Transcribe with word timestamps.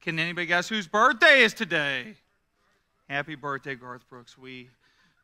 Can 0.00 0.18
anybody 0.18 0.46
guess 0.46 0.66
whose 0.66 0.86
birthday 0.86 1.42
is 1.42 1.52
today? 1.52 2.14
Happy 3.06 3.34
birthday, 3.34 3.74
Garth 3.74 4.08
Brooks. 4.08 4.38
We, 4.38 4.70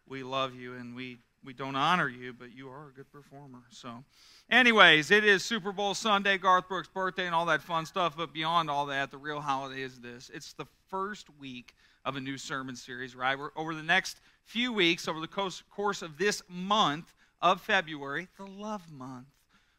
we 0.06 0.22
love 0.22 0.54
you 0.54 0.74
and 0.74 0.94
we, 0.94 1.16
we 1.42 1.54
don't 1.54 1.76
honor 1.76 2.10
you, 2.10 2.34
but 2.34 2.54
you 2.54 2.68
are 2.68 2.88
a 2.88 2.92
good 2.92 3.10
performer. 3.10 3.62
So, 3.70 4.04
anyways, 4.50 5.10
it 5.10 5.24
is 5.24 5.42
Super 5.42 5.72
Bowl 5.72 5.94
Sunday, 5.94 6.36
Garth 6.36 6.68
Brooks' 6.68 6.88
birthday, 6.92 7.24
and 7.24 7.34
all 7.34 7.46
that 7.46 7.62
fun 7.62 7.86
stuff. 7.86 8.18
But 8.18 8.34
beyond 8.34 8.68
all 8.68 8.84
that, 8.86 9.10
the 9.10 9.16
real 9.16 9.40
holiday 9.40 9.80
is 9.80 9.98
this 9.98 10.30
it's 10.34 10.52
the 10.52 10.66
first 10.90 11.28
week 11.40 11.74
of 12.04 12.16
a 12.16 12.20
new 12.20 12.36
sermon 12.36 12.76
series, 12.76 13.16
right? 13.16 13.38
We're, 13.38 13.52
over 13.56 13.74
the 13.74 13.82
next 13.82 14.20
few 14.44 14.74
weeks, 14.74 15.08
over 15.08 15.20
the 15.20 15.60
course 15.70 16.02
of 16.02 16.18
this 16.18 16.42
month 16.50 17.14
of 17.40 17.62
February, 17.62 18.28
the 18.36 18.44
love 18.44 18.92
month, 18.92 19.28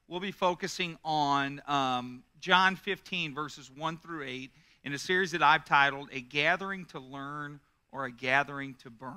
we'll 0.08 0.20
be 0.20 0.32
focusing 0.32 0.98
on 1.06 1.62
um, 1.68 2.24
John 2.40 2.76
15, 2.76 3.36
verses 3.36 3.70
1 3.70 3.98
through 3.98 4.24
8 4.24 4.52
in 4.88 4.94
a 4.94 4.98
series 4.98 5.32
that 5.32 5.44
I've 5.44 5.66
titled 5.66 6.08
A 6.14 6.22
Gathering 6.22 6.86
to 6.86 7.00
Learn 7.00 7.60
or 7.92 8.06
a 8.06 8.12
Gathering 8.12 8.74
to 8.84 8.90
Burn. 8.90 9.12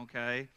Okay? 0.00 0.48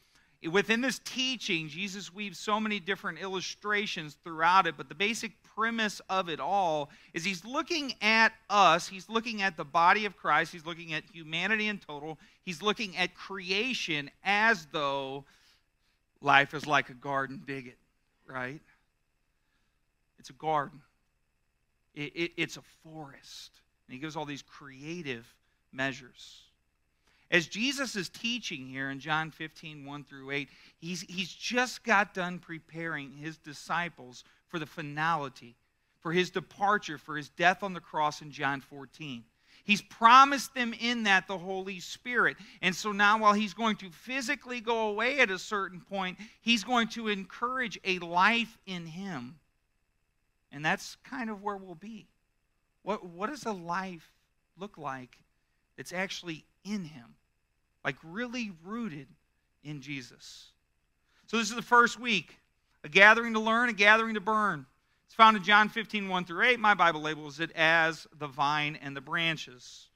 Within 0.52 0.82
this 0.82 1.00
teaching, 1.06 1.68
Jesus 1.68 2.12
weaves 2.12 2.40
so 2.40 2.60
many 2.60 2.80
different 2.80 3.20
illustrations 3.20 4.18
throughout 4.24 4.66
it, 4.66 4.78
but 4.78 4.90
the 4.90 4.96
basic 4.96 5.32
premise 5.44 6.02
of 6.10 6.28
it 6.28 6.40
all 6.40 6.90
is 7.14 7.24
he's 7.24 7.46
looking 7.46 7.94
at 8.02 8.34
us, 8.50 8.88
he's 8.88 9.08
looking 9.10 9.44
at 9.44 9.58
the 9.58 9.64
body 9.64 10.06
of 10.06 10.18
Christ, 10.18 10.52
he's 10.52 10.66
looking 10.66 10.94
at 10.94 11.04
humanity 11.14 11.68
in 11.68 11.78
total, 11.78 12.18
he's 12.42 12.64
looking 12.64 12.98
at 12.98 13.14
creation 13.14 14.10
as 14.24 14.66
though 14.72 15.24
life 16.20 16.55
is 16.55 16.66
like 16.66 16.90
a 16.90 16.96
garden 16.96 17.40
bigot, 17.46 17.78
right? 18.26 18.62
It's 20.18 20.32
a 20.32 20.34
garden, 20.34 20.82
it, 21.94 22.12
it, 22.16 22.32
it's 22.38 22.58
a 22.58 22.64
forest. 22.84 23.62
And 23.88 23.94
he 23.94 24.00
gives 24.00 24.16
all 24.16 24.26
these 24.26 24.42
creative 24.42 25.26
measures. 25.72 26.42
As 27.32 27.48
Jesus 27.48 27.96
is 27.96 28.10
teaching 28.10 28.68
here 28.68 28.90
in 28.90 29.00
John 29.00 29.32
15, 29.32 29.86
1 29.86 30.04
through 30.04 30.32
8, 30.32 30.50
he's, 30.77 31.02
he's 31.02 31.34
just 31.34 31.84
got 31.84 32.14
done 32.14 32.40
preparing 32.40 33.12
his 33.12 33.38
disciples 33.38 34.24
for 34.48 34.60
the 34.60 34.66
finality, 34.66 35.55
for 36.00 36.12
his 36.12 36.30
departure, 36.30 36.98
for 36.98 37.18
his 37.18 37.30
death 37.30 37.64
on 37.64 37.74
the 37.74 37.80
cross 37.80 38.22
in 38.22 38.32
John 38.32 38.62
14. 38.62 39.24
He's 39.64 39.82
promised 39.82 40.54
them 40.54 40.76
in 40.80 41.04
that 41.04 41.27
the 41.27 41.40
Holy 41.40 41.80
Spirit. 41.80 42.38
And 42.62 42.76
so 42.76 42.92
now, 42.92 43.18
while 43.18 43.34
he's 43.34 43.55
going 43.55 43.77
to 43.77 43.90
physically 43.90 44.62
go 44.62 44.90
away 44.90 45.20
at 45.20 45.32
a 45.32 45.40
certain 45.40 45.82
point, 45.82 46.20
he's 46.42 46.64
going 46.64 46.90
to 46.90 47.08
encourage 47.08 47.80
a 47.84 47.98
life 47.98 48.60
in 48.68 48.86
him. 48.86 49.40
And 50.52 50.64
that's 50.64 50.98
kind 51.04 51.32
of 51.32 51.42
where 51.42 51.58
we'll 51.58 51.74
be. 51.74 52.05
What, 52.86 53.04
what 53.04 53.32
does 53.32 53.46
a 53.46 53.52
life 53.52 54.12
look 54.60 54.78
like 54.78 55.18
that's 55.76 55.91
actually 55.91 56.46
in 56.64 56.86
Him? 56.86 57.16
Like 57.84 57.96
really 58.04 58.52
rooted 58.64 59.08
in 59.64 59.82
Jesus. 59.82 60.52
So 61.26 61.38
this 61.38 61.50
is 61.50 61.55
the 61.55 61.64
first 61.64 62.00
week 62.00 62.38
a 62.84 62.90
gathering 62.90 63.34
to 63.34 63.40
learn, 63.40 63.70
a 63.70 63.74
gathering 63.74 64.14
to 64.14 64.22
burn. 64.22 64.68
It's 65.08 65.16
found 65.16 65.36
in 65.36 65.44
John 65.44 65.68
15, 65.68 66.08
1 66.08 66.25
through 66.25 66.46
8. 66.46 66.59
My 66.59 66.75
Bible 66.75 67.02
labels 67.02 67.40
it 67.40 67.52
as 67.56 68.06
the 68.19 68.28
vine 68.28 68.78
and 68.80 68.96
the 68.96 69.02
branches. 69.02 69.88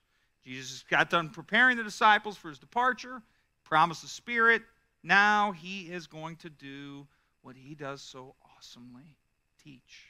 Jesus 0.44 0.84
got 0.90 1.12
done 1.12 1.30
preparing 1.30 1.78
the 1.78 1.84
disciples 1.84 2.38
for 2.38 2.50
his 2.50 2.58
departure, 2.58 3.22
promised 3.64 4.02
the 4.02 4.08
Spirit. 4.08 4.64
Now 5.04 5.52
he 5.52 5.92
is 5.92 6.08
going 6.08 6.38
to 6.38 6.50
do 6.50 7.06
what 7.44 7.56
he 7.56 7.76
does 7.76 8.02
so 8.02 8.34
awesomely 8.58 9.16
teach 9.64 10.09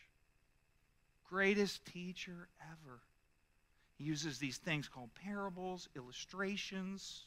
greatest 1.29 1.85
teacher 1.85 2.47
ever. 2.61 2.99
He 3.97 4.05
uses 4.05 4.39
these 4.39 4.57
things 4.57 4.87
called 4.87 5.09
parables, 5.23 5.89
illustrations. 5.95 7.25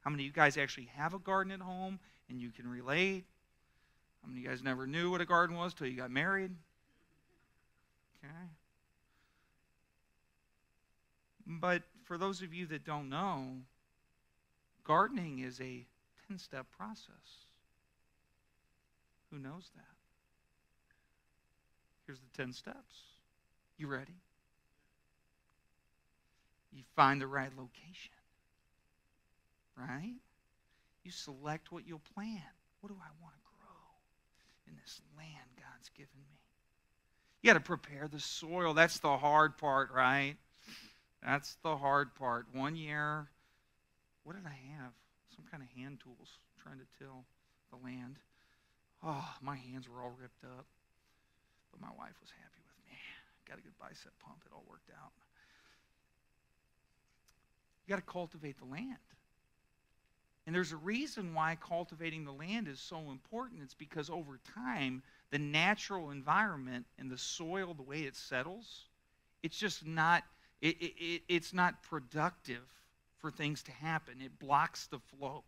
How 0.00 0.10
many 0.10 0.24
of 0.24 0.26
you 0.26 0.32
guys 0.32 0.56
actually 0.56 0.88
have 0.96 1.14
a 1.14 1.18
garden 1.18 1.52
at 1.52 1.60
home 1.60 1.98
and 2.28 2.40
you 2.40 2.50
can 2.50 2.66
relate? 2.66 3.24
How 4.22 4.28
many 4.28 4.40
of 4.40 4.44
you 4.44 4.50
guys 4.50 4.62
never 4.62 4.86
knew 4.86 5.10
what 5.10 5.20
a 5.20 5.26
garden 5.26 5.56
was 5.56 5.74
till 5.74 5.86
you 5.86 5.96
got 5.96 6.10
married? 6.10 6.50
Okay. 8.18 8.48
But 11.46 11.82
for 12.04 12.16
those 12.16 12.42
of 12.42 12.54
you 12.54 12.66
that 12.66 12.84
don't 12.84 13.10
know, 13.10 13.58
gardening 14.82 15.40
is 15.40 15.60
a 15.60 15.86
10 16.28 16.38
step 16.38 16.66
process. 16.76 17.46
Who 19.30 19.38
knows 19.38 19.70
that? 19.74 19.84
Here's 22.06 22.20
the 22.20 22.36
10 22.36 22.52
steps. 22.52 23.13
You 23.76 23.88
ready? 23.88 24.14
You 26.72 26.82
find 26.96 27.20
the 27.20 27.26
right 27.26 27.50
location, 27.56 28.14
right? 29.76 30.14
You 31.02 31.10
select 31.10 31.72
what 31.72 31.86
you'll 31.86 32.02
plant. 32.14 32.40
What 32.80 32.88
do 32.88 32.96
I 33.00 33.10
want 33.22 33.34
to 33.34 33.40
grow 33.42 34.68
in 34.68 34.76
this 34.82 35.00
land 35.16 35.48
God's 35.56 35.88
given 35.90 36.18
me? 36.28 36.38
You 37.42 37.50
got 37.50 37.54
to 37.54 37.60
prepare 37.60 38.08
the 38.08 38.20
soil. 38.20 38.74
That's 38.74 38.98
the 39.00 39.16
hard 39.16 39.58
part, 39.58 39.90
right? 39.92 40.36
That's 41.22 41.56
the 41.62 41.76
hard 41.76 42.14
part. 42.14 42.46
One 42.52 42.76
year, 42.76 43.28
what 44.22 44.36
did 44.36 44.46
I 44.46 44.58
have? 44.78 44.92
Some 45.34 45.44
kind 45.50 45.62
of 45.62 45.68
hand 45.76 45.98
tools 46.02 46.38
trying 46.62 46.78
to 46.78 46.86
till 46.98 47.24
the 47.70 47.84
land. 47.84 48.18
Oh, 49.02 49.34
my 49.42 49.56
hands 49.56 49.88
were 49.88 50.00
all 50.00 50.14
ripped 50.20 50.44
up. 50.44 50.66
But 51.72 51.80
my 51.80 51.92
wife 51.98 52.14
was 52.20 52.30
happy 52.30 52.53
got 53.48 53.58
a 53.58 53.62
good 53.62 53.78
bicep 53.78 54.12
pump. 54.20 54.38
It 54.46 54.52
all 54.52 54.64
worked 54.68 54.90
out. 54.90 55.12
You 57.86 57.90
got 57.90 57.96
to 57.96 58.12
cultivate 58.12 58.58
the 58.58 58.64
land. 58.64 58.96
And 60.46 60.54
there's 60.54 60.72
a 60.72 60.76
reason 60.76 61.32
why 61.32 61.56
cultivating 61.60 62.24
the 62.24 62.32
land 62.32 62.68
is 62.68 62.78
so 62.78 63.10
important. 63.10 63.62
It's 63.62 63.74
because 63.74 64.10
over 64.10 64.38
time, 64.54 65.02
the 65.30 65.38
natural 65.38 66.10
environment 66.10 66.84
and 66.98 67.10
the 67.10 67.16
soil, 67.16 67.72
the 67.72 67.82
way 67.82 68.00
it 68.00 68.14
settles, 68.14 68.84
it's 69.42 69.56
just 69.56 69.86
not, 69.86 70.22
it, 70.60 70.76
it, 70.80 71.22
it's 71.28 71.54
not 71.54 71.82
productive 71.82 72.62
for 73.18 73.30
things 73.30 73.62
to 73.62 73.72
happen. 73.72 74.20
It 74.20 74.38
blocks 74.38 74.86
the 74.86 74.98
flow, 74.98 75.44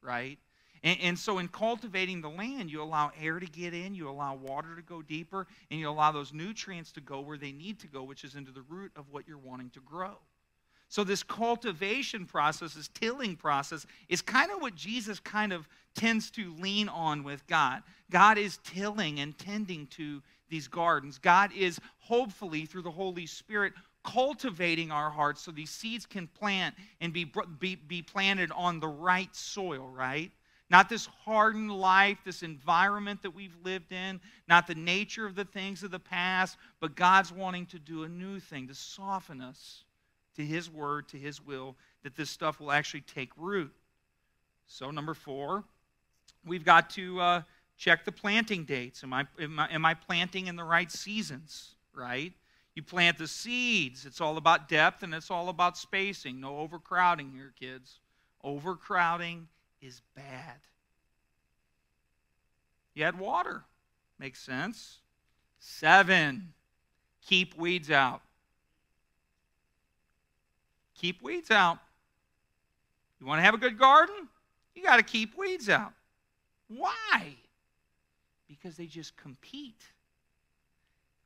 right? 0.00 0.38
And, 0.86 1.00
and, 1.00 1.18
so, 1.18 1.38
in 1.38 1.48
cultivating 1.48 2.20
the 2.20 2.30
land, 2.30 2.70
you 2.70 2.80
allow 2.80 3.10
air 3.20 3.40
to 3.40 3.46
get 3.46 3.74
in, 3.74 3.92
you 3.92 4.08
allow 4.08 4.36
water 4.36 4.76
to 4.76 4.82
go 4.82 5.02
deeper, 5.02 5.48
and 5.68 5.80
you 5.80 5.88
allow 5.88 6.12
those 6.12 6.32
nutrients 6.32 6.92
to 6.92 7.00
go 7.00 7.18
where 7.18 7.36
they 7.36 7.50
need 7.50 7.80
to 7.80 7.88
go, 7.88 8.04
which 8.04 8.22
is 8.22 8.36
into 8.36 8.52
the 8.52 8.62
root 8.62 8.92
of 8.94 9.06
what 9.10 9.26
you're 9.26 9.36
wanting 9.36 9.68
to 9.70 9.80
grow. 9.80 10.16
So, 10.88 11.02
this 11.02 11.24
cultivation 11.24 12.24
process, 12.24 12.74
this 12.74 12.86
tilling 12.86 13.34
process, 13.34 13.84
is 14.08 14.22
kind 14.22 14.52
of 14.52 14.62
what 14.62 14.76
Jesus 14.76 15.18
kind 15.18 15.52
of 15.52 15.68
tends 15.96 16.30
to 16.30 16.54
lean 16.60 16.88
on 16.88 17.24
with 17.24 17.44
God. 17.48 17.82
God 18.08 18.38
is 18.38 18.60
tilling 18.62 19.18
and 19.18 19.36
tending 19.36 19.88
to 19.88 20.22
these 20.48 20.68
gardens. 20.68 21.18
God 21.18 21.50
is 21.52 21.80
hopefully, 21.98 22.64
through 22.64 22.82
the 22.82 22.92
Holy 22.92 23.26
Spirit, 23.26 23.72
cultivating 24.04 24.92
our 24.92 25.10
hearts 25.10 25.42
so 25.42 25.50
these 25.50 25.70
seeds 25.70 26.06
can 26.06 26.28
plant 26.28 26.76
and 27.00 27.12
be, 27.12 27.28
be, 27.58 27.74
be 27.74 28.02
planted 28.02 28.52
on 28.52 28.78
the 28.78 28.86
right 28.86 29.34
soil, 29.34 29.88
right? 29.88 30.30
Not 30.68 30.88
this 30.88 31.06
hardened 31.24 31.70
life, 31.70 32.18
this 32.24 32.42
environment 32.42 33.22
that 33.22 33.30
we've 33.34 33.56
lived 33.62 33.92
in, 33.92 34.20
not 34.48 34.66
the 34.66 34.74
nature 34.74 35.24
of 35.24 35.36
the 35.36 35.44
things 35.44 35.82
of 35.82 35.92
the 35.92 36.00
past, 36.00 36.58
but 36.80 36.96
God's 36.96 37.30
wanting 37.30 37.66
to 37.66 37.78
do 37.78 38.02
a 38.02 38.08
new 38.08 38.40
thing, 38.40 38.66
to 38.68 38.74
soften 38.74 39.40
us 39.40 39.84
to 40.34 40.44
His 40.44 40.68
word, 40.68 41.08
to 41.08 41.18
His 41.18 41.40
will, 41.40 41.76
that 42.02 42.16
this 42.16 42.30
stuff 42.30 42.58
will 42.58 42.72
actually 42.72 43.02
take 43.02 43.30
root. 43.36 43.72
So, 44.66 44.90
number 44.90 45.14
four, 45.14 45.62
we've 46.44 46.64
got 46.64 46.90
to 46.90 47.20
uh, 47.20 47.42
check 47.76 48.04
the 48.04 48.12
planting 48.12 48.64
dates. 48.64 49.04
Am 49.04 49.12
I, 49.12 49.26
am, 49.40 49.60
I, 49.60 49.72
am 49.72 49.84
I 49.84 49.94
planting 49.94 50.48
in 50.48 50.56
the 50.56 50.64
right 50.64 50.90
seasons, 50.90 51.76
right? 51.94 52.32
You 52.74 52.82
plant 52.82 53.18
the 53.18 53.28
seeds. 53.28 54.04
It's 54.04 54.20
all 54.20 54.36
about 54.36 54.68
depth 54.68 55.02
and 55.02 55.14
it's 55.14 55.30
all 55.30 55.48
about 55.48 55.78
spacing. 55.78 56.40
No 56.40 56.58
overcrowding 56.58 57.30
here, 57.32 57.52
kids. 57.58 58.00
Overcrowding 58.44 59.48
is 59.80 60.02
bad. 60.14 60.58
You 62.94 63.04
add 63.04 63.18
water. 63.18 63.64
Makes 64.18 64.40
sense. 64.42 64.98
Seven, 65.58 66.52
keep 67.26 67.56
weeds 67.56 67.90
out. 67.90 68.22
Keep 70.94 71.22
weeds 71.22 71.50
out. 71.50 71.78
You 73.20 73.26
want 73.26 73.38
to 73.38 73.42
have 73.42 73.54
a 73.54 73.58
good 73.58 73.78
garden? 73.78 74.28
You 74.74 74.82
got 74.82 74.96
to 74.96 75.02
keep 75.02 75.36
weeds 75.36 75.68
out. 75.68 75.92
Why? 76.68 77.34
Because 78.48 78.76
they 78.76 78.86
just 78.86 79.16
compete. 79.16 79.82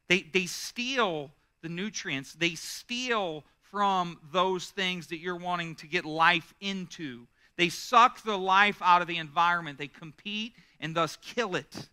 They, 0.09 0.23
they 0.33 0.47
steal 0.47 1.31
the 1.63 1.69
nutrients, 1.69 2.33
they 2.33 2.55
steal 2.55 3.45
from 3.71 4.19
those 4.33 4.71
things 4.71 5.09
that 5.09 5.19
you're 5.19 5.37
wanting 5.37 5.77
to 5.77 5.87
get 5.87 6.05
life 6.05 6.55
into. 6.61 7.27
They 7.61 7.69
suck 7.69 8.23
the 8.23 8.39
life 8.39 8.81
out 8.81 9.03
of 9.03 9.07
the 9.07 9.19
environment. 9.19 9.77
They 9.77 9.87
compete 9.87 10.55
and 10.81 10.97
thus 10.97 11.19
kill 11.21 11.57
it. 11.57 11.91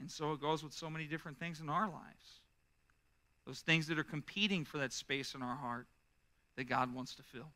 And 0.00 0.10
so 0.10 0.32
it 0.32 0.40
goes 0.40 0.64
with 0.64 0.72
so 0.72 0.88
many 0.88 1.04
different 1.04 1.38
things 1.38 1.60
in 1.60 1.68
our 1.68 1.90
lives. 1.90 2.40
those 3.46 3.60
things 3.60 3.86
that 3.88 3.98
are 3.98 4.04
competing 4.04 4.64
for 4.64 4.78
that 4.78 4.94
space 4.94 5.34
in 5.34 5.42
our 5.42 5.56
heart 5.56 5.86
that 6.56 6.64
God 6.64 6.94
wants 6.94 7.14
to 7.16 7.22
fill. 7.22 7.50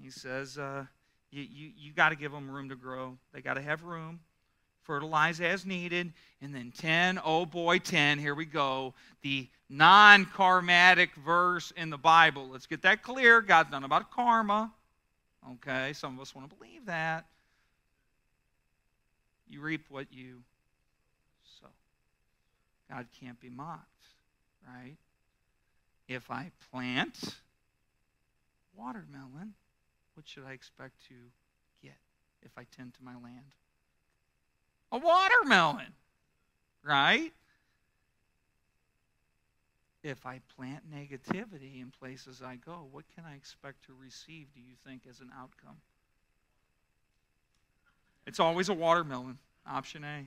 He 0.00 0.08
says, 0.08 0.56
uh, 0.56 0.86
you, 1.30 1.42
you, 1.42 1.72
you 1.76 1.92
got 1.92 2.08
to 2.08 2.16
give 2.16 2.32
them 2.32 2.50
room 2.50 2.70
to 2.70 2.74
grow. 2.74 3.18
They 3.34 3.42
got 3.42 3.54
to 3.54 3.62
have 3.62 3.82
room, 3.82 4.20
fertilize 4.86 5.40
as 5.40 5.66
needed. 5.66 6.12
And 6.40 6.54
then 6.54 6.72
10, 6.76 7.20
oh 7.24 7.46
boy, 7.46 7.78
10, 7.78 8.18
here 8.18 8.34
we 8.34 8.44
go. 8.44 8.94
The 9.22 9.48
non 9.68 10.26
karmatic 10.26 11.14
verse 11.24 11.72
in 11.76 11.90
the 11.90 11.98
Bible. 11.98 12.48
Let's 12.50 12.66
get 12.66 12.82
that 12.82 13.02
clear. 13.02 13.40
God's 13.40 13.70
not 13.70 13.84
about 13.84 14.10
karma. 14.10 14.72
Okay, 15.54 15.92
some 15.92 16.14
of 16.14 16.20
us 16.20 16.34
want 16.34 16.48
to 16.50 16.56
believe 16.56 16.86
that. 16.86 17.26
You 19.48 19.60
reap 19.60 19.86
what 19.88 20.06
you 20.10 20.42
sow. 21.60 21.68
God 22.90 23.06
can't 23.20 23.40
be 23.40 23.48
mocked, 23.48 23.84
right? 24.66 24.96
If 26.08 26.30
I 26.30 26.50
plant 26.72 27.36
watermelon, 28.76 29.54
what 30.14 30.26
should 30.28 30.44
I 30.44 30.52
expect 30.52 30.94
to 31.08 31.14
get 31.82 31.96
if 32.42 32.50
I 32.56 32.64
tend 32.76 32.94
to 32.94 33.04
my 33.04 33.14
land? 33.14 33.54
A 34.92 34.98
watermelon, 34.98 35.92
right? 36.82 37.32
If 40.02 40.24
I 40.24 40.40
plant 40.56 40.84
negativity 40.88 41.82
in 41.82 41.92
places 41.98 42.40
I 42.40 42.56
go, 42.56 42.86
what 42.92 43.04
can 43.14 43.24
I 43.24 43.34
expect 43.34 43.84
to 43.86 43.92
receive, 44.00 44.46
do 44.54 44.60
you 44.60 44.76
think, 44.86 45.02
as 45.10 45.20
an 45.20 45.30
outcome? 45.36 45.76
It's 48.26 48.38
always 48.38 48.68
a 48.68 48.74
watermelon. 48.74 49.38
Option 49.68 50.04
A. 50.04 50.26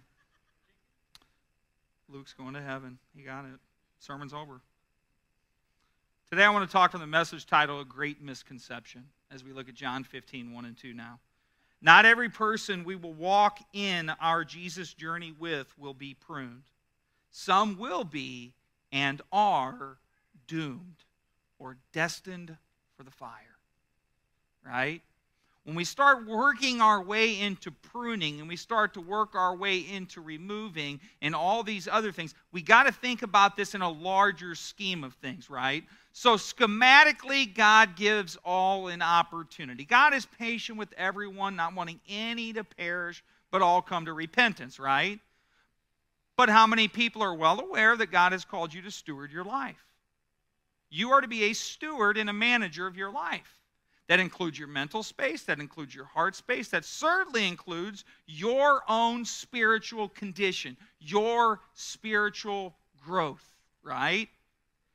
Luke's 2.09 2.33
going 2.33 2.53
to 2.55 2.61
heaven. 2.61 2.97
He 3.15 3.23
got 3.23 3.45
it. 3.45 3.59
Sermon's 3.99 4.33
over. 4.33 4.61
Today 6.29 6.43
I 6.43 6.49
want 6.49 6.67
to 6.67 6.71
talk 6.71 6.91
from 6.91 6.99
the 6.99 7.07
message 7.07 7.45
title, 7.45 7.79
A 7.79 7.85
Great 7.85 8.21
Misconception, 8.21 9.05
as 9.31 9.43
we 9.43 9.53
look 9.53 9.69
at 9.69 9.75
John 9.75 10.03
15, 10.03 10.53
1 10.53 10.65
and 10.65 10.77
2 10.77 10.93
now. 10.93 11.19
Not 11.81 12.05
every 12.05 12.29
person 12.29 12.83
we 12.83 12.95
will 12.95 13.13
walk 13.13 13.59
in 13.73 14.09
our 14.21 14.43
Jesus 14.43 14.93
journey 14.93 15.33
with 15.37 15.77
will 15.77 15.93
be 15.93 16.13
pruned. 16.13 16.63
Some 17.31 17.77
will 17.77 18.03
be 18.03 18.53
and 18.91 19.21
are 19.31 19.97
doomed 20.47 21.03
or 21.57 21.77
destined 21.93 22.57
for 22.97 23.03
the 23.03 23.11
fire. 23.11 23.31
Right? 24.65 25.01
When 25.65 25.75
we 25.75 25.83
start 25.83 26.25
working 26.25 26.81
our 26.81 27.01
way 27.01 27.39
into 27.39 27.69
pruning 27.69 28.39
and 28.39 28.47
we 28.47 28.55
start 28.55 28.93
to 28.95 29.01
work 29.01 29.35
our 29.35 29.55
way 29.55 29.79
into 29.79 30.21
removing 30.21 30.99
and 31.21 31.35
all 31.35 31.63
these 31.63 31.87
other 31.87 32.11
things, 32.11 32.33
we 32.51 32.61
got 32.61 32.83
to 32.83 32.91
think 32.91 33.21
about 33.21 33.55
this 33.55 33.75
in 33.75 33.81
a 33.81 33.89
larger 33.89 34.55
scheme 34.55 35.03
of 35.03 35.13
things, 35.15 35.49
right? 35.49 35.83
So, 36.11 36.35
schematically, 36.35 37.53
God 37.53 37.95
gives 37.95 38.37
all 38.43 38.87
an 38.87 39.01
opportunity. 39.01 39.85
God 39.85 40.13
is 40.13 40.25
patient 40.25 40.77
with 40.77 40.91
everyone, 40.97 41.55
not 41.55 41.75
wanting 41.75 41.99
any 42.09 42.51
to 42.53 42.63
perish, 42.63 43.23
but 43.51 43.61
all 43.61 43.81
come 43.81 44.05
to 44.05 44.13
repentance, 44.13 44.79
right? 44.79 45.19
But 46.35 46.49
how 46.49 46.65
many 46.65 46.87
people 46.87 47.21
are 47.21 47.33
well 47.33 47.59
aware 47.59 47.97
that 47.97 48.11
God 48.11 48.31
has 48.31 48.45
called 48.45 48.73
you 48.73 48.81
to 48.83 48.91
steward 48.91 49.31
your 49.31 49.43
life? 49.43 49.83
You 50.89 51.11
are 51.11 51.21
to 51.21 51.27
be 51.27 51.43
a 51.43 51.53
steward 51.53 52.17
and 52.17 52.29
a 52.29 52.33
manager 52.33 52.87
of 52.87 52.95
your 52.95 53.11
life. 53.11 53.58
That 54.09 54.19
includes 54.19 54.57
your 54.57 54.67
mental 54.67 55.03
space, 55.03 55.43
that 55.43 55.59
includes 55.59 55.93
your 55.93 56.05
heart 56.05 56.35
space, 56.35 56.69
that 56.69 56.83
certainly 56.83 57.47
includes 57.47 58.05
your 58.25 58.81
own 58.89 59.23
spiritual 59.23 60.09
condition, 60.09 60.75
your 60.99 61.59
spiritual 61.75 62.75
growth, 62.97 63.45
right? 63.83 64.27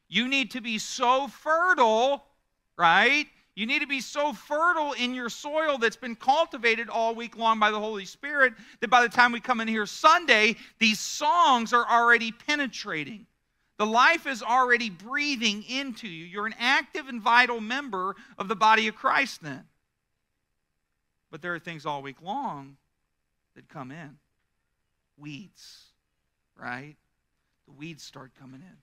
You 0.08 0.26
need 0.26 0.50
to 0.50 0.60
be 0.60 0.78
so 0.78 1.28
fertile, 1.28 2.24
right? 2.76 3.26
You 3.54 3.66
need 3.66 3.82
to 3.82 3.86
be 3.86 4.00
so 4.00 4.32
fertile 4.32 4.94
in 4.94 5.14
your 5.14 5.28
soil 5.28 5.78
that's 5.78 5.94
been 5.94 6.16
cultivated 6.16 6.88
all 6.88 7.14
week 7.14 7.36
long 7.36 7.60
by 7.60 7.70
the 7.70 7.78
Holy 7.78 8.06
Spirit 8.06 8.54
that 8.80 8.90
by 8.90 9.00
the 9.00 9.08
time 9.08 9.30
we 9.30 9.38
come 9.38 9.60
in 9.60 9.68
here 9.68 9.86
Sunday, 9.86 10.56
these 10.80 10.98
songs 10.98 11.72
are 11.72 11.86
already 11.88 12.32
penetrating. 12.32 13.26
The 13.76 13.86
life 13.86 14.26
is 14.26 14.42
already 14.42 14.88
breathing 14.88 15.64
into 15.64 16.06
you. 16.06 16.24
You're 16.24 16.46
an 16.46 16.54
active 16.58 17.08
and 17.08 17.20
vital 17.20 17.60
member 17.60 18.14
of 18.38 18.48
the 18.48 18.54
body 18.54 18.86
of 18.86 18.94
Christ 18.94 19.42
then. 19.42 19.64
But 21.30 21.42
there 21.42 21.54
are 21.54 21.58
things 21.58 21.84
all 21.84 22.02
week 22.02 22.22
long 22.22 22.76
that 23.56 23.68
come 23.68 23.90
in 23.90 24.16
weeds, 25.16 25.86
right? 26.56 26.94
The 27.66 27.72
weeds 27.72 28.02
start 28.02 28.32
coming 28.38 28.60
in. 28.60 28.76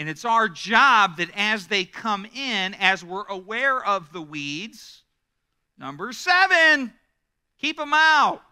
And 0.00 0.08
it's 0.08 0.24
our 0.24 0.48
job 0.48 1.16
that 1.16 1.30
as 1.34 1.66
they 1.66 1.84
come 1.84 2.24
in, 2.24 2.74
as 2.74 3.04
we're 3.04 3.26
aware 3.26 3.84
of 3.84 4.12
the 4.12 4.22
weeds, 4.22 5.02
number 5.76 6.12
seven, 6.12 6.92
keep 7.58 7.76
them 7.76 7.92
out. 7.92 8.42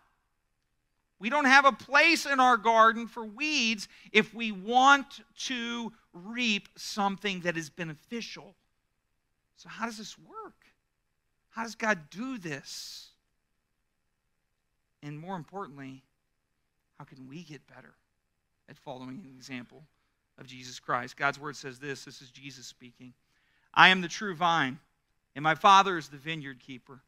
We 1.18 1.30
don't 1.30 1.46
have 1.46 1.64
a 1.64 1.72
place 1.72 2.26
in 2.26 2.40
our 2.40 2.56
garden 2.56 3.06
for 3.06 3.24
weeds 3.24 3.88
if 4.12 4.34
we 4.34 4.52
want 4.52 5.20
to 5.46 5.92
reap 6.12 6.68
something 6.76 7.40
that 7.40 7.56
is 7.56 7.70
beneficial. 7.70 8.54
So, 9.56 9.68
how 9.68 9.86
does 9.86 9.96
this 9.96 10.18
work? 10.18 10.54
How 11.50 11.62
does 11.62 11.74
God 11.74 12.10
do 12.10 12.36
this? 12.36 13.08
And 15.02 15.18
more 15.18 15.36
importantly, 15.36 16.02
how 16.98 17.04
can 17.04 17.28
we 17.28 17.42
get 17.42 17.66
better 17.66 17.94
at 18.68 18.76
following 18.76 19.22
an 19.24 19.32
example 19.34 19.82
of 20.38 20.46
Jesus 20.46 20.78
Christ? 20.78 21.16
God's 21.16 21.40
word 21.40 21.56
says 21.56 21.78
this 21.78 22.04
this 22.04 22.20
is 22.20 22.30
Jesus 22.30 22.66
speaking. 22.66 23.14
I 23.72 23.88
am 23.88 24.02
the 24.02 24.08
true 24.08 24.34
vine, 24.34 24.78
and 25.34 25.42
my 25.42 25.54
Father 25.54 25.96
is 25.96 26.08
the 26.08 26.16
vineyard 26.18 26.60
keeper. 26.60 27.00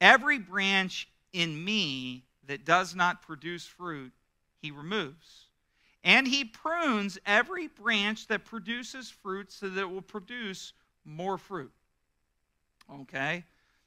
Every 0.00 0.38
branch 0.38 1.08
in 1.32 1.64
me 1.64 2.24
that 2.46 2.64
does 2.64 2.94
not 2.94 3.22
produce 3.22 3.66
fruit, 3.66 4.12
he 4.60 4.70
removes. 4.70 5.46
And 6.02 6.28
he 6.28 6.44
prunes 6.44 7.18
every 7.24 7.68
branch 7.68 8.26
that 8.28 8.44
produces 8.44 9.10
fruit 9.10 9.50
so 9.50 9.68
that 9.68 9.80
it 9.80 9.90
will 9.90 10.02
produce 10.02 10.74
more 11.04 11.38
fruit. 11.38 11.72
Okay? 12.92 13.44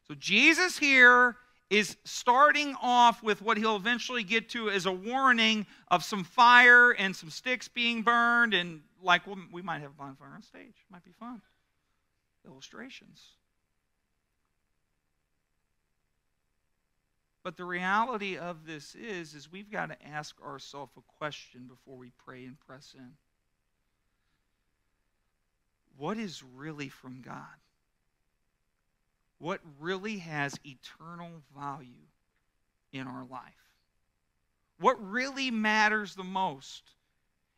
So 0.07 0.15
Jesus 0.15 0.77
here 0.77 1.35
is 1.69 1.97
starting 2.05 2.75
off 2.81 3.21
with 3.21 3.41
what 3.41 3.57
he'll 3.57 3.75
eventually 3.75 4.23
get 4.23 4.49
to 4.49 4.69
as 4.69 4.85
a 4.85 4.91
warning 4.91 5.65
of 5.89 6.03
some 6.03 6.23
fire 6.23 6.91
and 6.91 7.15
some 7.15 7.29
sticks 7.29 7.67
being 7.67 8.01
burned, 8.01 8.53
and 8.53 8.81
like 9.03 9.23
we 9.51 9.61
might 9.61 9.81
have 9.81 9.91
a 9.91 9.93
bonfire 9.93 10.29
on 10.33 10.41
stage. 10.41 10.75
Might 10.89 11.03
be 11.03 11.11
fun. 11.11 11.41
Illustrations. 12.47 13.21
But 17.47 17.55
the 17.55 17.63
reality 17.63 18.37
of 18.37 18.65
this 18.65 18.93
is, 18.93 19.33
is 19.33 19.49
we've 19.49 19.71
got 19.71 19.85
to 19.85 20.05
ask 20.05 20.35
ourselves 20.41 20.91
a 20.97 21.17
question 21.17 21.61
before 21.69 21.95
we 21.95 22.11
pray 22.25 22.43
and 22.43 22.59
press 22.59 22.93
in. 22.93 23.13
What 25.95 26.17
is 26.17 26.43
really 26.43 26.89
from 26.89 27.21
God? 27.21 27.37
What 29.39 29.61
really 29.79 30.17
has 30.17 30.59
eternal 30.65 31.29
value 31.57 32.09
in 32.91 33.07
our 33.07 33.25
life? 33.31 33.71
What 34.81 34.97
really 35.09 35.49
matters 35.49 36.15
the 36.15 36.25
most? 36.25 36.83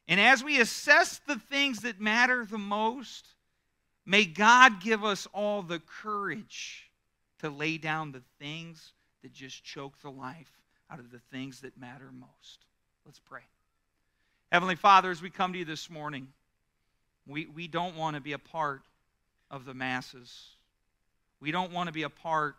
And 0.07 0.19
as 0.19 0.43
we 0.43 0.61
assess 0.61 1.19
the 1.25 1.39
things 1.39 1.79
that 1.79 1.99
matter 1.99 2.45
the 2.45 2.59
most, 2.59 3.25
may 4.05 4.25
God 4.25 4.81
give 4.81 5.03
us 5.03 5.27
all 5.33 5.63
the 5.63 5.81
courage 6.03 6.91
to 7.39 7.49
lay 7.49 7.79
down 7.79 8.11
the 8.11 8.21
things 8.37 8.93
that 9.21 9.33
just 9.33 9.63
choke 9.63 9.99
the 10.01 10.09
life 10.09 10.51
out 10.91 10.99
of 10.99 11.11
the 11.11 11.19
things 11.31 11.61
that 11.61 11.77
matter 11.79 12.09
most. 12.11 12.65
Let's 13.05 13.19
pray. 13.19 13.41
Heavenly 14.51 14.75
Father, 14.75 15.11
as 15.11 15.21
we 15.21 15.29
come 15.29 15.53
to 15.53 15.59
you 15.59 15.65
this 15.65 15.89
morning, 15.89 16.27
we, 17.27 17.45
we 17.45 17.67
don't 17.67 17.95
want 17.95 18.15
to 18.15 18.21
be 18.21 18.33
a 18.33 18.39
part 18.39 18.81
of 19.51 19.65
the 19.65 19.73
masses. 19.73 20.49
We 21.39 21.51
don't 21.51 21.71
want 21.71 21.87
to 21.87 21.93
be 21.93 22.03
a 22.03 22.09
part 22.09 22.55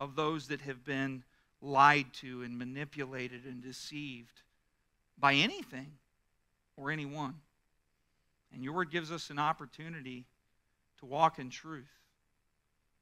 of 0.00 0.16
those 0.16 0.48
that 0.48 0.62
have 0.62 0.84
been 0.84 1.22
lied 1.60 2.06
to 2.14 2.42
and 2.42 2.58
manipulated 2.58 3.44
and 3.44 3.62
deceived 3.62 4.40
by 5.18 5.34
anything 5.34 5.92
or 6.76 6.90
anyone. 6.90 7.34
And 8.54 8.62
your 8.62 8.72
word 8.72 8.90
gives 8.90 9.12
us 9.12 9.30
an 9.30 9.38
opportunity 9.38 10.24
to 11.00 11.06
walk 11.06 11.38
in 11.38 11.50
truth. 11.50 11.90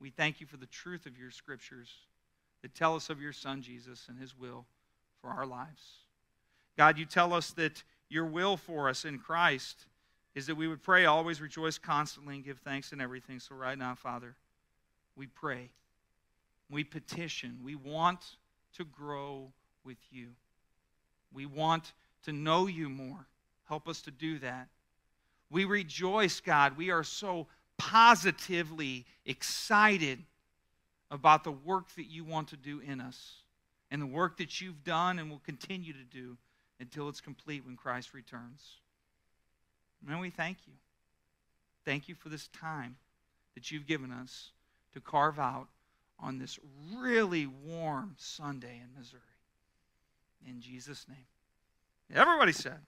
We 0.01 0.11
thank 0.11 0.41
you 0.41 0.47
for 0.47 0.57
the 0.57 0.67
truth 0.67 1.07
of 1.07 1.19
your 1.19 1.31
scriptures 1.31 1.91
that 2.67 2.75
tell 2.75 2.97
us 2.97 3.11
of 3.11 3.23
your 3.23 3.33
Son, 3.33 3.63
Jesus, 3.63 4.07
and 4.09 4.19
his 4.19 4.37
will 4.37 4.67
for 5.21 5.31
our 5.31 5.47
lives. 5.47 6.01
God, 6.77 6.99
you 6.99 7.05
tell 7.05 7.33
us 7.33 7.53
that 7.53 7.85
your 8.09 8.25
will 8.25 8.57
for 8.57 8.89
us 8.89 9.05
in 9.05 9.21
Christ 9.21 9.87
is 10.35 10.49
that 10.49 10.57
we 10.57 10.67
would 10.67 10.83
pray, 10.83 11.05
always 11.05 11.41
rejoice 11.41 11.79
constantly, 11.79 12.35
and 12.35 12.45
give 12.45 12.59
thanks 12.59 12.93
in 12.93 13.01
everything. 13.01 13.39
So, 13.39 13.55
right 13.55 13.79
now, 13.79 13.95
Father, 13.95 14.35
we 15.15 15.29
pray, 15.29 15.71
we 16.69 16.83
petition, 16.83 17.61
we 17.63 17.77
want 17.77 18.19
to 18.79 18.85
grow 18.85 19.53
with 19.85 19.99
you. 20.11 20.31
We 21.33 21.47
want 21.47 21.93
to 22.25 22.33
know 22.33 22.67
you 22.67 22.89
more. 22.89 23.29
Help 23.69 23.87
us 23.87 24.03
to 24.03 24.11
do 24.11 24.41
that. 24.41 24.67
We 25.51 25.67
rejoice, 25.67 26.41
God. 26.41 26.77
We 26.77 26.91
are 26.91 27.05
so 27.05 27.47
positively 27.79 29.07
excited 29.25 30.19
about 31.11 31.45
the 31.45 31.53
work 31.53 31.89
that 31.97 32.11
you 32.11 32.25
want 32.25 32.49
to 32.49 32.57
do 32.57 32.81
in 32.81 33.01
us 33.01 33.37
and 33.91 34.03
the 34.03 34.07
work 34.07 34.39
that 34.39 34.61
you've 34.61 34.83
done 34.85 35.19
and 35.19 35.31
will 35.31 35.43
continue 35.45 35.93
to 35.93 36.05
do 36.05 36.37
until 36.81 37.09
it's 37.09 37.21
complete 37.21 37.65
when 37.65 37.77
Christ 37.77 38.13
returns. 38.15 38.81
And 40.09 40.21
we 40.21 40.31
thank 40.31 40.59
you. 40.67 40.75
Thank 41.85 42.09
you 42.09 42.15
for 42.15 42.29
this 42.29 42.49
time 42.49 42.97
that 43.55 43.71
you've 43.71 43.87
given 43.87 44.11
us 44.11 44.51
to 44.93 45.01
carve 45.01 45.39
out 45.39 45.69
on 46.19 46.39
this 46.39 46.59
really 46.97 47.47
warm 47.47 48.15
Sunday 48.19 48.83
in 48.83 48.99
Missouri. 48.99 49.21
In 50.47 50.61
Jesus' 50.61 51.07
name. 51.09 51.27
Everybody 52.15 52.53
said. 52.53 52.81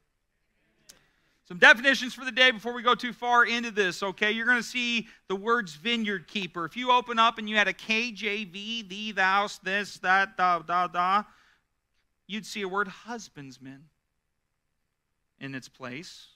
Some 1.48 1.56
definitions 1.56 2.12
for 2.12 2.26
the 2.26 2.30
day 2.30 2.50
before 2.50 2.74
we 2.74 2.82
go 2.82 2.94
too 2.94 3.14
far 3.14 3.46
into 3.46 3.70
this, 3.70 4.02
okay? 4.02 4.32
You're 4.32 4.44
going 4.44 4.58
to 4.58 4.62
see 4.62 5.08
the 5.28 5.34
words 5.34 5.74
vineyard 5.76 6.28
keeper. 6.28 6.66
If 6.66 6.76
you 6.76 6.92
open 6.92 7.18
up 7.18 7.38
and 7.38 7.48
you 7.48 7.56
had 7.56 7.68
a 7.68 7.72
KJV, 7.72 8.86
thee, 8.86 9.12
thou, 9.12 9.48
this, 9.62 9.96
that, 10.00 10.36
da, 10.36 10.58
da, 10.58 10.88
da, 10.88 11.22
you'd 12.26 12.44
see 12.44 12.60
a 12.60 12.68
word 12.68 12.88
husbandsman 13.06 13.84
in 15.40 15.54
its 15.54 15.70
place. 15.70 16.26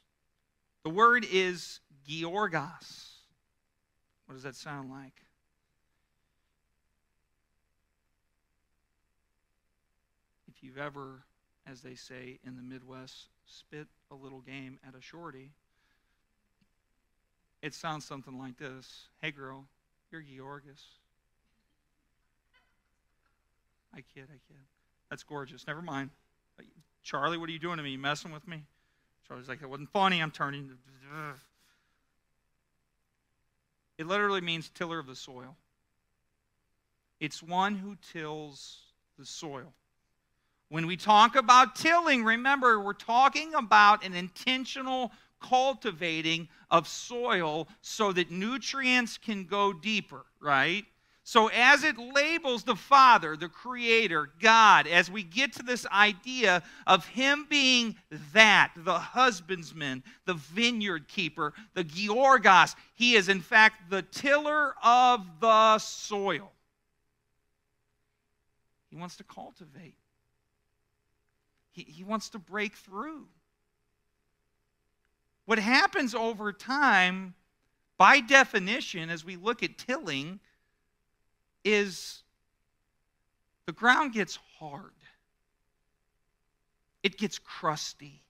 The 0.83 0.89
word 0.89 1.27
is 1.31 1.81
georgos. 2.09 3.11
What 4.25 4.33
does 4.37 4.45
that 4.45 4.57
sound 4.57 4.91
like? 4.91 5.13
If 10.49 10.65
you've 10.65 10.79
ever, 10.79 11.25
as 11.71 11.83
they 11.83 11.97
say 11.97 12.39
in 12.47 12.57
the 12.57 12.63
Midwest, 12.63 13.27
spit 13.47 13.87
a 14.11 14.15
little 14.15 14.41
game 14.41 14.79
at 14.87 14.95
a 14.95 15.01
shorty, 15.01 15.53
it 17.63 17.75
sounds 17.75 18.05
something 18.05 18.39
like 18.39 18.59
this 18.59 19.09
Hey, 19.21 19.31
girl, 19.31 19.65
you're 20.11 20.23
Georgis. 20.23 20.83
I 23.95 24.01
kid, 24.15 24.25
I 24.25 24.41
kid. 24.49 24.63
That's 25.11 25.23
gorgeous. 25.23 25.67
Never 25.67 25.83
mind. 25.83 26.11
Charlie, 27.03 27.37
what 27.37 27.49
are 27.49 27.53
you 27.53 27.59
doing 27.59 27.77
to 27.77 27.83
me? 27.83 27.91
You 27.91 27.99
messing 27.99 28.33
with 28.33 28.47
me? 28.47 28.63
Charlie's 29.27 29.49
like, 29.49 29.63
it 29.63 29.69
wasn't 29.69 29.91
funny. 29.91 30.21
I'm 30.21 30.31
turning. 30.31 30.71
It 33.99 34.07
literally 34.07 34.41
means 34.41 34.69
tiller 34.71 34.99
of 34.99 35.07
the 35.07 35.15
soil. 35.15 35.55
It's 37.21 37.41
one 37.41 37.77
who 37.77 37.97
tills 38.13 38.81
the 39.17 39.25
soil. 39.25 39.75
When 40.73 40.87
we 40.87 40.97
talk 40.97 41.37
about 41.37 41.75
tilling, 41.75 42.25
remember, 42.25 42.81
we're 42.81 42.95
talking 42.95 43.53
about 43.53 44.07
an 44.07 44.15
intentional 44.15 45.13
cultivating 45.39 46.49
of 46.71 46.89
soil 46.89 47.69
so 47.83 48.11
that 48.13 48.31
nutrients 48.31 49.19
can 49.19 49.45
go 49.45 49.75
deeper, 49.75 50.25
right? 50.41 50.87
So, 51.25 51.49
as 51.49 51.85
it 51.85 51.99
labels 51.99 52.65
the 52.65 52.75
Father, 52.75 53.37
the 53.37 53.51
Creator, 53.51 54.31
God, 54.41 54.87
as 54.87 55.11
we 55.11 55.23
get 55.23 55.53
to 55.57 55.63
this 55.63 55.85
idea 55.89 56.63
of 56.87 57.05
Him 57.07 57.47
being 57.51 57.97
that, 58.33 58.73
the 58.75 58.99
husbandman, 58.99 60.03
the 60.25 60.33
vineyard 60.33 61.07
keeper, 61.07 61.53
the 61.75 61.85
Georgos, 61.85 62.77
He 62.95 63.15
is 63.15 63.29
in 63.29 63.43
fact 63.43 63.91
the 63.91 64.01
tiller 64.01 64.73
of 64.83 65.21
the 65.39 65.77
soil. 65.77 66.51
He 68.89 68.97
wants 68.97 69.19
to 69.19 69.25
cultivate. 69.25 69.97
He, 71.73 71.83
he 71.83 72.05
wants 72.05 72.29
to 72.31 72.39
break 72.39 72.77
through. 72.77 73.27
What 75.47 75.59
happens 75.59 76.15
over 76.15 76.53
time, 76.53 77.35
by 77.99 78.21
definition, 78.21 79.11
as 79.11 79.25
we 79.25 79.37
look 79.37 79.63
at 79.63 79.79
tilling, 79.79 80.39
is 81.65 82.23
the 83.67 83.73
ground 83.73 84.13
gets 84.13 84.39
hard, 84.59 84.93
it 87.03 87.19
gets 87.19 87.39
crusty. 87.39 88.23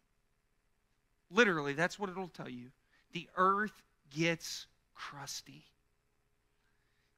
Literally, 1.31 1.73
that's 1.73 1.99
what 1.99 2.11
it'll 2.11 2.29
tell 2.29 2.49
you. 2.49 2.71
The 3.13 3.27
earth 3.37 3.83
gets 4.11 4.67
crusty. 4.95 5.65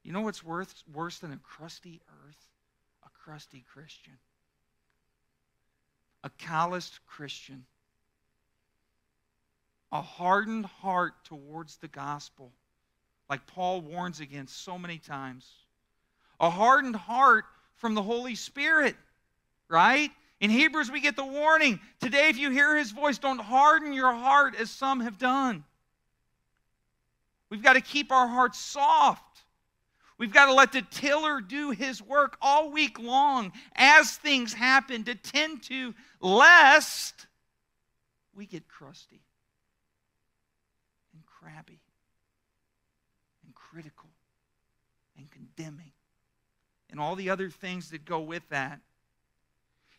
You 0.03 0.13
know 0.13 0.21
what's 0.21 0.43
worth, 0.43 0.73
worse 0.93 1.19
than 1.19 1.33
a 1.33 1.37
crusty 1.37 2.01
earth? 2.25 2.49
A 3.05 3.09
crusty 3.23 3.65
Christian 3.73 4.13
a 6.25 6.29
calloused 6.39 6.99
Christian, 7.05 7.65
a 9.91 10.01
hardened 10.01 10.65
heart 10.65 11.13
towards 11.23 11.77
the 11.77 11.87
gospel, 11.87 12.51
like 13.29 13.45
Paul 13.45 13.81
warns 13.81 14.19
against 14.19 14.63
so 14.63 14.79
many 14.79 14.97
times, 14.97 15.47
a 16.39 16.49
hardened 16.49 16.95
heart 16.95 17.45
from 17.75 17.93
the 17.93 18.01
Holy 18.01 18.33
Spirit, 18.33 18.95
right? 19.69 20.09
In 20.41 20.49
Hebrews, 20.49 20.89
we 20.91 20.99
get 20.99 21.15
the 21.15 21.23
warning 21.23 21.79
today, 22.01 22.29
if 22.29 22.39
you 22.39 22.49
hear 22.49 22.75
his 22.75 22.89
voice, 22.89 23.19
don't 23.19 23.39
harden 23.39 23.93
your 23.93 24.11
heart 24.11 24.55
as 24.59 24.71
some 24.71 25.01
have 25.01 25.19
done. 25.19 25.63
We've 27.51 27.63
got 27.63 27.73
to 27.73 27.81
keep 27.81 28.11
our 28.11 28.27
hearts 28.27 28.57
soft. 28.57 29.43
We've 30.17 30.33
got 30.33 30.45
to 30.45 30.53
let 30.53 30.71
the 30.71 30.81
tiller 30.81 31.41
do 31.41 31.71
his 31.71 32.01
work 32.01 32.37
all 32.41 32.71
week 32.71 32.97
long 32.99 33.51
as 33.75 34.15
things 34.15 34.53
happen 34.53 35.03
to 35.03 35.15
tend 35.15 35.63
to, 35.63 35.93
lest 36.21 37.27
we 38.33 38.45
get 38.45 38.67
crusty 38.67 39.21
and 41.13 41.23
crabby 41.25 41.81
and 43.43 43.53
critical 43.53 44.09
and 45.17 45.29
condemning 45.29 45.91
and 46.89 46.99
all 46.99 47.15
the 47.15 47.29
other 47.29 47.49
things 47.49 47.89
that 47.89 48.05
go 48.05 48.21
with 48.21 48.47
that. 48.49 48.79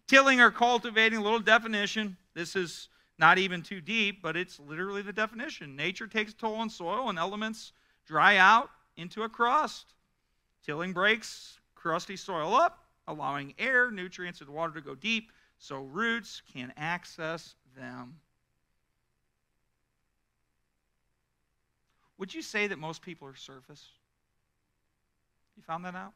Tilling 0.07 0.41
or 0.41 0.51
cultivating, 0.51 1.19
a 1.19 1.23
little 1.23 1.41
definition. 1.41 2.17
This 2.33 2.57
is 2.57 2.89
not 3.19 3.37
even 3.39 3.61
too 3.61 3.81
deep, 3.81 4.23
but 4.23 4.37
it's 4.37 4.59
literally 4.61 5.03
the 5.03 5.13
definition. 5.13 5.77
Nature 5.77 6.07
takes 6.07 6.33
toll 6.33 6.55
on 6.55 6.71
soil 6.71 7.11
and 7.11 7.19
elements 7.19 7.73
dry 8.07 8.37
out 8.37 8.71
into 8.97 9.25
a 9.25 9.29
crust. 9.29 9.95
Tilling 10.67 10.93
breaks 10.93 11.61
crusty 11.77 12.17
soil 12.17 12.55
up, 12.55 12.85
allowing 13.07 13.55
air, 13.57 13.93
nutrients, 13.93 14.41
and 14.41 14.51
water 14.51 14.75
to 14.75 14.81
go 14.81 14.97
deep 14.97 15.31
so 15.59 15.77
roots 15.77 16.43
can 16.53 16.73
access 16.77 17.55
them. 17.77 18.17
Would 22.19 22.35
you 22.35 22.43
say 22.43 22.67
that 22.67 22.79
most 22.79 23.01
people 23.01 23.29
are 23.29 23.37
surface? 23.37 23.87
You 25.57 25.63
found 25.63 25.85
that 25.85 25.95
out? 25.95 26.13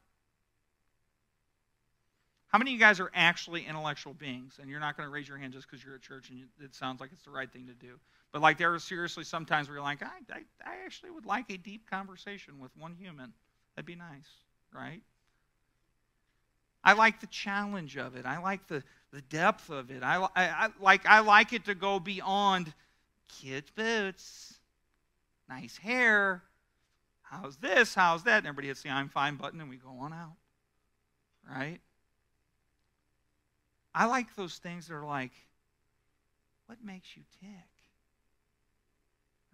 How 2.48 2.58
many 2.58 2.72
of 2.72 2.74
you 2.74 2.80
guys 2.80 2.98
are 2.98 3.12
actually 3.14 3.64
intellectual 3.66 4.14
beings? 4.14 4.58
And 4.60 4.68
you're 4.68 4.80
not 4.80 4.96
going 4.96 5.08
to 5.08 5.12
raise 5.12 5.28
your 5.28 5.38
hand 5.38 5.52
just 5.52 5.70
because 5.70 5.84
you're 5.84 5.94
at 5.94 6.02
church 6.02 6.30
and 6.30 6.40
it 6.60 6.74
sounds 6.74 7.00
like 7.00 7.10
it's 7.12 7.22
the 7.22 7.30
right 7.30 7.50
thing 7.50 7.66
to 7.66 7.74
do. 7.74 8.00
But 8.32 8.42
like 8.42 8.58
there 8.58 8.74
are 8.74 8.78
seriously 8.80 9.22
sometimes 9.22 9.68
where 9.68 9.76
you're 9.76 9.84
like, 9.84 10.02
I, 10.02 10.08
I, 10.32 10.40
I 10.64 10.84
actually 10.84 11.10
would 11.10 11.26
like 11.26 11.48
a 11.50 11.56
deep 11.56 11.88
conversation 11.88 12.58
with 12.58 12.76
one 12.76 12.96
human. 12.98 13.32
That'd 13.80 13.86
be 13.86 13.94
nice, 13.94 14.28
right? 14.74 15.00
I 16.84 16.92
like 16.92 17.22
the 17.22 17.26
challenge 17.28 17.96
of 17.96 18.14
it. 18.14 18.26
I 18.26 18.36
like 18.36 18.66
the, 18.66 18.82
the 19.10 19.22
depth 19.22 19.70
of 19.70 19.90
it. 19.90 20.02
I, 20.02 20.16
I, 20.16 20.28
I, 20.36 20.68
like, 20.82 21.06
I 21.06 21.20
like 21.20 21.54
it 21.54 21.64
to 21.64 21.74
go 21.74 21.98
beyond 21.98 22.74
kids' 23.40 23.70
boots, 23.70 24.58
nice 25.48 25.78
hair, 25.78 26.42
how's 27.22 27.56
this, 27.56 27.94
how's 27.94 28.22
that. 28.24 28.36
And 28.36 28.48
everybody 28.48 28.68
hits 28.68 28.82
the 28.82 28.90
I'm 28.90 29.08
fine 29.08 29.36
button 29.36 29.62
and 29.62 29.70
we 29.70 29.78
go 29.78 29.96
on 29.98 30.12
out, 30.12 30.36
right? 31.50 31.80
I 33.94 34.04
like 34.04 34.36
those 34.36 34.58
things 34.58 34.88
that 34.88 34.94
are 34.94 35.06
like, 35.06 35.32
what 36.66 36.84
makes 36.84 37.16
you 37.16 37.22
tick? 37.40 37.70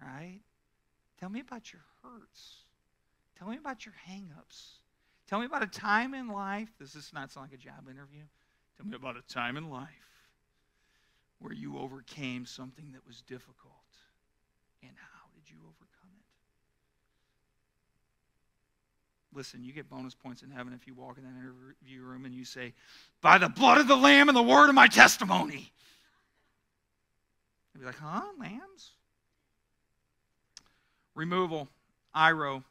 Right? 0.03 0.41
Tell 1.21 1.29
me 1.29 1.39
about 1.39 1.73
your 1.73 1.83
hurts. 2.03 2.66
Tell 3.39 3.49
me 3.49 3.57
about 3.57 3.85
your 3.85 3.95
hangups. 4.09 4.79
Tell 5.29 5.41
me 5.41 5.47
about 5.47 5.63
a 5.63 5.67
time 5.67 6.15
in 6.15 6.29
life. 6.29 6.69
This 6.79 6.93
does 6.93 7.11
not 7.13 7.31
sound 7.31 7.51
like 7.51 7.59
a 7.59 7.63
job 7.63 7.89
interview. 7.91 8.23
Tell 8.77 8.87
me 8.87 8.97
about 8.97 9.17
a 9.17 9.23
time 9.23 9.57
in 9.57 9.71
life 9.71 9.89
where 11.39 11.53
you 11.53 11.79
overcame 11.79 12.47
something 12.47 12.93
that 12.93 13.07
was 13.07 13.23
difficult. 13.23 13.73
And 14.83 14.93
how 14.97 15.27
did 15.35 15.51
you 15.51 15.59
overcome 15.63 16.11
it? 16.19 16.25
Listen, 19.37 19.65
you 19.65 19.73
get 19.73 19.91
bonus 19.91 20.15
points 20.15 20.43
in 20.43 20.51
heaven 20.51 20.73
if 20.73 20.87
you 20.87 20.95
walk 20.95 21.19
in 21.19 21.25
that 21.25 21.31
interview 21.31 22.03
room 22.03 22.25
and 22.25 22.35
you 22.35 22.45
say, 22.45 22.73
By 23.21 23.39
the 23.39 23.49
blood 23.49 23.79
of 23.79 23.89
the 23.89 23.97
Lamb 23.97 24.29
and 24.29 24.37
the 24.37 24.43
word 24.43 24.69
of 24.69 24.75
my 24.75 24.87
testimony. 24.87 25.73
They'd 27.75 27.81
be 27.81 27.87
like, 27.87 27.99
Huh? 27.99 28.23
Lambs? 28.39 28.93
Removal, 31.15 31.69
airo 32.15 32.63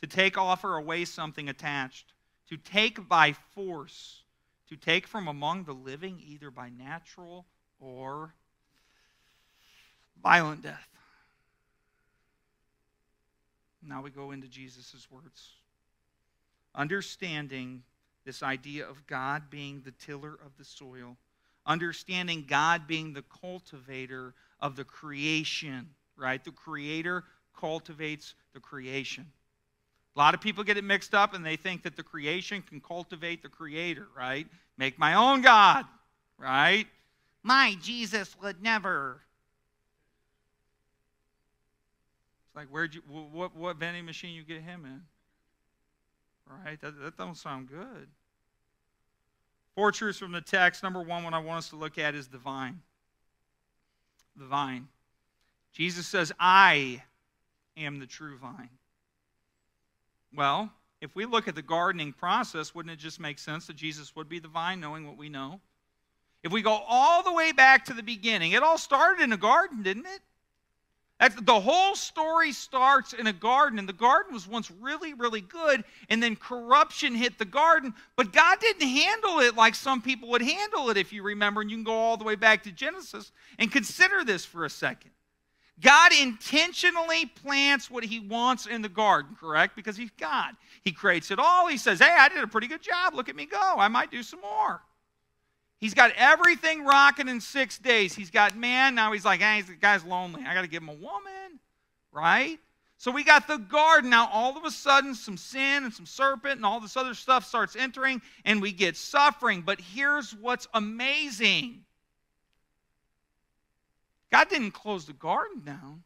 to 0.00 0.06
take 0.06 0.38
off 0.38 0.64
or 0.64 0.76
away 0.76 1.04
something 1.04 1.48
attached, 1.48 2.12
to 2.48 2.56
take 2.56 3.08
by 3.08 3.32
force, 3.54 4.22
to 4.68 4.76
take 4.76 5.06
from 5.06 5.28
among 5.28 5.64
the 5.64 5.72
living 5.72 6.22
either 6.26 6.50
by 6.50 6.70
natural 6.70 7.46
or 7.80 8.34
violent 10.22 10.62
death. 10.62 10.88
Now 13.82 14.02
we 14.02 14.10
go 14.10 14.32
into 14.32 14.48
Jesus' 14.48 15.06
words. 15.10 15.50
Understanding 16.74 17.82
this 18.24 18.42
idea 18.42 18.86
of 18.86 19.06
God 19.06 19.50
being 19.50 19.80
the 19.84 19.92
tiller 19.92 20.38
of 20.44 20.56
the 20.58 20.64
soil, 20.64 21.16
understanding 21.64 22.44
God 22.46 22.86
being 22.86 23.12
the 23.12 23.24
cultivator 23.40 24.34
of 24.60 24.76
the 24.76 24.84
creation, 24.84 25.88
right? 26.16 26.42
The 26.44 26.50
creator 26.50 27.24
cultivates 27.58 28.34
the 28.52 28.60
creation. 28.60 29.26
A 30.18 30.20
lot 30.20 30.34
of 30.34 30.40
people 30.40 30.64
get 30.64 30.76
it 30.76 30.82
mixed 30.82 31.14
up 31.14 31.32
and 31.32 31.46
they 31.46 31.54
think 31.54 31.84
that 31.84 31.94
the 31.94 32.02
creation 32.02 32.60
can 32.60 32.80
cultivate 32.80 33.40
the 33.40 33.48
creator, 33.48 34.08
right? 34.16 34.48
Make 34.76 34.98
my 34.98 35.14
own 35.14 35.42
God, 35.42 35.84
right? 36.36 36.88
My 37.44 37.76
Jesus 37.80 38.34
would 38.42 38.60
never. 38.60 39.20
It's 42.48 42.56
like, 42.56 42.66
where'd 42.66 42.96
you, 42.96 43.02
what, 43.06 43.54
what 43.54 43.76
vending 43.76 44.04
machine 44.06 44.34
you 44.34 44.42
get 44.42 44.60
him 44.60 44.84
in? 44.84 45.02
Right? 46.64 46.80
That, 46.80 47.00
that 47.00 47.16
don't 47.16 47.36
sound 47.36 47.68
good. 47.68 48.08
Four 49.76 49.92
truths 49.92 50.18
from 50.18 50.32
the 50.32 50.40
text. 50.40 50.82
Number 50.82 51.00
one, 51.00 51.22
what 51.22 51.32
I 51.32 51.38
want 51.38 51.58
us 51.58 51.68
to 51.68 51.76
look 51.76 51.96
at 51.96 52.16
is 52.16 52.26
the 52.26 52.38
vine. 52.38 52.80
The 54.34 54.46
vine. 54.46 54.88
Jesus 55.72 56.08
says, 56.08 56.32
I 56.40 57.04
am 57.76 58.00
the 58.00 58.06
true 58.06 58.36
vine. 58.36 58.70
Well, 60.34 60.70
if 61.00 61.14
we 61.14 61.24
look 61.24 61.48
at 61.48 61.54
the 61.54 61.62
gardening 61.62 62.12
process, 62.12 62.74
wouldn't 62.74 62.92
it 62.92 62.98
just 62.98 63.20
make 63.20 63.38
sense 63.38 63.66
that 63.66 63.76
Jesus 63.76 64.14
would 64.16 64.28
be 64.28 64.38
the 64.40 64.48
vine, 64.48 64.80
knowing 64.80 65.06
what 65.06 65.16
we 65.16 65.28
know? 65.28 65.60
If 66.42 66.52
we 66.52 66.62
go 66.62 66.82
all 66.88 67.22
the 67.22 67.32
way 67.32 67.52
back 67.52 67.84
to 67.86 67.94
the 67.94 68.02
beginning, 68.02 68.52
it 68.52 68.62
all 68.62 68.78
started 68.78 69.22
in 69.22 69.32
a 69.32 69.36
garden, 69.36 69.82
didn't 69.82 70.06
it? 70.06 70.20
The 71.44 71.58
whole 71.58 71.96
story 71.96 72.52
starts 72.52 73.12
in 73.12 73.26
a 73.26 73.32
garden, 73.32 73.80
and 73.80 73.88
the 73.88 73.92
garden 73.92 74.32
was 74.32 74.46
once 74.46 74.70
really, 74.80 75.14
really 75.14 75.40
good, 75.40 75.82
and 76.08 76.22
then 76.22 76.36
corruption 76.36 77.16
hit 77.16 77.38
the 77.38 77.44
garden. 77.44 77.92
But 78.14 78.32
God 78.32 78.60
didn't 78.60 78.86
handle 78.86 79.40
it 79.40 79.56
like 79.56 79.74
some 79.74 80.00
people 80.00 80.28
would 80.28 80.42
handle 80.42 80.90
it, 80.90 80.96
if 80.96 81.12
you 81.12 81.24
remember. 81.24 81.60
And 81.60 81.70
you 81.70 81.76
can 81.76 81.84
go 81.84 81.92
all 81.92 82.16
the 82.16 82.22
way 82.22 82.36
back 82.36 82.62
to 82.64 82.70
Genesis 82.70 83.32
and 83.58 83.72
consider 83.72 84.22
this 84.22 84.44
for 84.44 84.64
a 84.64 84.70
second. 84.70 85.10
God 85.80 86.12
intentionally 86.12 87.26
plants 87.26 87.90
what 87.90 88.04
he 88.04 88.18
wants 88.18 88.66
in 88.66 88.82
the 88.82 88.88
garden, 88.88 89.36
correct? 89.38 89.76
Because 89.76 89.96
he's 89.96 90.10
God. 90.18 90.54
He 90.82 90.92
creates 90.92 91.30
it 91.30 91.38
all. 91.38 91.68
He 91.68 91.76
says, 91.76 92.00
Hey, 92.00 92.14
I 92.16 92.28
did 92.28 92.42
a 92.42 92.48
pretty 92.48 92.66
good 92.66 92.82
job. 92.82 93.14
Look 93.14 93.28
at 93.28 93.36
me 93.36 93.46
go. 93.46 93.74
I 93.76 93.88
might 93.88 94.10
do 94.10 94.22
some 94.22 94.40
more. 94.40 94.82
He's 95.78 95.94
got 95.94 96.12
everything 96.16 96.84
rocking 96.84 97.28
in 97.28 97.40
six 97.40 97.78
days. 97.78 98.14
He's 98.14 98.30
got 98.30 98.56
man. 98.56 98.96
Now 98.96 99.12
he's 99.12 99.24
like, 99.24 99.40
hey, 99.40 99.62
the 99.62 99.74
guy's 99.74 100.04
lonely. 100.04 100.42
I 100.44 100.52
got 100.52 100.62
to 100.62 100.68
give 100.68 100.82
him 100.82 100.88
a 100.88 100.94
woman, 100.94 101.60
right? 102.10 102.58
So 102.96 103.12
we 103.12 103.22
got 103.22 103.46
the 103.46 103.58
garden. 103.58 104.10
Now 104.10 104.28
all 104.32 104.56
of 104.56 104.64
a 104.64 104.72
sudden, 104.72 105.14
some 105.14 105.36
sin 105.36 105.84
and 105.84 105.94
some 105.94 106.06
serpent 106.06 106.56
and 106.56 106.66
all 106.66 106.80
this 106.80 106.96
other 106.96 107.14
stuff 107.14 107.46
starts 107.46 107.76
entering, 107.76 108.20
and 108.44 108.60
we 108.60 108.72
get 108.72 108.96
suffering. 108.96 109.62
But 109.62 109.80
here's 109.80 110.34
what's 110.34 110.66
amazing 110.74 111.84
God 114.30 114.48
didn't 114.48 114.72
close 114.72 115.06
the 115.06 115.12
garden 115.12 115.62
down, 115.64 116.02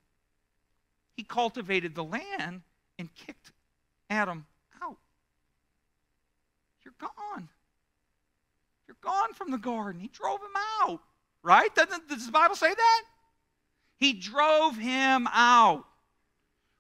He 1.16 1.22
cultivated 1.22 1.94
the 1.94 2.04
land 2.04 2.62
and 2.98 3.14
kicked 3.14 3.52
Adam 4.08 4.46
out. 4.82 4.96
You're 6.84 6.94
gone. 6.98 7.48
You're 8.86 8.96
gone 9.00 9.32
from 9.34 9.50
the 9.50 9.58
garden. 9.58 10.00
He 10.00 10.08
drove 10.08 10.40
him 10.40 10.56
out, 10.82 11.00
right? 11.42 11.74
Doesn't, 11.74 12.08
does 12.08 12.26
the 12.26 12.32
Bible 12.32 12.56
say 12.56 12.72
that? 12.74 13.02
He 13.96 14.12
drove 14.12 14.76
him 14.76 15.28
out. 15.32 15.84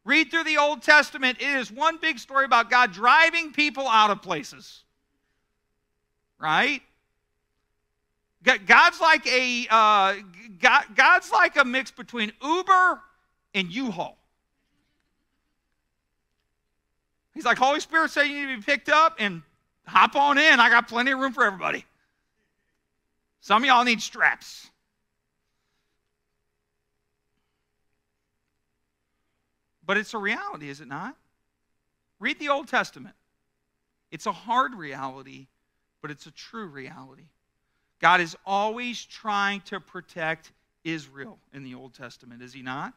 Read 0.04 0.30
through 0.30 0.44
the 0.44 0.58
Old 0.58 0.82
Testament. 0.82 1.38
It 1.40 1.46
is 1.46 1.70
one 1.70 1.98
big 1.98 2.18
story 2.18 2.44
about 2.44 2.68
God 2.68 2.92
driving 2.92 3.52
people 3.52 3.86
out 3.86 4.10
of 4.10 4.20
places. 4.20 4.82
Right? 6.38 6.82
God's 8.42 9.00
like 9.00 9.26
a 9.26 9.66
uh, 9.70 10.14
God, 10.58 10.84
God's 10.94 11.30
like 11.30 11.56
a 11.56 11.64
mix 11.64 11.90
between 11.90 12.32
Uber 12.42 13.00
and 13.54 13.70
U-Haul. 13.70 14.18
He's 17.34 17.44
like, 17.44 17.58
Holy 17.58 17.80
Spirit 17.80 18.10
said 18.10 18.24
you 18.24 18.46
need 18.46 18.54
to 18.54 18.58
be 18.58 18.62
picked 18.64 18.88
up 18.88 19.16
and 19.18 19.42
hop 19.86 20.16
on 20.16 20.38
in. 20.38 20.60
I 20.60 20.68
got 20.68 20.88
plenty 20.88 21.12
of 21.12 21.18
room 21.18 21.32
for 21.32 21.44
everybody. 21.44 21.84
Some 23.40 23.62
of 23.62 23.66
y'all 23.66 23.84
need 23.84 24.02
straps. 24.02 24.70
But 29.84 29.96
it's 29.96 30.14
a 30.14 30.18
reality, 30.18 30.68
is 30.68 30.80
it 30.80 30.88
not? 30.88 31.16
Read 32.20 32.38
the 32.38 32.50
Old 32.50 32.68
Testament. 32.68 33.16
It's 34.10 34.26
a 34.26 34.32
hard 34.32 34.74
reality, 34.74 35.48
but 36.00 36.10
it's 36.10 36.26
a 36.26 36.30
true 36.30 36.66
reality. 36.66 37.24
God 38.02 38.20
is 38.20 38.36
always 38.44 39.04
trying 39.04 39.60
to 39.62 39.78
protect 39.78 40.50
Israel 40.82 41.38
in 41.54 41.62
the 41.62 41.74
Old 41.74 41.94
Testament, 41.94 42.42
is 42.42 42.52
he 42.52 42.60
not? 42.60 42.92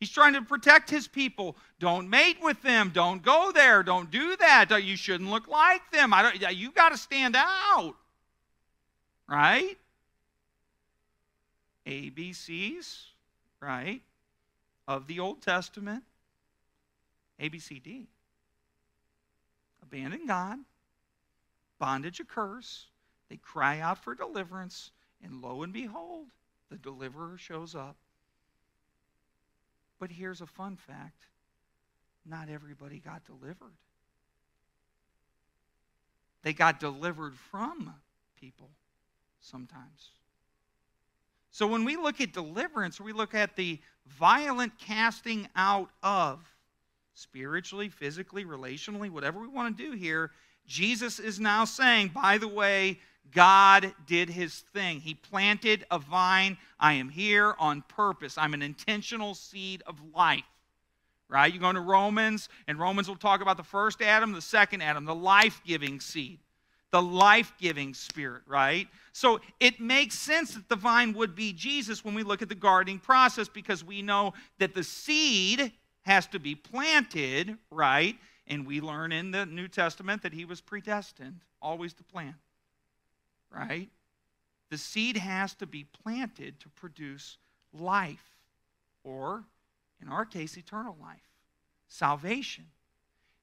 He's 0.00 0.10
trying 0.10 0.32
to 0.34 0.42
protect 0.42 0.90
his 0.90 1.08
people. 1.08 1.56
Don't 1.78 2.10
mate 2.10 2.38
with 2.42 2.60
them. 2.62 2.90
Don't 2.92 3.22
go 3.22 3.52
there. 3.52 3.82
Don't 3.82 4.10
do 4.10 4.36
that. 4.36 4.70
Uh, 4.70 4.76
you 4.76 4.96
shouldn't 4.96 5.30
look 5.30 5.48
like 5.48 5.90
them. 5.92 6.12
I 6.12 6.22
don't, 6.22 6.56
you 6.56 6.72
got 6.72 6.90
to 6.90 6.98
stand 6.98 7.36
out. 7.36 7.94
Right? 9.28 9.78
ABCs, 11.86 13.04
right, 13.60 14.02
of 14.86 15.06
the 15.06 15.20
Old 15.20 15.40
Testament. 15.40 16.02
ABCD. 17.40 18.06
Abandon 19.82 20.26
God, 20.26 20.58
bondage 21.78 22.20
occurs, 22.20 22.86
they 23.28 23.36
cry 23.36 23.80
out 23.80 24.02
for 24.02 24.14
deliverance, 24.14 24.90
and 25.22 25.42
lo 25.42 25.62
and 25.62 25.72
behold, 25.72 26.26
the 26.70 26.76
deliverer 26.76 27.36
shows 27.36 27.74
up. 27.74 27.96
But 29.98 30.10
here's 30.10 30.40
a 30.40 30.46
fun 30.46 30.76
fact 30.76 31.26
not 32.24 32.48
everybody 32.48 32.98
got 32.98 33.24
delivered. 33.24 33.74
They 36.42 36.52
got 36.52 36.78
delivered 36.78 37.34
from 37.34 37.94
people 38.38 38.70
sometimes. 39.40 40.10
So 41.50 41.66
when 41.66 41.84
we 41.84 41.96
look 41.96 42.20
at 42.20 42.32
deliverance, 42.32 43.00
we 43.00 43.12
look 43.12 43.34
at 43.34 43.56
the 43.56 43.80
violent 44.06 44.78
casting 44.78 45.48
out 45.56 45.90
of 46.02 46.40
spiritually, 47.14 47.88
physically, 47.88 48.44
relationally, 48.44 49.10
whatever 49.10 49.40
we 49.40 49.48
want 49.48 49.76
to 49.76 49.90
do 49.90 49.96
here. 49.96 50.30
Jesus 50.66 51.18
is 51.18 51.40
now 51.40 51.64
saying, 51.64 52.08
by 52.14 52.38
the 52.38 52.46
way, 52.46 53.00
God 53.32 53.92
did 54.06 54.28
his 54.28 54.60
thing. 54.72 55.00
He 55.00 55.14
planted 55.14 55.84
a 55.90 55.98
vine. 55.98 56.56
I 56.78 56.94
am 56.94 57.08
here 57.08 57.54
on 57.58 57.82
purpose. 57.82 58.38
I'm 58.38 58.54
an 58.54 58.62
intentional 58.62 59.34
seed 59.34 59.82
of 59.86 59.96
life. 60.14 60.44
Right? 61.28 61.52
You 61.52 61.60
go 61.60 61.68
into 61.68 61.82
Romans, 61.82 62.48
and 62.66 62.78
Romans 62.78 63.06
will 63.06 63.16
talk 63.16 63.42
about 63.42 63.58
the 63.58 63.62
first 63.62 64.00
Adam, 64.00 64.32
the 64.32 64.40
second 64.40 64.80
Adam, 64.80 65.04
the 65.04 65.14
life 65.14 65.60
giving 65.66 66.00
seed 66.00 66.38
the 66.90 67.02
life 67.02 67.52
giving 67.58 67.92
spirit, 67.92 68.42
right? 68.46 68.88
So 69.12 69.40
it 69.60 69.80
makes 69.80 70.18
sense 70.18 70.54
that 70.54 70.68
the 70.68 70.76
vine 70.76 71.12
would 71.14 71.34
be 71.34 71.52
Jesus 71.52 72.04
when 72.04 72.14
we 72.14 72.22
look 72.22 72.40
at 72.40 72.48
the 72.48 72.54
gardening 72.54 72.98
process 72.98 73.48
because 73.48 73.84
we 73.84 74.00
know 74.00 74.32
that 74.58 74.74
the 74.74 74.84
seed 74.84 75.72
has 76.02 76.26
to 76.28 76.38
be 76.38 76.54
planted, 76.54 77.58
right? 77.70 78.16
And 78.46 78.66
we 78.66 78.80
learn 78.80 79.12
in 79.12 79.30
the 79.30 79.44
New 79.44 79.68
Testament 79.68 80.22
that 80.22 80.32
he 80.32 80.46
was 80.46 80.60
predestined 80.60 81.40
always 81.60 81.92
to 81.94 82.04
plant, 82.04 82.36
right? 83.50 83.88
The 84.70 84.78
seed 84.78 85.16
has 85.16 85.54
to 85.54 85.66
be 85.66 85.84
planted 85.84 86.60
to 86.60 86.68
produce 86.70 87.38
life, 87.72 88.36
or 89.04 89.44
in 90.00 90.08
our 90.08 90.24
case, 90.24 90.56
eternal 90.56 90.96
life, 91.00 91.20
salvation. 91.88 92.66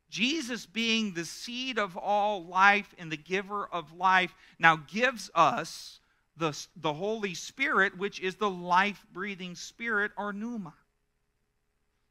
Jesus, 0.09 0.65
being 0.65 1.13
the 1.13 1.25
seed 1.25 1.79
of 1.79 1.97
all 1.97 2.45
life 2.45 2.93
and 2.97 3.11
the 3.11 3.17
giver 3.17 3.65
of 3.65 3.93
life, 3.93 4.33
now 4.59 4.75
gives 4.75 5.31
us 5.33 5.99
the, 6.37 6.57
the 6.75 6.93
Holy 6.93 7.33
Spirit, 7.33 7.97
which 7.97 8.19
is 8.19 8.35
the 8.35 8.49
life 8.49 9.05
breathing 9.11 9.55
spirit, 9.55 10.11
or 10.17 10.31
pneuma. 10.31 10.73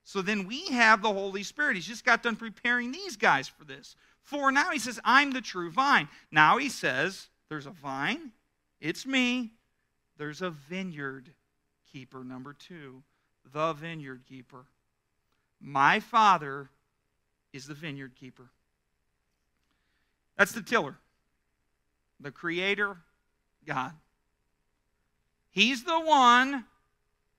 So 0.02 0.20
then 0.20 0.46
we 0.46 0.66
have 0.66 1.02
the 1.02 1.12
Holy 1.12 1.42
Spirit. 1.42 1.76
He's 1.76 1.86
just 1.86 2.04
got 2.04 2.22
done 2.22 2.36
preparing 2.36 2.92
these 2.92 3.16
guys 3.16 3.48
for 3.48 3.64
this. 3.64 3.96
For 4.22 4.52
now, 4.52 4.70
he 4.70 4.78
says, 4.78 5.00
I'm 5.04 5.30
the 5.30 5.40
true 5.40 5.70
vine. 5.70 6.08
Now 6.30 6.58
he 6.58 6.68
says, 6.68 7.28
there's 7.48 7.66
a 7.66 7.70
vine, 7.70 8.32
it's 8.80 9.06
me. 9.06 9.52
There's 10.16 10.42
a 10.42 10.50
vineyard 10.50 11.30
keeper, 11.92 12.22
number 12.22 12.52
two, 12.52 13.02
the 13.52 13.72
vineyard 13.72 14.22
keeper. 14.28 14.66
My 15.60 16.00
Father 16.00 16.70
is 17.52 17.66
the 17.66 17.74
vineyard 17.74 18.14
keeper. 18.14 18.50
That's 20.36 20.52
the 20.52 20.62
tiller, 20.62 20.96
the 22.20 22.30
creator, 22.30 22.96
God. 23.66 23.92
He's 25.50 25.84
the 25.84 26.00
one 26.00 26.64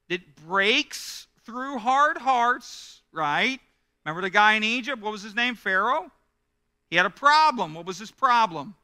that 0.09 0.35
breaks 0.47 1.27
through 1.45 1.77
hard 1.79 2.17
hearts, 2.17 3.01
right? 3.11 3.59
Remember 4.03 4.21
the 4.21 4.29
guy 4.29 4.53
in 4.53 4.63
Egypt? 4.63 5.01
What 5.01 5.11
was 5.11 5.23
his 5.23 5.35
name? 5.35 5.55
Pharaoh? 5.55 6.11
He 6.89 6.95
had 6.95 7.05
a 7.05 7.09
problem. 7.09 7.73
What 7.73 7.85
was 7.85 7.97
his 7.97 8.11
problem? 8.11 8.75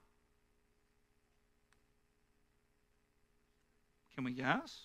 Can 4.22 4.26
we 4.26 4.40
guess? 4.40 4.78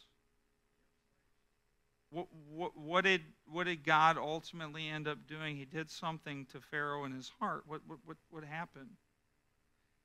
What, 2.08 2.26
what, 2.50 2.74
what, 2.74 3.04
did, 3.04 3.20
what 3.52 3.64
did 3.64 3.84
God 3.84 4.16
ultimately 4.16 4.88
end 4.88 5.06
up 5.06 5.18
doing? 5.28 5.56
He 5.56 5.66
did 5.66 5.90
something 5.90 6.46
to 6.52 6.60
Pharaoh 6.70 7.04
in 7.04 7.12
his 7.12 7.30
heart. 7.38 7.64
What, 7.66 7.82
what, 7.86 7.98
what, 8.06 8.16
what 8.30 8.44
happened? 8.44 8.88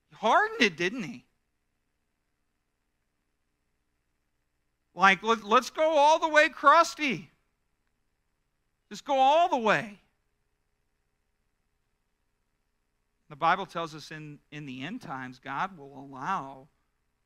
He 0.09 0.17
hardened 0.17 0.61
it, 0.61 0.75
didn't 0.75 1.03
he? 1.03 1.23
Like, 4.93 5.23
let, 5.23 5.45
let's 5.45 5.69
go 5.69 5.97
all 5.97 6.19
the 6.19 6.27
way 6.27 6.49
crusty. 6.49 7.29
Just 8.89 9.05
go 9.05 9.15
all 9.17 9.47
the 9.47 9.57
way. 9.57 9.97
The 13.29 13.37
Bible 13.37 13.65
tells 13.65 13.95
us 13.95 14.11
in, 14.11 14.39
in 14.51 14.65
the 14.65 14.83
end 14.83 15.01
times, 15.01 15.39
God 15.39 15.77
will 15.77 16.05
allow 16.05 16.67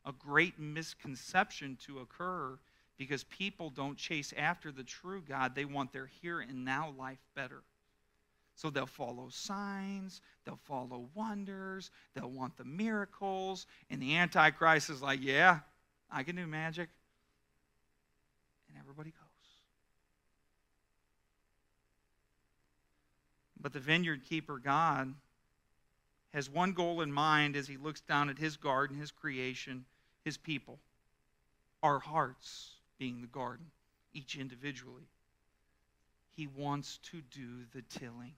a 0.06 0.12
great 0.12 0.60
misconception 0.60 1.78
to 1.86 2.00
occur 2.00 2.58
because 2.98 3.24
people 3.26 3.70
don't 3.70 3.98
chase 3.98 4.34
after 4.38 4.72
the 4.72 4.84
true 4.84 5.22
God. 5.28 5.56
They 5.56 5.66
want 5.66 5.92
their 5.92 6.10
here 6.22 6.40
and 6.40 6.64
now 6.64 6.94
life 6.98 7.20
better. 7.36 7.64
So 8.56 8.70
they'll 8.70 8.86
follow 8.86 9.28
signs, 9.30 10.22
they'll 10.46 10.60
follow 10.64 11.10
wonders, 11.14 11.92
they'll 12.14 12.32
want 12.32 12.56
the 12.56 12.64
miracles. 12.64 13.68
And 13.90 14.02
the 14.02 14.16
Antichrist 14.16 14.90
is 14.90 15.02
like, 15.02 15.20
yeah, 15.22 15.60
I 16.10 16.24
can 16.24 16.38
do 16.38 16.48
magic. 16.48 16.88
And 18.70 18.78
everybody 18.80 19.10
goes. 19.10 19.20
But 23.60 23.74
the 23.74 23.80
vineyard 23.80 24.24
keeper, 24.24 24.58
God, 24.58 25.14
has 26.34 26.50
one 26.50 26.72
goal 26.72 27.02
in 27.02 27.12
mind 27.12 27.58
as 27.58 27.68
he 27.68 27.76
looks 27.76 28.00
down 28.00 28.30
at 28.30 28.38
his 28.38 28.56
garden, 28.56 28.96
his 28.98 29.12
creation, 29.12 29.84
his 30.26 30.38
people, 30.38 30.80
our 31.82 32.00
hearts 32.00 32.72
being 32.98 33.22
the 33.22 33.28
garden, 33.28 33.68
each 34.12 34.36
individually. 34.38 35.08
He 36.32 36.48
wants 36.48 37.00
to 37.12 37.22
do 37.32 37.64
the 37.74 37.84
tilling. 37.84 38.34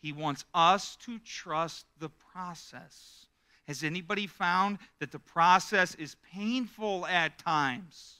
He 0.00 0.12
wants 0.12 0.44
us 0.54 0.96
to 1.06 1.18
trust 1.18 1.86
the 1.98 2.10
process. 2.10 3.26
Has 3.66 3.82
anybody 3.82 4.26
found 4.26 4.78
that 4.98 5.12
the 5.12 5.18
process 5.18 5.94
is 5.94 6.16
painful 6.32 7.06
at 7.06 7.38
times? 7.38 8.16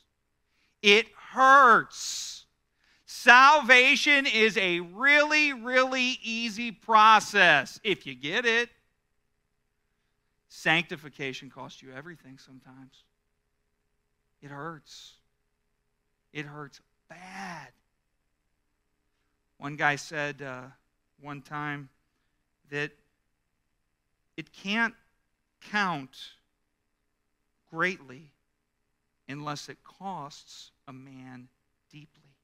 It 0.83 1.07
hurts. 1.33 2.46
Salvation 3.05 4.26
is 4.26 4.57
a 4.57 4.81
really, 4.81 5.53
really 5.53 6.18
easy 6.22 6.70
process 6.70 7.81
if 7.85 8.07
you 8.07 8.14
get 8.14 8.46
it. 8.46 8.70
Sanctification 10.53 11.49
costs 11.49 11.81
you 11.81 11.93
everything 11.93 12.37
sometimes. 12.37 13.05
It 14.43 14.51
hurts. 14.51 15.15
It 16.33 16.45
hurts 16.45 16.81
bad. 17.09 17.69
One 19.59 19.77
guy 19.77 19.95
said 19.95 20.43
uh, 20.43 20.63
one 21.21 21.41
time 21.41 21.89
that 22.71 22.91
it 24.37 24.53
can't 24.53 24.95
count 25.61 26.17
greatly 27.71 28.33
unless 29.29 29.69
it 29.69 29.79
costs 29.85 30.73
a 30.89 30.93
man 30.93 31.49
deeply. 31.93 32.35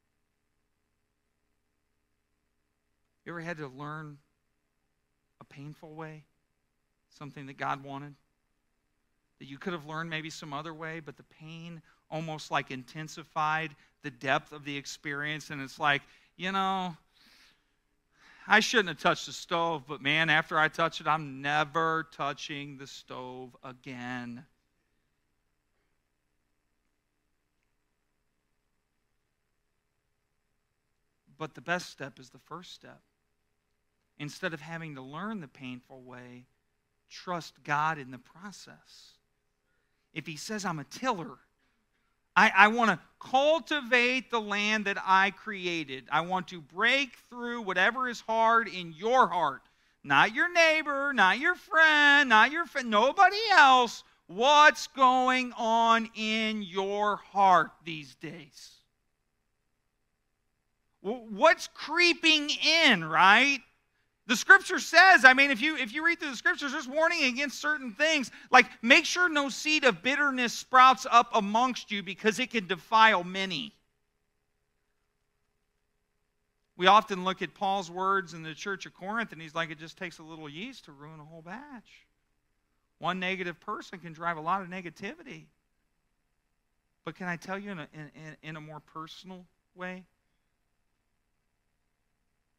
You 3.25 3.33
ever 3.33 3.41
had 3.41 3.57
to 3.57 3.67
learn 3.67 4.19
a 5.41 5.45
painful 5.45 5.95
way? 5.95 6.25
Something 7.19 7.47
that 7.47 7.57
God 7.57 7.83
wanted? 7.83 8.15
That 9.39 9.47
you 9.47 9.59
could 9.59 9.73
have 9.73 9.87
learned 9.87 10.11
maybe 10.11 10.31
some 10.31 10.53
other 10.53 10.75
way, 10.75 11.01
but 11.01 11.17
the 11.17 11.23
pain 11.25 11.81
almost 12.11 12.51
like 12.51 12.71
intensified 12.71 13.75
the 14.03 14.11
depth 14.11 14.53
of 14.53 14.65
the 14.65 14.77
experience. 14.77 15.51
And 15.51 15.61
it's 15.61 15.79
like, 15.79 16.03
you 16.37 16.53
know, 16.53 16.97
I 18.47 18.61
shouldn't 18.61 18.89
have 18.89 18.99
touched 18.99 19.27
the 19.27 19.33
stove, 19.33 19.85
but 19.89 20.01
man, 20.01 20.31
after 20.31 20.59
I 20.59 20.69
touch 20.69 21.01
it, 21.01 21.07
I'm 21.07 21.43
never 21.43 22.07
touching 22.13 22.79
the 22.79 22.87
stove 22.87 23.57
again. 23.65 24.45
But 31.39 31.55
the 31.55 31.61
best 31.61 31.91
step 31.91 32.19
is 32.19 32.31
the 32.31 32.39
first 32.39 32.73
step. 32.73 33.01
Instead 34.19 34.55
of 34.55 34.61
having 34.61 34.95
to 34.95 35.03
learn 35.03 35.41
the 35.41 35.49
painful 35.49 36.03
way, 36.03 36.47
trust 37.11 37.55
God 37.65 37.99
in 37.99 38.11
the 38.11 38.19
process. 38.19 39.13
If 40.13 40.27
He 40.27 40.37
says, 40.37 40.65
I'm 40.65 40.79
a 40.79 40.85
tiller, 40.85 41.39
I, 42.37 42.53
I 42.55 42.69
want 42.69 42.91
to 42.91 42.99
cultivate 43.19 44.31
the 44.31 44.41
land 44.41 44.85
that 44.85 44.99
I 45.05 45.31
created. 45.31 46.05
I 46.13 46.21
want 46.21 46.49
to 46.49 46.61
break 46.61 47.17
through 47.31 47.63
whatever 47.63 48.09
is 48.09 48.21
hard 48.21 48.69
in 48.69 48.93
your 48.93 49.27
heart. 49.27 49.63
Not 50.05 50.35
your 50.35 50.53
neighbor, 50.53 51.13
not 51.13 51.39
your 51.39 51.55
friend, 51.55 52.29
not 52.29 52.53
your 52.53 52.67
friend, 52.67 52.91
nobody 52.91 53.41
else. 53.53 54.05
What's 54.29 54.87
going 54.89 55.53
on 55.57 56.11
in 56.15 56.63
your 56.63 57.17
heart 57.17 57.71
these 57.85 58.15
days? 58.17 58.73
What's 61.01 61.69
creeping 61.69 62.51
in, 62.85 63.05
right? 63.05 63.61
The 64.27 64.35
scripture 64.35 64.81
says, 64.81 65.25
I 65.25 65.35
mean, 65.35 65.53
if 65.53 65.61
you 65.61 65.77
if 65.77 65.95
you 65.95 66.05
read 66.05 66.19
through 66.19 66.31
the 66.31 66.37
scriptures, 66.37 66.73
there's 66.73 66.89
warning 66.89 67.25
against 67.25 67.61
certain 67.61 67.93
things. 67.93 68.31
Like 68.51 68.67
make 68.83 69.05
sure 69.05 69.29
no 69.29 69.49
seed 69.49 69.85
of 69.85 70.03
bitterness 70.03 70.53
sprouts 70.53 71.07
up 71.09 71.31
amongst 71.35 71.93
you 71.93 72.03
because 72.03 72.41
it 72.41 72.51
can 72.51 72.67
defile 72.67 73.23
many. 73.23 73.73
We 76.77 76.89
often 76.89 77.25
look 77.25 77.41
at 77.41 77.55
Paul's 77.55 77.91
words 77.91 78.35
in 78.35 78.43
the 78.43 78.53
church 78.53 78.85
of 78.85 78.95
Corinth, 78.95 79.33
and 79.33 79.41
he's 79.41 79.55
like, 79.55 79.71
it 79.71 79.79
just 79.79 79.97
takes 79.97 80.19
a 80.19 80.23
little 80.23 80.49
yeast 80.49 80.87
to 80.87 80.93
ruin 80.93 81.21
a 81.21 81.25
whole 81.25 81.41
batch. 81.41 82.07
One 82.99 83.19
negative 83.19 83.59
person 83.61 83.99
can 83.99 84.13
drive 84.13 84.37
a 84.37 84.41
lot 84.41 84.61
of 84.61 84.69
negativity. 84.69 85.45
But 87.05 87.15
can 87.15 87.29
I 87.29 87.37
tell 87.37 87.59
you 87.59 87.71
in 87.71 87.79
a, 87.79 87.89
in, 87.95 88.37
in 88.43 88.57
a 88.57 88.61
more 88.61 88.81
personal 88.81 89.47
way? 89.75 90.05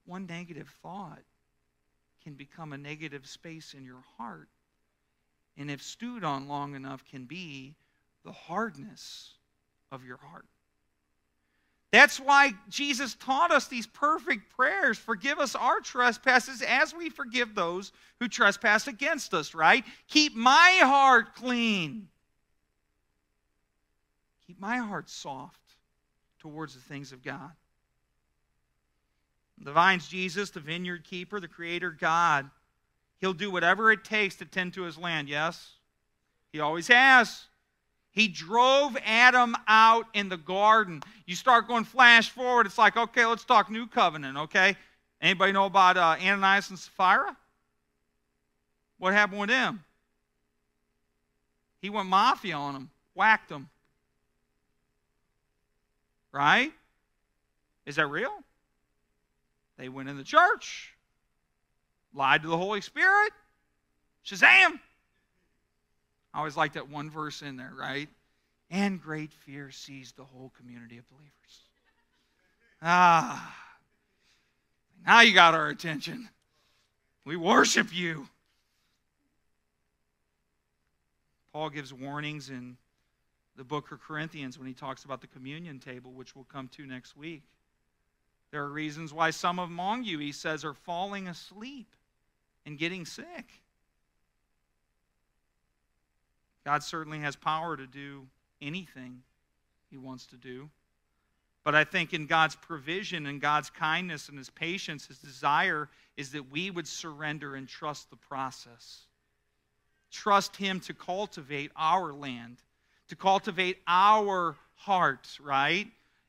One 0.05 0.25
negative 0.25 0.73
thought 0.81 1.19
can 2.27 2.35
become 2.35 2.73
a 2.73 2.77
negative 2.77 3.25
space 3.25 3.73
in 3.73 3.85
your 3.85 4.03
heart. 4.17 4.49
And 5.55 5.71
if 5.71 5.81
stewed 5.81 6.25
on 6.25 6.49
long 6.49 6.75
enough, 6.75 7.05
can 7.09 7.23
be 7.23 7.73
the 8.25 8.33
hardness 8.33 9.35
of 9.93 10.03
your 10.03 10.17
heart. 10.17 10.43
That's 11.89 12.19
why 12.19 12.51
Jesus 12.67 13.15
taught 13.15 13.51
us 13.51 13.67
these 13.67 13.87
perfect 13.87 14.53
prayers. 14.57 14.97
Forgive 14.97 15.39
us 15.39 15.55
our 15.55 15.79
trespasses 15.79 16.61
as 16.61 16.93
we 16.93 17.09
forgive 17.09 17.55
those 17.55 17.93
who 18.19 18.27
trespass 18.27 18.87
against 18.87 19.33
us, 19.33 19.55
right? 19.55 19.85
Keep 20.09 20.35
my 20.35 20.79
heart 20.81 21.33
clean. 21.33 22.09
Keep 24.47 24.59
my 24.59 24.79
heart 24.79 25.09
soft 25.09 25.61
towards 26.39 26.73
the 26.73 26.81
things 26.81 27.13
of 27.13 27.23
God. 27.23 27.51
The 29.59 29.71
vine's 29.71 30.07
Jesus, 30.07 30.49
the 30.51 30.59
vineyard 30.59 31.03
keeper, 31.03 31.39
the 31.39 31.47
creator 31.47 31.91
God. 31.91 32.49
He'll 33.19 33.33
do 33.33 33.49
whatever 33.49 33.91
it 33.91 34.03
takes 34.03 34.35
to 34.35 34.45
tend 34.45 34.73
to 34.75 34.83
his 34.83 34.97
land, 34.97 35.27
yes? 35.27 35.71
He 36.51 36.59
always 36.59 36.87
has. 36.87 37.45
He 38.11 38.27
drove 38.27 38.97
Adam 39.05 39.55
out 39.67 40.05
in 40.13 40.29
the 40.29 40.37
garden. 40.37 41.01
You 41.25 41.35
start 41.35 41.67
going 41.67 41.83
flash 41.83 42.29
forward, 42.29 42.65
it's 42.65 42.77
like, 42.77 42.97
okay, 42.97 43.25
let's 43.25 43.45
talk 43.45 43.69
new 43.69 43.87
covenant, 43.87 44.37
okay? 44.37 44.75
Anybody 45.21 45.51
know 45.51 45.65
about 45.65 45.97
uh, 45.97 46.15
Ananias 46.21 46.69
and 46.69 46.77
Sapphira? 46.77 47.35
What 48.99 49.13
happened 49.13 49.39
with 49.39 49.49
him? 49.49 49.83
He 51.81 51.89
went 51.89 52.09
mafia 52.09 52.55
on 52.55 52.73
them, 52.73 52.89
whacked 53.13 53.49
them. 53.49 53.69
Right? 56.31 56.71
Is 57.85 57.95
that 57.95 58.07
real? 58.07 58.31
They 59.77 59.89
went 59.89 60.09
in 60.09 60.17
the 60.17 60.23
church, 60.23 60.93
lied 62.13 62.41
to 62.41 62.47
the 62.47 62.57
Holy 62.57 62.81
Spirit. 62.81 63.31
Shazam! 64.25 64.79
I 66.33 66.39
always 66.39 66.57
like 66.57 66.73
that 66.73 66.89
one 66.89 67.09
verse 67.09 67.41
in 67.41 67.57
there, 67.57 67.73
right? 67.77 68.09
And 68.69 69.01
great 69.01 69.31
fear 69.31 69.71
seized 69.71 70.17
the 70.17 70.23
whole 70.23 70.51
community 70.57 70.97
of 70.97 71.09
believers. 71.09 71.31
Ah, 72.81 73.55
now 75.05 75.21
you 75.21 75.33
got 75.33 75.53
our 75.53 75.69
attention. 75.69 76.29
We 77.25 77.35
worship 77.37 77.87
you. 77.91 78.27
Paul 81.53 81.69
gives 81.69 81.93
warnings 81.93 82.49
in 82.49 82.77
the 83.55 83.63
book 83.63 83.91
of 83.91 83.99
Corinthians 83.99 84.59
when 84.59 84.67
he 84.67 84.73
talks 84.73 85.05
about 85.05 85.21
the 85.21 85.27
communion 85.27 85.79
table, 85.79 86.11
which 86.11 86.35
we'll 86.35 86.45
come 86.45 86.67
to 86.69 86.85
next 86.85 87.17
week. 87.17 87.41
There 88.51 88.63
are 88.63 88.69
reasons 88.69 89.13
why 89.13 89.31
some 89.31 89.59
among 89.59 90.03
you, 90.03 90.19
he 90.19 90.31
says, 90.31 90.63
are 90.63 90.73
falling 90.73 91.27
asleep 91.27 91.87
and 92.65 92.77
getting 92.77 93.05
sick. 93.05 93.61
God 96.65 96.83
certainly 96.83 97.19
has 97.19 97.35
power 97.35 97.77
to 97.77 97.87
do 97.87 98.27
anything 98.61 99.21
he 99.89 99.97
wants 99.97 100.25
to 100.27 100.35
do. 100.35 100.69
But 101.63 101.75
I 101.75 101.83
think 101.83 102.13
in 102.13 102.27
God's 102.27 102.55
provision 102.55 103.25
and 103.25 103.41
God's 103.41 103.69
kindness 103.69 104.29
and 104.29 104.37
his 104.37 104.49
patience, 104.49 105.07
his 105.07 105.19
desire 105.19 105.89
is 106.15 106.31
that 106.31 106.49
we 106.49 106.71
would 106.71 106.87
surrender 106.87 107.55
and 107.55 107.67
trust 107.67 108.09
the 108.09 108.15
process. 108.15 109.01
Trust 110.11 110.55
him 110.55 110.79
to 110.81 110.93
cultivate 110.93 111.71
our 111.75 112.13
land, 112.13 112.57
to 113.09 113.15
cultivate 113.17 113.79
our 113.85 114.55
hearts, 114.75 115.39
right? 115.41 115.87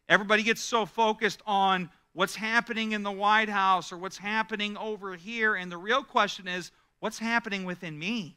Everybody 0.08 0.42
gets 0.42 0.60
so 0.60 0.86
focused 0.86 1.40
on 1.46 1.90
what's 2.18 2.34
happening 2.34 2.90
in 2.90 3.04
the 3.04 3.12
White 3.12 3.48
House 3.48 3.92
or 3.92 3.96
what's 3.96 4.18
happening 4.18 4.76
over 4.76 5.14
here. 5.14 5.54
And 5.54 5.70
the 5.70 5.76
real 5.76 6.02
question 6.02 6.48
is, 6.48 6.72
what's 6.98 7.20
happening 7.20 7.64
within 7.64 7.96
me? 7.96 8.36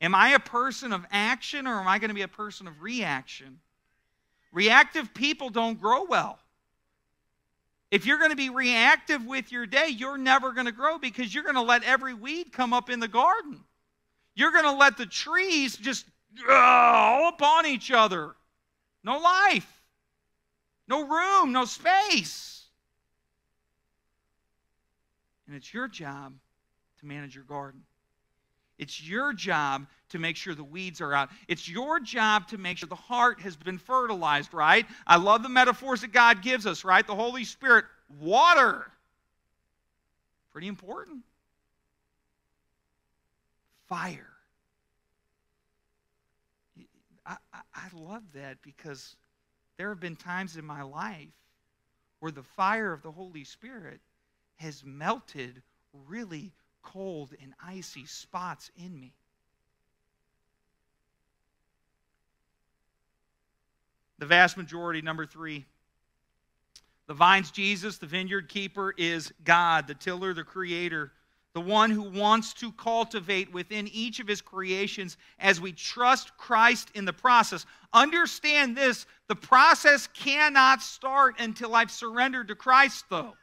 Am 0.00 0.14
I 0.14 0.30
a 0.30 0.38
person 0.38 0.94
of 0.94 1.04
action 1.10 1.66
or 1.66 1.78
am 1.78 1.86
I 1.86 1.98
going 1.98 2.08
to 2.08 2.14
be 2.14 2.22
a 2.22 2.26
person 2.26 2.66
of 2.66 2.80
reaction? 2.80 3.58
Reactive 4.50 5.12
people 5.12 5.50
don't 5.50 5.78
grow 5.78 6.04
well. 6.04 6.38
If 7.90 8.06
you're 8.06 8.16
going 8.16 8.30
to 8.30 8.36
be 8.36 8.48
reactive 8.48 9.26
with 9.26 9.52
your 9.52 9.66
day, 9.66 9.88
you're 9.88 10.16
never 10.16 10.52
going 10.52 10.64
to 10.64 10.72
grow 10.72 10.96
because 10.96 11.34
you're 11.34 11.44
going 11.44 11.56
to 11.56 11.60
let 11.60 11.84
every 11.84 12.14
weed 12.14 12.50
come 12.50 12.72
up 12.72 12.88
in 12.88 12.98
the 12.98 13.08
garden. 13.08 13.60
You're 14.34 14.52
going 14.52 14.64
to 14.64 14.72
let 14.72 14.96
the 14.96 15.04
trees 15.04 15.76
just 15.76 16.06
uh, 16.48 16.54
all 16.54 17.28
upon 17.28 17.66
each 17.66 17.90
other. 17.90 18.36
No 19.04 19.18
life, 19.18 19.81
no 20.92 21.08
room, 21.08 21.52
no 21.52 21.64
space. 21.64 22.64
And 25.46 25.56
it's 25.56 25.72
your 25.72 25.88
job 25.88 26.34
to 27.00 27.06
manage 27.06 27.34
your 27.34 27.44
garden. 27.44 27.80
It's 28.78 29.02
your 29.02 29.32
job 29.32 29.86
to 30.10 30.18
make 30.18 30.36
sure 30.36 30.54
the 30.54 30.62
weeds 30.62 31.00
are 31.00 31.14
out. 31.14 31.30
It's 31.48 31.66
your 31.66 31.98
job 31.98 32.46
to 32.48 32.58
make 32.58 32.76
sure 32.76 32.90
the 32.90 32.94
heart 32.94 33.40
has 33.40 33.56
been 33.56 33.78
fertilized, 33.78 34.52
right? 34.52 34.84
I 35.06 35.16
love 35.16 35.42
the 35.42 35.48
metaphors 35.48 36.02
that 36.02 36.12
God 36.12 36.42
gives 36.42 36.66
us, 36.66 36.84
right? 36.84 37.06
The 37.06 37.14
Holy 37.14 37.44
Spirit, 37.44 37.86
water. 38.20 38.90
Pretty 40.52 40.68
important. 40.68 41.22
Fire. 43.88 44.28
I, 47.24 47.36
I, 47.54 47.60
I 47.74 47.88
love 47.94 48.24
that 48.34 48.58
because 48.60 49.16
there 49.82 49.88
have 49.88 49.98
been 49.98 50.14
times 50.14 50.56
in 50.56 50.64
my 50.64 50.82
life 50.82 51.26
where 52.20 52.30
the 52.30 52.44
fire 52.44 52.92
of 52.92 53.02
the 53.02 53.10
Holy 53.10 53.42
Spirit 53.42 53.98
has 54.54 54.84
melted 54.84 55.60
really 56.06 56.52
cold 56.84 57.34
and 57.42 57.52
icy 57.60 58.06
spots 58.06 58.70
in 58.76 59.00
me. 59.00 59.12
The 64.20 64.26
vast 64.26 64.56
majority, 64.56 65.02
number 65.02 65.26
three, 65.26 65.64
the 67.08 67.14
vine's 67.14 67.50
Jesus, 67.50 67.98
the 67.98 68.06
vineyard 68.06 68.48
keeper 68.48 68.94
is 68.96 69.32
God, 69.42 69.88
the 69.88 69.94
tiller, 69.94 70.32
the 70.32 70.44
creator, 70.44 71.10
the 71.54 71.60
one 71.60 71.90
who 71.90 72.02
wants 72.02 72.54
to 72.54 72.72
cultivate 72.72 73.52
within 73.52 73.86
each 73.88 74.20
of 74.20 74.28
his 74.28 74.40
creations 74.40 75.18
as 75.38 75.60
we 75.60 75.72
trust 75.72 76.36
Christ 76.38 76.90
in 76.94 77.04
the 77.04 77.12
process. 77.12 77.66
Understand 77.92 78.76
this 78.76 79.06
the 79.28 79.36
process 79.36 80.06
cannot 80.14 80.82
start 80.82 81.38
until 81.38 81.74
I've 81.74 81.90
surrendered 81.90 82.48
to 82.48 82.54
Christ, 82.54 83.04
though. 83.10 83.34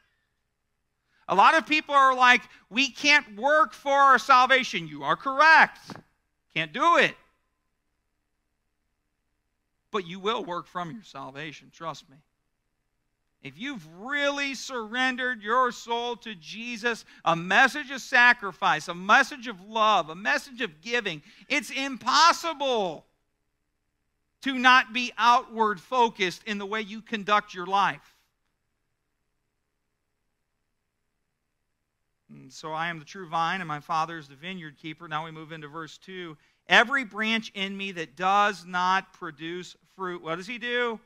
A 1.28 1.34
lot 1.34 1.56
of 1.56 1.66
people 1.66 1.94
are 1.94 2.14
like, 2.14 2.42
we 2.68 2.90
can't 2.90 3.36
work 3.36 3.72
for 3.72 3.92
our 3.92 4.18
salvation. 4.18 4.88
You 4.88 5.04
are 5.04 5.16
correct. 5.16 5.78
Can't 6.54 6.72
do 6.72 6.96
it. 6.96 7.14
But 9.92 10.06
you 10.06 10.18
will 10.18 10.44
work 10.44 10.66
from 10.66 10.90
your 10.90 11.04
salvation, 11.04 11.70
trust 11.72 12.10
me. 12.10 12.16
If 13.42 13.58
you've 13.58 13.86
really 13.98 14.54
surrendered 14.54 15.42
your 15.42 15.72
soul 15.72 16.16
to 16.16 16.34
Jesus, 16.34 17.06
a 17.24 17.34
message 17.34 17.90
of 17.90 18.02
sacrifice, 18.02 18.88
a 18.88 18.94
message 18.94 19.46
of 19.46 19.62
love, 19.62 20.10
a 20.10 20.14
message 20.14 20.60
of 20.60 20.82
giving, 20.82 21.22
it's 21.48 21.70
impossible 21.70 23.06
to 24.42 24.58
not 24.58 24.92
be 24.92 25.12
outward 25.16 25.80
focused 25.80 26.42
in 26.44 26.58
the 26.58 26.66
way 26.66 26.82
you 26.82 27.00
conduct 27.00 27.54
your 27.54 27.66
life. 27.66 28.14
And 32.28 32.52
so 32.52 32.72
I 32.72 32.88
am 32.88 32.98
the 32.98 33.04
true 33.04 33.28
vine, 33.28 33.60
and 33.60 33.68
my 33.68 33.80
Father 33.80 34.18
is 34.18 34.28
the 34.28 34.36
vineyard 34.36 34.76
keeper. 34.76 35.08
Now 35.08 35.24
we 35.24 35.30
move 35.30 35.50
into 35.50 35.66
verse 35.66 35.98
2. 35.98 36.36
Every 36.68 37.04
branch 37.04 37.50
in 37.54 37.76
me 37.76 37.92
that 37.92 38.16
does 38.16 38.64
not 38.64 39.12
produce 39.14 39.76
fruit, 39.96 40.22
what 40.22 40.36
does 40.36 40.46
he 40.46 40.58
do? 40.58 41.00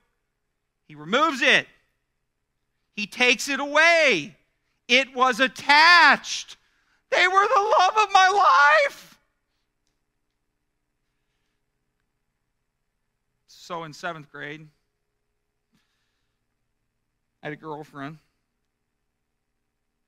He 0.87 0.95
removes 0.95 1.41
it, 1.41 1.67
he 2.95 3.07
takes 3.07 3.49
it 3.49 3.61
away. 3.61 4.37
It 4.89 5.15
was 5.15 5.41
attached. 5.41 6.57
They 7.11 7.27
were 7.27 7.47
the 7.47 7.75
love 7.79 7.97
of 7.99 8.13
my 8.13 8.29
life. 8.87 9.19
So 13.47 13.85
in 13.85 13.93
seventh 13.93 14.31
grade, 14.31 14.67
I 17.43 17.47
had 17.47 17.53
a 17.53 17.57
girlfriend. 17.57 18.19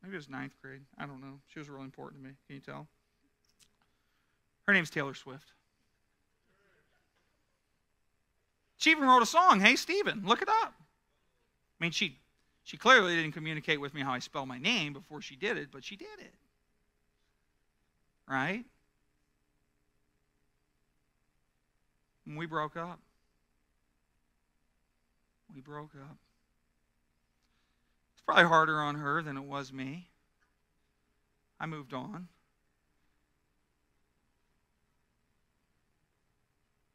Maybe 0.03 0.15
it 0.15 0.19
was 0.19 0.29
ninth 0.29 0.55
grade. 0.63 0.83
I 0.99 1.07
don't 1.07 1.21
know. 1.21 1.41
She 1.49 1.59
was 1.59 1.69
really 1.69 1.85
important 1.85 2.23
to 2.23 2.29
me. 2.29 2.35
Can 2.47 2.57
you 2.57 2.61
tell? 2.61 2.87
Her 4.67 4.73
name's 4.73 4.91
Taylor 4.91 5.15
Swift. 5.15 5.53
She 8.77 8.91
even 8.91 9.05
wrote 9.05 9.23
a 9.23 9.27
song, 9.27 9.61
Hey 9.61 9.75
Stephen, 9.77 10.23
look 10.25 10.43
it 10.43 10.49
up. 10.49 10.75
I 11.81 11.85
mean, 11.85 11.91
she 11.91 12.19
she 12.67 12.77
clearly 12.77 13.15
didn't 13.15 13.31
communicate 13.31 13.81
with 13.81 13.95
me 13.95 14.01
how 14.01 14.11
I 14.11 14.19
spell 14.19 14.45
my 14.45 14.59
name 14.59 14.93
before 14.93 15.23
she 15.23 15.37
did 15.37 15.57
it, 15.57 15.69
but 15.71 15.85
she 15.85 15.95
did 15.95 16.19
it. 16.19 16.35
Right? 18.29 18.65
And 22.27 22.37
we 22.37 22.47
broke 22.47 22.77
up. 22.77 22.99
We 25.55 25.61
broke 25.61 25.95
up 25.95 26.17
It's 28.15 28.23
probably 28.27 28.47
harder 28.47 28.81
on 28.81 28.97
her 28.97 29.23
than 29.23 29.37
it 29.37 29.45
was 29.45 29.73
me. 29.73 30.09
I 31.61 31.67
moved 31.67 31.95
on. 31.95 32.27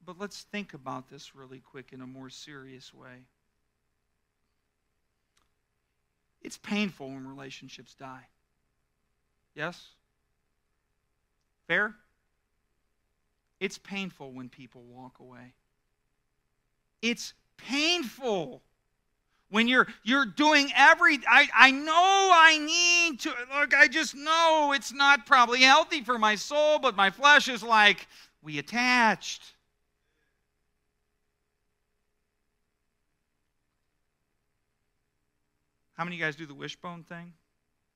But 0.06 0.20
let's 0.20 0.42
think 0.42 0.74
about 0.74 1.10
this 1.10 1.34
really 1.34 1.60
quick 1.60 1.94
in 1.94 2.02
a 2.02 2.08
more 2.08 2.30
serious 2.30 2.94
way. 2.94 3.24
It's 6.42 6.58
painful 6.58 7.08
when 7.08 7.28
relationships 7.28 7.94
die. 7.94 8.28
Yes? 9.56 9.90
Fair? 11.68 11.96
It's 13.60 13.78
painful 13.78 14.32
when 14.32 14.50
people 14.50 14.82
walk 14.84 15.20
away. 15.20 15.54
It's 17.02 17.34
painful 17.58 18.62
when 19.50 19.68
you're 19.68 19.88
you're 20.04 20.26
doing 20.26 20.72
every 20.76 21.20
I, 21.30 21.48
I 21.54 21.72
know 21.72 22.32
I 22.34 22.58
need 22.58 23.20
to 23.22 23.34
look, 23.54 23.76
I 23.76 23.88
just 23.88 24.16
know 24.16 24.72
it's 24.74 24.94
not 24.94 25.26
probably 25.26 25.62
healthy 25.62 26.04
for 26.04 26.18
my 26.18 26.36
soul, 26.36 26.80
but 26.80 26.96
my 26.96 27.10
flesh 27.12 27.48
is 27.50 27.62
like, 27.62 28.08
we 28.42 28.58
attached. 28.58 29.54
How 36.02 36.06
many 36.06 36.16
of 36.16 36.20
you 36.20 36.26
guys 36.26 36.36
do 36.36 36.48
the 36.48 36.56
wishbone 36.56 37.04
thing 37.04 37.34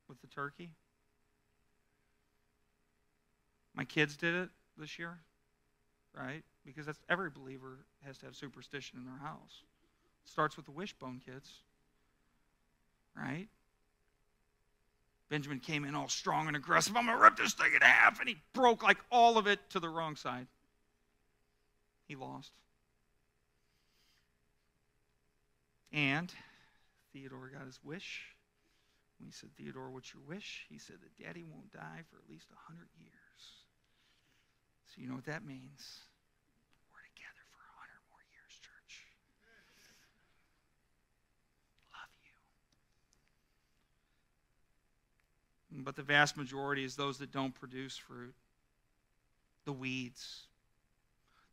with 0.08 0.22
the 0.22 0.28
turkey? 0.28 0.70
My 3.74 3.84
kids 3.84 4.16
did 4.16 4.36
it 4.36 4.50
this 4.78 5.00
year, 5.00 5.18
right? 6.16 6.44
Because 6.64 6.86
that's 6.86 7.00
every 7.10 7.32
believer 7.32 7.80
has 8.06 8.20
to 8.20 8.28
have 8.28 8.36
superstition 8.36 9.00
in 9.00 9.06
their 9.06 9.28
house. 9.28 9.64
Starts 10.24 10.56
with 10.56 10.68
the 10.68 10.72
wishbone, 10.72 11.20
kids. 11.26 11.50
Right? 13.18 13.48
Benjamin 15.30 15.60
came 15.60 15.84
in 15.84 15.96
all 15.96 16.08
strong 16.08 16.46
and 16.46 16.56
aggressive. 16.56 16.96
I'm 16.96 17.08
going 17.08 17.18
to 17.18 17.24
rip 17.24 17.38
this 17.38 17.56
thing 17.56 17.72
in 17.74 17.82
half. 17.82 18.20
And 18.20 18.30
he 18.30 18.36
broke 18.54 18.84
like 18.84 19.00
all 19.12 19.40
of 19.40 19.48
it 19.48 19.60
to 19.72 19.80
the 19.80 19.90
wrong 19.90 20.16
side. 20.16 20.46
He 22.08 22.16
lost. 22.16 22.52
And 25.92 26.32
Theodore 27.16 27.50
got 27.54 27.66
his 27.66 27.80
wish. 27.82 28.36
When 29.18 29.28
he 29.28 29.32
said, 29.32 29.50
Theodore, 29.56 29.90
what's 29.90 30.14
your 30.14 30.22
wish? 30.28 30.66
He 30.70 30.78
said 30.78 30.98
that 31.02 31.24
daddy 31.24 31.46
won't 31.48 31.72
die 31.72 32.04
for 32.12 32.18
at 32.18 32.30
least 32.30 32.48
100 32.52 32.88
years. 33.00 33.40
So 34.88 35.02
you 35.02 35.08
know 35.08 35.16
what 35.16 35.24
that 35.26 35.46
means. 35.46 36.04
We're 36.92 37.00
together 37.16 37.48
for 37.56 37.64
100 37.80 38.04
more 38.12 38.20
years, 38.36 38.60
church. 38.60 39.08
Love 41.94 42.12
you. 45.72 45.84
But 45.84 45.96
the 45.96 46.04
vast 46.04 46.36
majority 46.36 46.84
is 46.84 46.98
those 46.98 47.18
that 47.20 47.32
don't 47.32 47.56
produce 47.56 47.96
fruit, 47.96 48.36
the 49.64 49.72
weeds, 49.72 50.48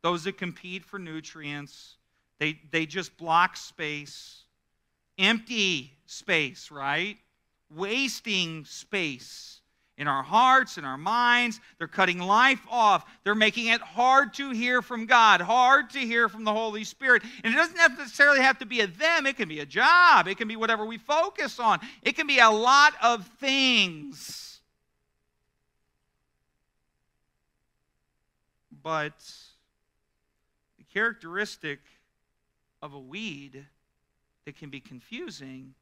those 0.01 0.25
that 0.25 0.37
compete 0.37 0.83
for 0.83 0.99
nutrients. 0.99 1.95
They, 2.39 2.59
they 2.71 2.85
just 2.85 3.15
block 3.15 3.55
space. 3.55 4.43
Empty 5.17 5.93
space, 6.05 6.71
right? 6.71 7.17
Wasting 7.69 8.65
space 8.65 9.61
in 9.97 10.07
our 10.07 10.23
hearts, 10.23 10.77
in 10.77 10.85
our 10.85 10.97
minds. 10.97 11.59
They're 11.77 11.87
cutting 11.87 12.19
life 12.19 12.61
off. 12.69 13.05
They're 13.23 13.35
making 13.35 13.67
it 13.67 13.81
hard 13.81 14.33
to 14.35 14.49
hear 14.49 14.81
from 14.81 15.05
God, 15.05 15.41
hard 15.41 15.91
to 15.91 15.99
hear 15.99 16.27
from 16.29 16.43
the 16.43 16.53
Holy 16.53 16.83
Spirit. 16.83 17.23
And 17.43 17.53
it 17.53 17.57
doesn't 17.57 17.77
necessarily 17.77 18.41
have 18.41 18.59
to 18.59 18.65
be 18.65 18.81
a 18.81 18.87
them, 18.87 19.25
it 19.25 19.37
can 19.37 19.47
be 19.47 19.59
a 19.59 19.65
job, 19.65 20.27
it 20.27 20.37
can 20.37 20.47
be 20.47 20.55
whatever 20.55 20.85
we 20.85 20.97
focus 20.97 21.59
on, 21.59 21.79
it 22.01 22.15
can 22.15 22.27
be 22.27 22.39
a 22.39 22.49
lot 22.49 22.93
of 23.01 23.27
things. 23.39 24.59
But 28.81 29.23
the 30.77 30.83
characteristic 30.91 31.79
of 32.81 32.93
a 32.93 32.99
weed 32.99 33.65
that 34.45 34.57
can 34.57 34.69
be 34.69 34.79
confusing 34.79 35.73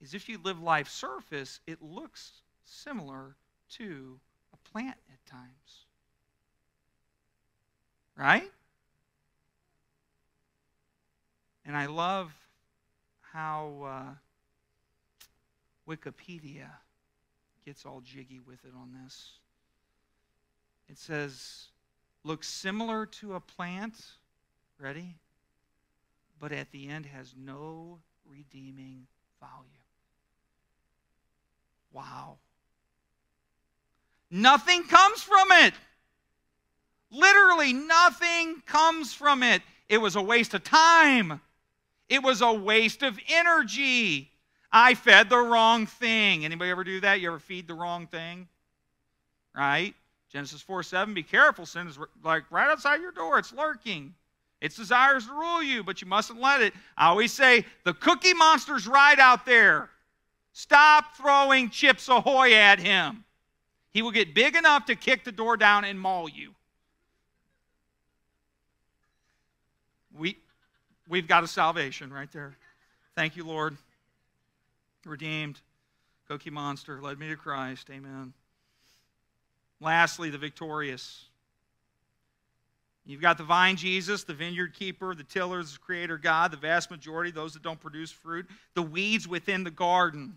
is 0.00 0.14
if 0.14 0.28
you 0.28 0.38
live 0.42 0.60
life 0.60 0.88
surface, 0.88 1.60
it 1.66 1.82
looks 1.82 2.42
similar 2.64 3.34
to 3.70 4.18
a 4.52 4.70
plant 4.70 4.96
at 5.12 5.26
times. 5.26 5.86
Right? 8.16 8.50
And 11.64 11.76
I 11.76 11.86
love 11.86 12.32
how 13.32 13.82
uh, 13.86 14.14
Wikipedia 15.88 16.68
gets 17.64 17.84
all 17.84 18.00
jiggy 18.00 18.40
with 18.40 18.64
it 18.64 18.72
on 18.74 18.96
this. 19.02 19.32
It 20.88 20.98
says, 20.98 21.66
looks 22.24 22.48
similar 22.48 23.04
to 23.06 23.34
a 23.34 23.40
plant, 23.40 23.94
ready? 24.78 25.16
But 26.40 26.52
at 26.52 26.70
the 26.70 26.88
end 26.88 27.06
has 27.06 27.34
no 27.36 27.98
redeeming 28.24 29.06
value. 29.40 29.66
Wow. 31.92 32.38
Nothing 34.30 34.84
comes 34.84 35.22
from 35.22 35.48
it. 35.50 35.74
Literally, 37.10 37.72
nothing 37.72 38.62
comes 38.66 39.14
from 39.14 39.42
it. 39.42 39.62
It 39.88 39.98
was 39.98 40.16
a 40.16 40.22
waste 40.22 40.54
of 40.54 40.62
time. 40.62 41.40
It 42.08 42.22
was 42.22 42.42
a 42.42 42.52
waste 42.52 43.02
of 43.02 43.18
energy. 43.28 44.30
I 44.70 44.94
fed 44.94 45.30
the 45.30 45.38
wrong 45.38 45.86
thing. 45.86 46.44
Anybody 46.44 46.70
ever 46.70 46.84
do 46.84 47.00
that? 47.00 47.20
You 47.20 47.28
ever 47.28 47.38
feed 47.38 47.66
the 47.66 47.74
wrong 47.74 48.06
thing? 48.06 48.48
Right? 49.56 49.94
Genesis 50.30 50.60
4 50.60 50.82
7, 50.82 51.14
be 51.14 51.22
careful. 51.22 51.64
Sin 51.64 51.86
is 51.86 51.98
like 52.22 52.44
right 52.50 52.70
outside 52.70 53.00
your 53.00 53.12
door. 53.12 53.38
It's 53.38 53.52
lurking. 53.52 54.14
Its 54.60 54.76
desires 54.76 55.26
to 55.26 55.32
rule 55.32 55.62
you, 55.62 55.84
but 55.84 56.00
you 56.02 56.08
mustn't 56.08 56.40
let 56.40 56.60
it. 56.60 56.74
I 56.96 57.06
always 57.06 57.32
say, 57.32 57.64
the 57.84 57.94
cookie 57.94 58.34
monster's 58.34 58.86
right 58.86 59.18
out 59.18 59.46
there. 59.46 59.88
Stop 60.52 61.16
throwing 61.16 61.70
chips 61.70 62.08
ahoy 62.08 62.54
at 62.54 62.80
him. 62.80 63.24
He 63.92 64.02
will 64.02 64.10
get 64.10 64.34
big 64.34 64.56
enough 64.56 64.86
to 64.86 64.96
kick 64.96 65.24
the 65.24 65.32
door 65.32 65.56
down 65.56 65.84
and 65.84 65.98
maul 66.00 66.28
you. 66.28 66.54
We, 70.12 70.36
we've 71.08 71.28
got 71.28 71.44
a 71.44 71.48
salvation 71.48 72.12
right 72.12 72.30
there. 72.32 72.56
Thank 73.14 73.36
you, 73.36 73.44
Lord. 73.44 73.76
Redeemed. 75.04 75.60
Cookie 76.26 76.50
Monster 76.50 77.00
led 77.00 77.18
me 77.18 77.28
to 77.28 77.36
Christ. 77.36 77.88
Amen. 77.90 78.32
Lastly, 79.80 80.28
the 80.28 80.38
victorious. 80.38 81.27
You've 83.08 83.22
got 83.22 83.38
the 83.38 83.44
vine 83.44 83.76
Jesus, 83.76 84.24
the 84.24 84.34
vineyard 84.34 84.74
keeper, 84.74 85.14
the 85.14 85.24
tillers, 85.24 85.72
the 85.72 85.78
creator 85.78 86.18
God, 86.18 86.50
the 86.50 86.58
vast 86.58 86.90
majority, 86.90 87.30
those 87.30 87.54
that 87.54 87.62
don't 87.62 87.80
produce 87.80 88.10
fruit, 88.10 88.46
the 88.74 88.82
weeds 88.82 89.26
within 89.26 89.64
the 89.64 89.70
garden, 89.70 90.36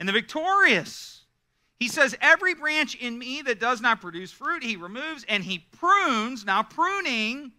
and 0.00 0.08
the 0.08 0.12
victorious. 0.12 1.24
He 1.78 1.88
says, 1.88 2.16
Every 2.22 2.54
branch 2.54 2.94
in 2.94 3.18
me 3.18 3.42
that 3.42 3.60
does 3.60 3.82
not 3.82 4.00
produce 4.00 4.32
fruit, 4.32 4.64
he 4.64 4.76
removes 4.76 5.26
and 5.28 5.44
he 5.44 5.58
prunes. 5.72 6.46
Now, 6.46 6.62
pruning 6.62 7.52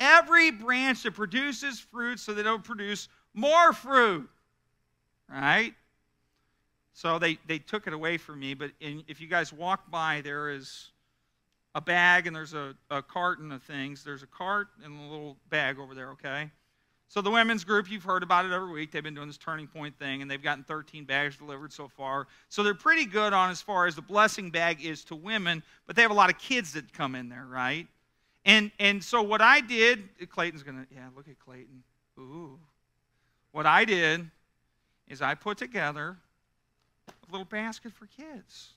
every 0.00 0.50
branch 0.50 1.04
that 1.04 1.14
produces 1.14 1.78
fruit 1.78 2.18
so 2.18 2.34
that 2.34 2.40
it'll 2.40 2.58
produce 2.58 3.08
more 3.34 3.72
fruit. 3.72 4.28
Right? 5.28 5.74
So 6.92 7.20
they, 7.20 7.38
they 7.46 7.60
took 7.60 7.86
it 7.86 7.92
away 7.92 8.18
from 8.18 8.40
me, 8.40 8.54
but 8.54 8.72
in, 8.80 9.04
if 9.06 9.20
you 9.20 9.28
guys 9.28 9.52
walk 9.52 9.88
by, 9.92 10.22
there 10.22 10.50
is 10.50 10.90
a 11.74 11.80
bag 11.80 12.26
and 12.26 12.34
there's 12.34 12.54
a, 12.54 12.74
a 12.90 13.02
carton 13.02 13.52
of 13.52 13.62
things. 13.62 14.02
There's 14.02 14.22
a 14.22 14.26
cart 14.26 14.68
and 14.84 14.98
a 14.98 15.10
little 15.10 15.36
bag 15.48 15.78
over 15.78 15.94
there, 15.94 16.10
okay? 16.10 16.50
So 17.08 17.20
the 17.20 17.30
women's 17.30 17.64
group, 17.64 17.90
you've 17.90 18.04
heard 18.04 18.22
about 18.22 18.44
it 18.44 18.52
every 18.52 18.70
week. 18.70 18.92
They've 18.92 19.02
been 19.02 19.16
doing 19.16 19.26
this 19.26 19.36
turning 19.36 19.66
point 19.66 19.98
thing, 19.98 20.22
and 20.22 20.30
they've 20.30 20.42
gotten 20.42 20.62
13 20.62 21.04
bags 21.04 21.36
delivered 21.36 21.72
so 21.72 21.88
far. 21.88 22.28
So 22.48 22.62
they're 22.62 22.72
pretty 22.72 23.04
good 23.04 23.32
on 23.32 23.50
as 23.50 23.60
far 23.60 23.86
as 23.86 23.96
the 23.96 24.02
blessing 24.02 24.50
bag 24.50 24.84
is 24.84 25.02
to 25.06 25.16
women, 25.16 25.64
but 25.88 25.96
they 25.96 26.02
have 26.02 26.12
a 26.12 26.14
lot 26.14 26.30
of 26.30 26.38
kids 26.38 26.72
that 26.74 26.92
come 26.92 27.16
in 27.16 27.28
there, 27.28 27.46
right? 27.48 27.88
And 28.44 28.70
and 28.78 29.02
so 29.02 29.22
what 29.22 29.42
I 29.42 29.60
did, 29.60 30.08
Clayton's 30.30 30.62
gonna, 30.62 30.86
yeah, 30.90 31.08
look 31.16 31.28
at 31.28 31.38
Clayton. 31.40 31.82
Ooh. 32.18 32.58
What 33.52 33.66
I 33.66 33.84
did 33.84 34.30
is 35.08 35.20
I 35.20 35.34
put 35.34 35.58
together 35.58 36.16
a 37.08 37.32
little 37.32 37.44
basket 37.44 37.92
for 37.92 38.06
kids, 38.06 38.70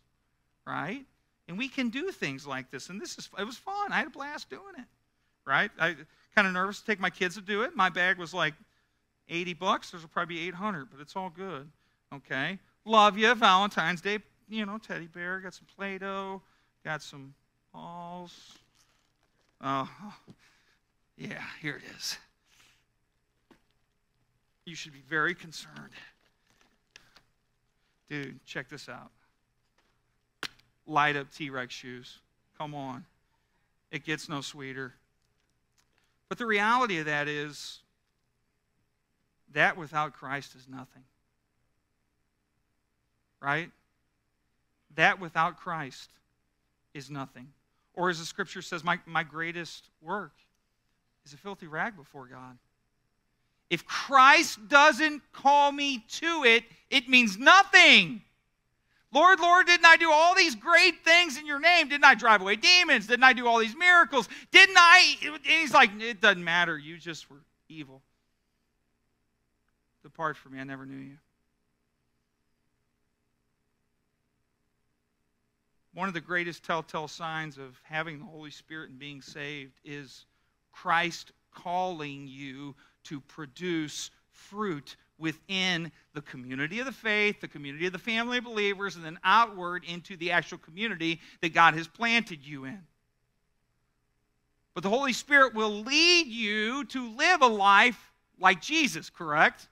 right? 0.65 1.05
And 1.47 1.57
we 1.57 1.67
can 1.67 1.89
do 1.89 2.11
things 2.11 2.47
like 2.47 2.71
this. 2.71 2.89
And 2.89 3.01
this 3.01 3.17
is 3.17 3.29
it 3.37 3.43
was 3.43 3.57
fun. 3.57 3.91
I 3.91 3.97
had 3.97 4.07
a 4.07 4.11
blast 4.11 4.49
doing 4.49 4.75
it. 4.77 4.85
Right? 5.45 5.71
I 5.79 5.95
kind 6.35 6.47
of 6.47 6.53
nervous 6.53 6.79
to 6.79 6.85
take 6.85 6.99
my 6.99 7.09
kids 7.09 7.35
to 7.35 7.41
do 7.41 7.63
it. 7.63 7.75
My 7.75 7.89
bag 7.89 8.17
was 8.17 8.33
like 8.33 8.53
80 9.27 9.53
bucks. 9.55 9.91
There's 9.91 10.05
probably 10.05 10.39
800, 10.47 10.89
but 10.89 11.01
it's 11.01 11.15
all 11.15 11.29
good. 11.29 11.69
Okay. 12.13 12.59
Love 12.85 13.17
you. 13.17 13.33
Valentine's 13.35 14.01
Day, 14.01 14.19
you 14.49 14.65
know, 14.65 14.77
teddy 14.77 15.07
bear. 15.07 15.39
Got 15.39 15.53
some 15.53 15.67
Play 15.75 15.97
Doh. 15.97 16.41
Got 16.85 17.01
some 17.01 17.33
balls. 17.73 18.57
Oh, 19.61 19.89
yeah, 21.17 21.41
here 21.61 21.77
it 21.77 21.83
is. 21.97 22.17
You 24.65 24.75
should 24.75 24.93
be 24.93 25.03
very 25.09 25.33
concerned. 25.35 25.93
Dude, 28.09 28.45
check 28.45 28.69
this 28.69 28.89
out. 28.89 29.11
Light 30.85 31.15
up 31.15 31.33
T 31.33 31.49
Rex 31.49 31.73
shoes. 31.73 32.19
Come 32.57 32.75
on. 32.75 33.05
It 33.91 34.03
gets 34.03 34.27
no 34.27 34.41
sweeter. 34.41 34.93
But 36.29 36.37
the 36.37 36.45
reality 36.45 36.97
of 36.97 37.05
that 37.05 37.27
is 37.27 37.79
that 39.53 39.77
without 39.77 40.13
Christ 40.13 40.55
is 40.55 40.67
nothing. 40.67 41.03
Right? 43.39 43.69
That 44.95 45.19
without 45.19 45.57
Christ 45.57 46.09
is 46.93 47.09
nothing. 47.09 47.47
Or 47.93 48.09
as 48.09 48.19
the 48.19 48.25
scripture 48.25 48.61
says, 48.61 48.83
my, 48.83 48.99
my 49.05 49.23
greatest 49.23 49.89
work 50.01 50.33
is 51.25 51.33
a 51.33 51.37
filthy 51.37 51.67
rag 51.67 51.95
before 51.95 52.25
God. 52.25 52.57
If 53.69 53.85
Christ 53.85 54.67
doesn't 54.67 55.21
call 55.31 55.71
me 55.71 56.03
to 56.13 56.43
it, 56.43 56.63
it 56.89 57.09
means 57.09 57.37
nothing. 57.37 58.21
Lord, 59.13 59.39
Lord, 59.39 59.67
didn't 59.67 59.85
I 59.85 59.95
do 59.97 60.11
all 60.11 60.33
these 60.33 60.55
great 60.55 61.03
things 61.05 61.37
in 61.37 61.45
your 61.45 61.59
name? 61.59 61.89
Didn't 61.89 62.05
I 62.05 62.15
drive 62.15 62.41
away 62.41 62.55
demons? 62.55 63.07
Didn't 63.07 63.23
I 63.23 63.33
do 63.33 63.47
all 63.47 63.59
these 63.59 63.75
miracles? 63.75 64.27
Didn't 64.51 64.77
I? 64.77 65.15
And 65.23 65.39
he's 65.43 65.73
like, 65.73 65.91
it 65.99 66.19
doesn't 66.19 66.43
matter. 66.43 66.77
You 66.77 66.97
just 66.97 67.29
were 67.29 67.43
evil. 67.69 68.01
Depart 70.01 70.35
from 70.35 70.53
me. 70.53 70.59
I 70.59 70.63
never 70.63 70.85
knew 70.85 70.97
you. 70.97 71.17
One 75.93 76.07
of 76.07 76.15
the 76.15 76.21
greatest 76.21 76.63
telltale 76.63 77.07
signs 77.07 77.59
of 77.59 77.79
having 77.83 78.17
the 78.17 78.25
Holy 78.25 78.49
Spirit 78.49 78.89
and 78.89 78.97
being 78.97 79.21
saved 79.21 79.79
is 79.85 80.25
Christ 80.71 81.31
calling 81.53 82.27
you 82.27 82.73
to 83.03 83.21
produce 83.21 84.09
fruit 84.31 84.95
within 85.17 85.91
the 86.13 86.21
community 86.21 86.79
of 86.79 86.85
the 86.85 86.91
faith, 86.91 87.39
the 87.41 87.47
community 87.47 87.85
of 87.85 87.93
the 87.93 87.99
family 87.99 88.39
of 88.39 88.43
believers, 88.43 88.95
and 88.95 89.05
then 89.05 89.19
outward 89.23 89.83
into 89.85 90.17
the 90.17 90.31
actual 90.31 90.57
community 90.57 91.19
that 91.41 91.53
God 91.53 91.75
has 91.75 91.87
planted 91.87 92.45
you 92.45 92.65
in. 92.65 92.81
But 94.73 94.83
the 94.83 94.89
Holy 94.89 95.13
Spirit 95.13 95.53
will 95.53 95.81
lead 95.83 96.27
you 96.27 96.83
to 96.85 97.09
live 97.15 97.41
a 97.41 97.47
life 97.47 98.11
like 98.39 98.61
Jesus, 98.61 99.09
correct? 99.09 99.67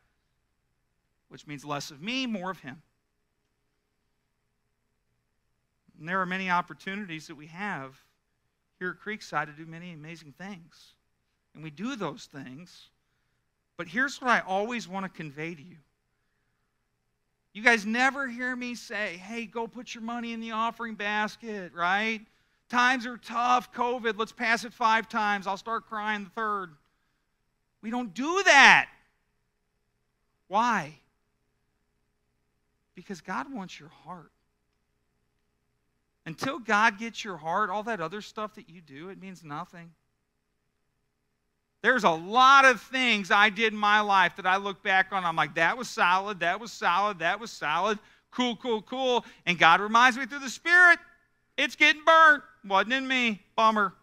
Which 1.30 1.48
means 1.48 1.66
less 1.66 1.92
of 1.92 2.02
me, 2.02 2.28
more 2.28 2.52
of 2.52 2.60
Him. 2.60 2.82
And 6.00 6.08
there 6.08 6.22
are 6.22 6.26
many 6.26 6.50
opportunities 6.50 7.28
that 7.28 7.36
we 7.36 7.48
have 7.48 7.96
here 8.80 8.98
at 8.98 9.06
Creekside 9.06 9.46
to 9.46 9.52
do 9.52 9.66
many 9.66 9.94
amazing 9.94 10.34
things. 10.38 10.96
And 11.54 11.64
we 11.64 11.70
do 11.70 11.96
those 11.96 12.26
things 12.32 12.90
but 13.82 13.88
here's 13.88 14.22
what 14.22 14.30
I 14.30 14.42
always 14.42 14.88
want 14.88 15.06
to 15.06 15.10
convey 15.10 15.56
to 15.56 15.62
you 15.64 15.78
You 17.52 17.64
guys 17.64 17.84
never 17.84 18.28
hear 18.28 18.56
me 18.56 18.76
say, 18.76 19.18
hey, 19.18 19.48
go 19.48 19.66
put 19.68 19.96
your 19.96 20.04
money 20.04 20.34
in 20.34 20.40
the 20.40 20.52
offering 20.52 20.94
basket, 20.94 21.74
right? 21.74 22.22
Times 22.70 23.08
are 23.08 23.18
tough, 23.18 23.74
COVID, 23.74 24.20
let's 24.20 24.34
pass 24.34 24.66
it 24.66 24.74
five 24.74 25.10
times. 25.10 25.48
I'll 25.48 25.58
start 25.58 25.88
crying 25.88 26.26
the 26.26 26.30
third. 26.30 26.76
We 27.82 27.90
don't 27.90 28.14
do 28.14 28.44
that. 28.46 28.88
Why? 30.48 30.94
Because 32.94 33.20
God 33.20 33.52
wants 33.52 33.80
your 33.80 33.90
heart. 33.90 34.32
Until 36.28 36.60
God 36.60 37.00
gets 37.00 37.26
your 37.26 37.38
heart, 37.38 37.72
all 37.72 37.82
that 37.82 38.00
other 38.00 38.22
stuff 38.22 38.54
that 38.54 38.70
you 38.70 38.80
do, 38.80 39.10
it 39.10 39.20
means 39.20 39.44
nothing. 39.44 39.90
There's 41.82 42.04
a 42.04 42.12
lot 42.12 42.66
of 42.66 42.80
things 42.80 43.32
I 43.32 43.50
did 43.50 43.74
in 43.74 43.80
my 43.80 44.02
life 44.02 44.36
that 44.36 44.46
I 44.46 44.58
look 44.58 44.84
back 44.84 45.08
on. 45.12 45.26
I'm 45.26 45.36
like, 45.36 45.56
that 45.56 45.78
was 45.78 45.90
solid, 45.90 46.40
that 46.42 46.60
was 46.60 46.72
solid, 46.72 47.20
that 47.20 47.40
was 47.40 47.52
solid. 47.52 47.98
Cool, 48.30 48.56
cool, 48.56 48.82
cool. 48.84 49.26
And 49.46 49.58
God 49.58 49.82
reminds 49.82 50.18
me 50.18 50.26
through 50.26 50.40
the 50.40 50.50
Spirit, 50.50 51.00
it's 51.58 51.76
getting 51.76 52.04
burnt. 52.06 52.44
Wasn't 52.64 52.94
in 52.94 53.08
me. 53.08 53.42
Bummer. 53.56 53.94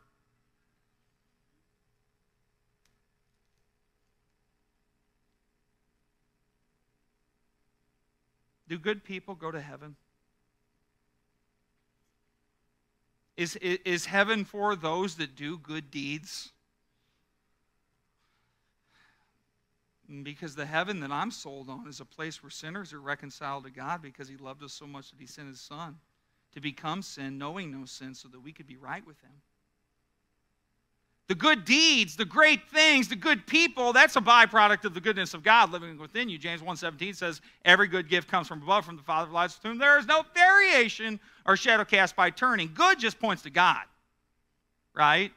Do 8.69 8.79
good 8.79 9.03
people 9.03 9.35
go 9.35 9.51
to 9.51 9.61
heaven? 9.61 9.97
Is, 13.37 13.57
is 13.57 14.05
heaven 14.05 14.45
for 14.45 14.77
those 14.77 15.15
that 15.17 15.37
do 15.37 15.59
good 15.59 15.91
deeds? 15.91 16.51
Because 20.23 20.55
the 20.55 20.65
heaven 20.65 21.01
that 21.01 21.13
I'm 21.13 21.31
sold 21.31 21.69
on 21.69 21.87
is 21.87 22.01
a 22.01 22.05
place 22.05 22.43
where 22.43 22.51
sinners 22.51 22.95
are 22.95 23.01
reconciled 23.01 23.65
to 23.65 23.71
God 23.71 24.01
because 24.01 24.27
He 24.27 24.37
loved 24.37 24.63
us 24.63 24.73
so 24.73 24.87
much 24.87 25.11
that 25.11 25.21
He 25.21 25.27
sent 25.27 25.49
His 25.49 25.61
Son 25.61 25.97
to 26.55 26.61
become 26.61 27.03
sin, 27.03 27.37
knowing 27.37 27.71
no 27.71 27.85
sin, 27.85 28.15
so 28.15 28.29
that 28.29 28.41
we 28.41 28.53
could 28.53 28.67
be 28.67 28.77
right 28.77 29.07
with 29.07 29.21
Him. 29.21 29.43
The 31.29 31.35
good 31.35 31.67
deeds, 31.67 32.17
the 32.17 32.25
great 32.25 32.71
things, 32.71 33.09
the 33.09 33.17
good 33.17 33.47
people, 33.47 33.93
that's 33.93 34.17
a 34.17 34.21
byproduct 34.21 34.87
of 34.87 34.95
the 34.95 35.01
goodness 35.01 35.35
of 35.35 35.43
God 35.43 35.71
living 35.71 35.99
within 35.99 36.31
you. 36.31 36.39
James 36.39 36.63
1.17 36.63 37.15
says, 37.15 37.43
Every 37.67 37.87
good 37.87 38.09
gift 38.09 38.29
comes 38.29 38.49
from 38.49 38.63
above, 38.63 38.87
from 38.87 38.97
the 38.97 39.03
Father 39.03 39.27
of 39.27 39.35
lights, 39.35 39.59
to 39.59 39.69
whom 39.69 39.79
there 39.79 39.99
is 39.99 40.07
no 40.07 40.25
variation 40.35 41.21
or 41.45 41.55
shadow 41.55 41.85
cast 41.85 42.17
by 42.17 42.31
turning. 42.31 42.71
Good 42.73 42.99
just 42.99 43.21
points 43.21 43.43
to 43.43 43.51
God, 43.51 43.83
right? 44.95 45.31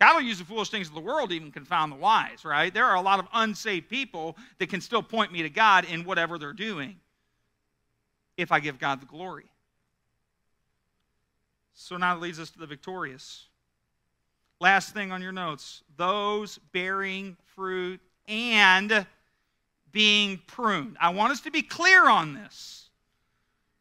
God 0.00 0.14
will 0.14 0.22
use 0.22 0.38
the 0.38 0.44
foolish 0.44 0.70
things 0.70 0.88
of 0.88 0.94
the 0.94 1.00
world 1.00 1.30
to 1.30 1.36
even 1.36 1.50
confound 1.50 1.90
the 1.90 1.96
wise, 1.96 2.44
right? 2.44 2.72
There 2.72 2.84
are 2.84 2.96
a 2.96 3.00
lot 3.00 3.18
of 3.18 3.26
unsaved 3.32 3.88
people 3.88 4.36
that 4.58 4.68
can 4.68 4.80
still 4.80 5.02
point 5.02 5.32
me 5.32 5.42
to 5.42 5.50
God 5.50 5.84
in 5.84 6.04
whatever 6.04 6.38
they're 6.38 6.52
doing 6.52 6.96
if 8.36 8.52
I 8.52 8.60
give 8.60 8.78
God 8.78 9.00
the 9.00 9.06
glory. 9.06 9.46
So 11.74 11.96
now 11.96 12.16
it 12.16 12.20
leads 12.20 12.38
us 12.38 12.50
to 12.50 12.58
the 12.58 12.66
victorious. 12.66 13.46
Last 14.60 14.94
thing 14.94 15.12
on 15.12 15.22
your 15.22 15.32
notes 15.32 15.82
those 15.96 16.58
bearing 16.72 17.36
fruit 17.54 18.00
and 18.26 19.06
being 19.90 20.40
pruned. 20.46 20.96
I 21.00 21.10
want 21.10 21.32
us 21.32 21.40
to 21.42 21.50
be 21.50 21.62
clear 21.62 22.08
on 22.08 22.34
this. 22.34 22.90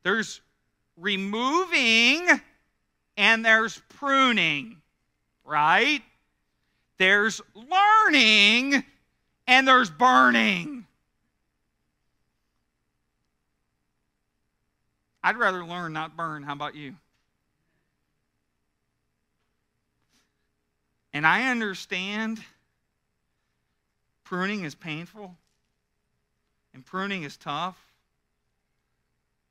There's 0.04 0.42
removing 0.96 2.28
and 3.18 3.46
there's 3.46 3.82
pruning 3.90 4.78
right? 5.48 6.02
There's 6.98 7.42
learning 7.56 8.84
and 9.48 9.68
there's 9.68 9.90
burning. 9.90 10.86
I'd 15.24 15.38
rather 15.38 15.66
learn, 15.66 15.94
not 15.94 16.16
burn. 16.16 16.44
How 16.44 16.54
about 16.54 16.76
you? 16.76 16.96
And 21.14 21.26
I 21.26 21.50
understand 21.50 22.40
pruning 24.24 24.66
is 24.66 24.76
painful 24.76 25.36
and 26.74 26.86
pruning 26.86 27.24
is 27.24 27.38
tough. 27.38 27.78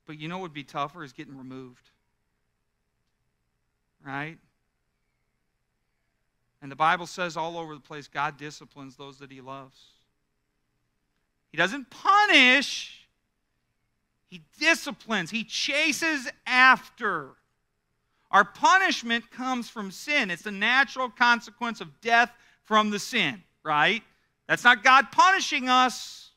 But 0.07 0.21
you 0.21 0.29
know 0.29 0.37
what 0.39 0.43
would 0.43 0.55
be 0.55 0.63
tougher 0.63 1.03
is 1.03 1.13
getting 1.13 1.37
removed. 1.37 1.91
Right? 4.05 4.39
And 6.63 6.71
the 6.71 6.77
Bible 6.77 7.07
says 7.07 7.37
all 7.37 7.59
over 7.59 7.75
the 7.75 7.81
place 7.81 8.09
God 8.09 8.37
disciplines 8.39 8.97
those 8.97 9.19
that 9.19 9.31
he 9.31 9.41
loves. 9.41 9.79
He 11.51 11.57
doesn't 11.57 11.91
punish, 11.91 13.07
he 14.29 14.43
disciplines, 14.59 15.31
he 15.31 15.45
chases 15.45 16.29
after. 16.47 17.31
Our 18.31 18.45
punishment 18.45 19.31
comes 19.31 19.69
from 19.69 19.91
sin. 19.91 20.31
It's 20.31 20.43
the 20.43 20.51
natural 20.51 21.09
consequence 21.09 21.81
of 21.81 22.01
death 22.01 22.33
from 22.65 22.91
the 22.91 22.99
sin, 22.99 23.43
right? 23.63 24.03
That's 24.49 24.65
not 24.65 24.83
God 24.83 25.13
punishing 25.13 25.69
us. 25.69 26.31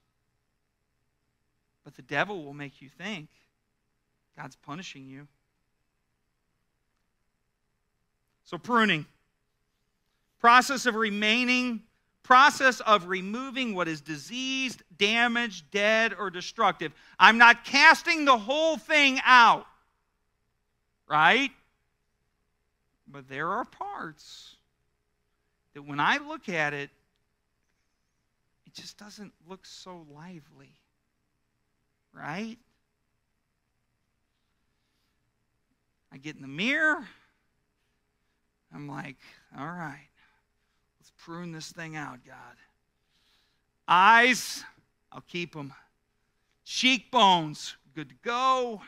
But 1.83 1.95
the 1.95 2.01
devil 2.03 2.43
will 2.43 2.53
make 2.53 2.81
you 2.81 2.89
think 2.89 3.29
God's 4.37 4.55
punishing 4.55 5.07
you. 5.07 5.27
So, 8.43 8.57
pruning 8.57 9.05
process 10.39 10.85
of 10.85 10.95
remaining, 10.95 11.81
process 12.23 12.79
of 12.81 13.07
removing 13.07 13.75
what 13.75 13.87
is 13.87 14.01
diseased, 14.01 14.83
damaged, 14.97 15.69
dead, 15.71 16.13
or 16.17 16.29
destructive. 16.29 16.93
I'm 17.19 17.37
not 17.37 17.63
casting 17.63 18.25
the 18.25 18.37
whole 18.37 18.77
thing 18.77 19.19
out, 19.25 19.65
right? 21.07 21.51
But 23.07 23.27
there 23.27 23.49
are 23.49 23.65
parts 23.65 24.55
that 25.73 25.81
when 25.81 25.99
I 25.99 26.17
look 26.17 26.49
at 26.49 26.73
it, 26.73 26.89
it 28.65 28.73
just 28.73 28.97
doesn't 28.97 29.33
look 29.47 29.65
so 29.65 30.05
lively, 30.13 30.75
right? 32.13 32.57
I 36.11 36.17
get 36.17 36.35
in 36.35 36.41
the 36.41 36.47
mirror. 36.47 37.03
I'm 38.73 38.87
like, 38.87 39.17
all 39.57 39.65
right, 39.65 40.08
prune 41.19 41.51
this 41.51 41.71
thing 41.71 41.95
out, 41.95 42.19
God. 42.25 42.35
Eyes, 43.87 44.63
I'll 45.11 45.21
keep 45.21 45.53
them. 45.53 45.73
Cheekbones, 46.65 47.75
good 47.95 48.09
to 48.09 48.15
go. 48.23 48.81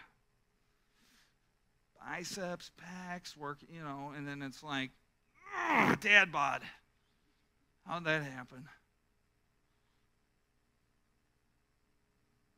Biceps, 2.00 2.72
pecs, 2.80 3.38
work, 3.38 3.60
you 3.72 3.82
know, 3.82 4.14
and 4.16 4.28
then 4.28 4.42
it's 4.42 4.64
like, 4.64 4.92
dad 6.02 6.32
bod. 6.32 6.62
How'd 7.86 8.06
that 8.06 8.24
happen? 8.24 8.68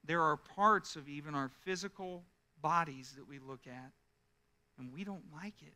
There 0.05 0.21
are 0.21 0.35
parts 0.35 0.95
of 0.95 1.07
even 1.07 1.33
our 1.33 1.49
physical 1.63 2.23
bodies 2.61 3.13
that 3.17 3.27
we 3.27 3.39
look 3.39 3.67
at, 3.67 3.91
and 4.77 4.93
we 4.93 5.03
don't 5.03 5.23
like 5.33 5.61
it. 5.61 5.75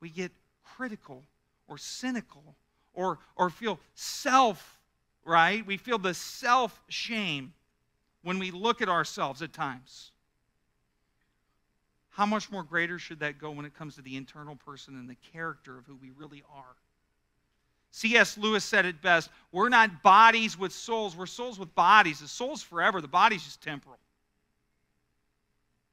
We 0.00 0.10
get 0.10 0.32
critical 0.64 1.24
or 1.68 1.78
cynical 1.78 2.56
or, 2.94 3.18
or 3.36 3.50
feel 3.50 3.78
self, 3.94 4.78
right? 5.24 5.64
We 5.66 5.76
feel 5.76 5.98
the 5.98 6.14
self 6.14 6.80
shame 6.88 7.52
when 8.22 8.38
we 8.38 8.50
look 8.50 8.82
at 8.82 8.88
ourselves 8.88 9.42
at 9.42 9.52
times. 9.52 10.12
How 12.10 12.26
much 12.26 12.50
more 12.50 12.62
greater 12.62 12.98
should 12.98 13.20
that 13.20 13.38
go 13.38 13.50
when 13.50 13.64
it 13.64 13.74
comes 13.74 13.94
to 13.96 14.02
the 14.02 14.16
internal 14.16 14.56
person 14.56 14.96
and 14.96 15.08
the 15.08 15.16
character 15.32 15.78
of 15.78 15.86
who 15.86 15.96
we 15.96 16.10
really 16.10 16.42
are? 16.54 16.76
C.S. 17.90 18.38
Lewis 18.38 18.64
said 18.64 18.86
it 18.86 19.00
best 19.02 19.30
We're 19.50 19.68
not 19.68 20.02
bodies 20.02 20.58
with 20.58 20.72
souls, 20.72 21.16
we're 21.16 21.26
souls 21.26 21.58
with 21.58 21.74
bodies. 21.74 22.20
The 22.20 22.28
soul's 22.28 22.62
forever, 22.62 23.00
the 23.00 23.08
body's 23.08 23.42
just 23.42 23.62
temporal. 23.62 23.98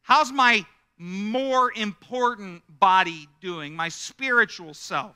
How's 0.01 0.32
my 0.32 0.65
more 0.97 1.72
important 1.76 2.63
body 2.80 3.30
doing, 3.41 3.76
my 3.76 3.89
spiritual 3.89 4.74
self? 4.74 5.15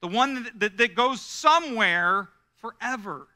The 0.00 0.08
one 0.08 0.42
that, 0.42 0.60
that, 0.60 0.76
that 0.78 0.94
goes 0.94 1.20
somewhere 1.20 2.28
forever. 2.56 3.26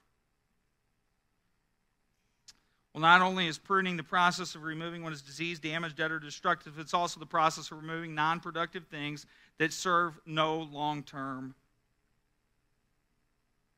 Well, 2.93 3.03
not 3.03 3.23
only 3.23 3.49
is 3.49 3.59
pruning 3.59 3.97
the 3.97 4.05
process 4.05 4.55
of 4.55 4.63
removing 4.63 5.03
what 5.03 5.13
is 5.13 5.21
diseased, 5.21 5.63
damaged, 5.63 5.97
dead, 5.97 6.13
or 6.13 6.21
destructive, 6.21 6.79
it's 6.79 6.95
also 6.95 7.19
the 7.19 7.27
process 7.27 7.71
of 7.71 7.79
removing 7.79 8.15
non 8.15 8.41
productive 8.41 8.87
things 8.87 9.27
that 9.59 9.73
serve 9.73 10.19
no 10.27 10.59
long 10.59 11.03
term 11.03 11.55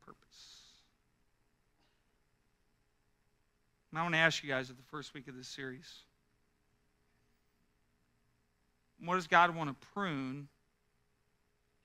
purpose. 0.04 0.60
And 3.90 3.98
I 3.98 4.02
want 4.02 4.14
to 4.14 4.18
ask 4.18 4.42
you 4.44 4.50
guys 4.50 4.68
at 4.68 4.76
the 4.76 4.82
first 4.90 5.14
week 5.14 5.28
of 5.28 5.36
this 5.36 5.48
series 5.48 6.02
what 9.04 9.16
does 9.16 9.26
God 9.26 9.54
want 9.54 9.68
to 9.68 9.86
prune 9.88 10.48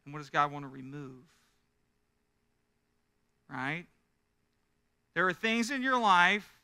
and 0.05 0.13
what 0.13 0.19
does 0.19 0.29
God 0.29 0.51
want 0.51 0.65
to 0.65 0.69
remove? 0.69 1.23
Right? 3.49 3.85
There 5.13 5.27
are 5.27 5.33
things 5.33 5.71
in 5.71 5.81
your 5.81 5.99
life 5.99 6.61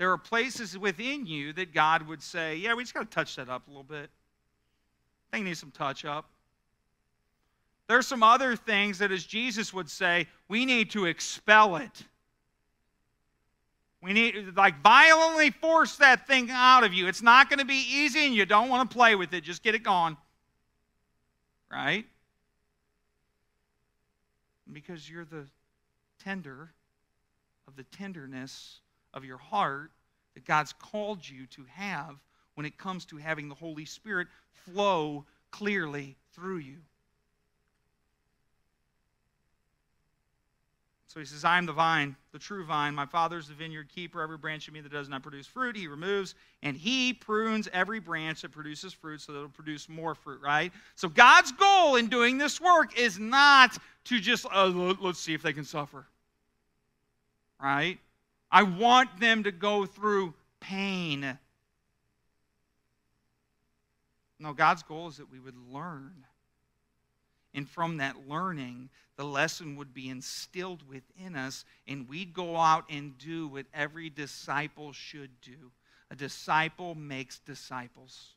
there 0.00 0.10
are 0.10 0.16
places 0.16 0.78
within 0.78 1.26
you 1.26 1.52
that 1.52 1.74
God 1.74 2.08
would 2.08 2.22
say, 2.22 2.56
yeah, 2.56 2.72
we 2.72 2.82
just 2.82 2.94
got 2.94 3.00
to 3.00 3.14
touch 3.14 3.36
that 3.36 3.50
up 3.50 3.66
a 3.66 3.70
little 3.70 3.84
bit. 3.84 4.08
It 5.34 5.42
needs 5.42 5.60
some 5.60 5.72
touch 5.72 6.06
up. 6.06 6.24
There's 7.86 8.06
some 8.06 8.22
other 8.22 8.56
things 8.56 9.00
that, 9.00 9.12
as 9.12 9.24
Jesus 9.24 9.74
would 9.74 9.90
say, 9.90 10.26
we 10.48 10.64
need 10.64 10.90
to 10.92 11.04
expel 11.04 11.76
it. 11.76 12.04
We 14.02 14.14
need, 14.14 14.32
to 14.32 14.52
like, 14.56 14.80
violently 14.80 15.50
force 15.50 15.96
that 15.96 16.26
thing 16.26 16.48
out 16.50 16.82
of 16.82 16.94
you. 16.94 17.06
It's 17.06 17.20
not 17.20 17.50
going 17.50 17.58
to 17.58 17.66
be 17.66 17.84
easy 17.86 18.24
and 18.24 18.34
you 18.34 18.46
don't 18.46 18.70
want 18.70 18.90
to 18.90 18.96
play 18.96 19.16
with 19.16 19.34
it. 19.34 19.44
Just 19.44 19.62
get 19.62 19.74
it 19.74 19.82
gone. 19.82 20.16
Right? 21.70 22.06
Because 24.72 25.08
you're 25.08 25.24
the 25.24 25.46
tender 26.22 26.72
of 27.66 27.76
the 27.76 27.84
tenderness 27.84 28.80
of 29.14 29.24
your 29.24 29.38
heart 29.38 29.90
that 30.34 30.44
God's 30.44 30.72
called 30.72 31.28
you 31.28 31.46
to 31.48 31.64
have 31.68 32.16
when 32.54 32.66
it 32.66 32.78
comes 32.78 33.04
to 33.06 33.16
having 33.16 33.48
the 33.48 33.54
Holy 33.54 33.84
Spirit 33.84 34.28
flow 34.52 35.24
clearly 35.50 36.16
through 36.32 36.58
you. 36.58 36.78
So 41.10 41.18
he 41.18 41.26
says, 41.26 41.44
I 41.44 41.58
am 41.58 41.66
the 41.66 41.72
vine, 41.72 42.14
the 42.30 42.38
true 42.38 42.64
vine. 42.64 42.94
My 42.94 43.04
father 43.04 43.36
is 43.36 43.48
the 43.48 43.54
vineyard 43.54 43.88
keeper. 43.88 44.22
Every 44.22 44.38
branch 44.38 44.68
of 44.68 44.74
me 44.74 44.80
that 44.80 44.92
does 44.92 45.08
not 45.08 45.24
produce 45.24 45.44
fruit, 45.44 45.76
he 45.76 45.88
removes. 45.88 46.36
And 46.62 46.76
he 46.76 47.12
prunes 47.12 47.68
every 47.72 47.98
branch 47.98 48.42
that 48.42 48.52
produces 48.52 48.92
fruit 48.92 49.20
so 49.20 49.32
that 49.32 49.38
it'll 49.38 49.48
produce 49.48 49.88
more 49.88 50.14
fruit, 50.14 50.40
right? 50.40 50.72
So 50.94 51.08
God's 51.08 51.50
goal 51.50 51.96
in 51.96 52.06
doing 52.06 52.38
this 52.38 52.60
work 52.60 52.96
is 52.96 53.18
not 53.18 53.76
to 54.04 54.20
just, 54.20 54.46
uh, 54.54 54.66
let's 55.00 55.18
see 55.18 55.34
if 55.34 55.42
they 55.42 55.52
can 55.52 55.64
suffer, 55.64 56.06
right? 57.60 57.98
I 58.52 58.62
want 58.62 59.18
them 59.18 59.42
to 59.42 59.50
go 59.50 59.86
through 59.86 60.32
pain. 60.60 61.36
No, 64.38 64.52
God's 64.52 64.84
goal 64.84 65.08
is 65.08 65.16
that 65.16 65.28
we 65.28 65.40
would 65.40 65.56
learn. 65.72 66.24
And 67.54 67.68
from 67.68 67.96
that 67.96 68.28
learning, 68.28 68.90
the 69.16 69.24
lesson 69.24 69.76
would 69.76 69.92
be 69.92 70.08
instilled 70.08 70.88
within 70.88 71.36
us, 71.36 71.64
and 71.86 72.08
we'd 72.08 72.32
go 72.32 72.56
out 72.56 72.84
and 72.88 73.18
do 73.18 73.48
what 73.48 73.66
every 73.74 74.08
disciple 74.08 74.92
should 74.92 75.40
do. 75.40 75.72
A 76.10 76.16
disciple 76.16 76.94
makes 76.94 77.38
disciples. 77.40 78.34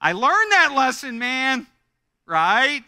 I 0.00 0.12
learned 0.12 0.52
that 0.52 0.72
lesson, 0.74 1.18
man, 1.18 1.66
right? 2.26 2.82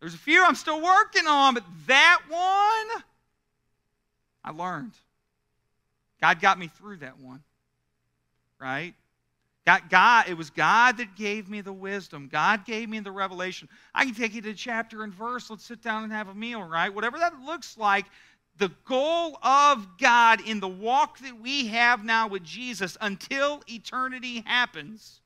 There's 0.00 0.14
a 0.14 0.18
few 0.18 0.44
I'm 0.44 0.54
still 0.54 0.80
working 0.80 1.26
on, 1.26 1.54
but 1.54 1.64
that 1.86 2.20
one, 2.28 3.02
I 4.44 4.50
learned. 4.50 4.92
God 6.20 6.40
got 6.40 6.58
me 6.58 6.68
through 6.68 6.98
that 6.98 7.18
one, 7.18 7.42
right? 8.60 8.94
God, 9.66 9.82
God, 9.88 10.28
it 10.28 10.34
was 10.34 10.50
God 10.50 10.98
that 10.98 11.16
gave 11.16 11.48
me 11.48 11.62
the 11.62 11.72
wisdom. 11.72 12.28
God 12.30 12.66
gave 12.66 12.88
me 12.90 13.00
the 13.00 13.10
revelation. 13.10 13.68
I 13.94 14.04
can 14.04 14.14
take 14.14 14.34
you 14.34 14.42
to 14.42 14.52
chapter 14.52 15.02
and 15.04 15.12
verse. 15.12 15.48
Let's 15.48 15.64
sit 15.64 15.82
down 15.82 16.04
and 16.04 16.12
have 16.12 16.28
a 16.28 16.34
meal, 16.34 16.62
right? 16.62 16.92
Whatever 16.92 17.18
that 17.18 17.40
looks 17.40 17.78
like, 17.78 18.04
the 18.58 18.70
goal 18.84 19.38
of 19.42 19.98
God 19.98 20.46
in 20.46 20.60
the 20.60 20.68
walk 20.68 21.18
that 21.20 21.40
we 21.40 21.66
have 21.68 22.04
now 22.04 22.28
with 22.28 22.44
Jesus 22.44 22.96
until 23.00 23.62
eternity 23.66 24.42
happens 24.46 25.20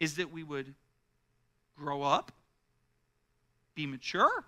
is 0.00 0.16
that 0.16 0.32
we 0.32 0.42
would 0.42 0.74
grow 1.76 2.02
up, 2.02 2.32
be 3.74 3.86
mature, 3.86 4.44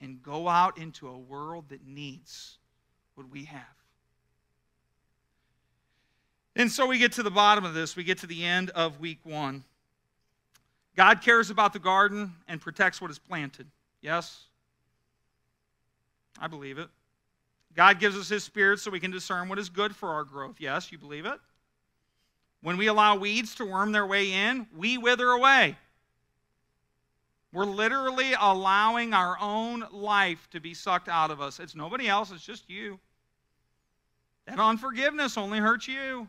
and 0.00 0.22
go 0.22 0.46
out 0.46 0.78
into 0.78 1.08
a 1.08 1.18
world 1.18 1.70
that 1.70 1.86
needs 1.86 2.58
what 3.14 3.28
we 3.30 3.44
have. 3.44 3.79
And 6.56 6.70
so 6.70 6.86
we 6.86 6.98
get 6.98 7.12
to 7.12 7.22
the 7.22 7.30
bottom 7.30 7.64
of 7.64 7.74
this. 7.74 7.96
We 7.96 8.04
get 8.04 8.18
to 8.18 8.26
the 8.26 8.44
end 8.44 8.70
of 8.70 9.00
week 9.00 9.20
one. 9.24 9.64
God 10.96 11.22
cares 11.22 11.50
about 11.50 11.72
the 11.72 11.78
garden 11.78 12.34
and 12.48 12.60
protects 12.60 13.00
what 13.00 13.10
is 13.10 13.18
planted. 13.18 13.66
Yes? 14.02 14.44
I 16.38 16.48
believe 16.48 16.78
it. 16.78 16.88
God 17.76 18.00
gives 18.00 18.16
us 18.16 18.28
His 18.28 18.42
Spirit 18.42 18.80
so 18.80 18.90
we 18.90 19.00
can 19.00 19.10
discern 19.10 19.48
what 19.48 19.58
is 19.58 19.68
good 19.68 19.94
for 19.94 20.10
our 20.10 20.24
growth. 20.24 20.56
Yes, 20.58 20.90
you 20.90 20.98
believe 20.98 21.24
it? 21.24 21.38
When 22.62 22.76
we 22.76 22.88
allow 22.88 23.16
weeds 23.16 23.54
to 23.56 23.64
worm 23.64 23.92
their 23.92 24.06
way 24.06 24.32
in, 24.32 24.66
we 24.76 24.98
wither 24.98 25.28
away. 25.28 25.76
We're 27.52 27.64
literally 27.64 28.32
allowing 28.38 29.12
our 29.14 29.36
own 29.40 29.84
life 29.90 30.48
to 30.50 30.60
be 30.60 30.74
sucked 30.74 31.08
out 31.08 31.30
of 31.30 31.40
us. 31.40 31.58
It's 31.58 31.74
nobody 31.74 32.08
else, 32.08 32.30
it's 32.30 32.44
just 32.44 32.68
you. 32.68 32.98
That 34.46 34.58
unforgiveness 34.58 35.36
only 35.36 35.58
hurts 35.58 35.88
you. 35.88 36.28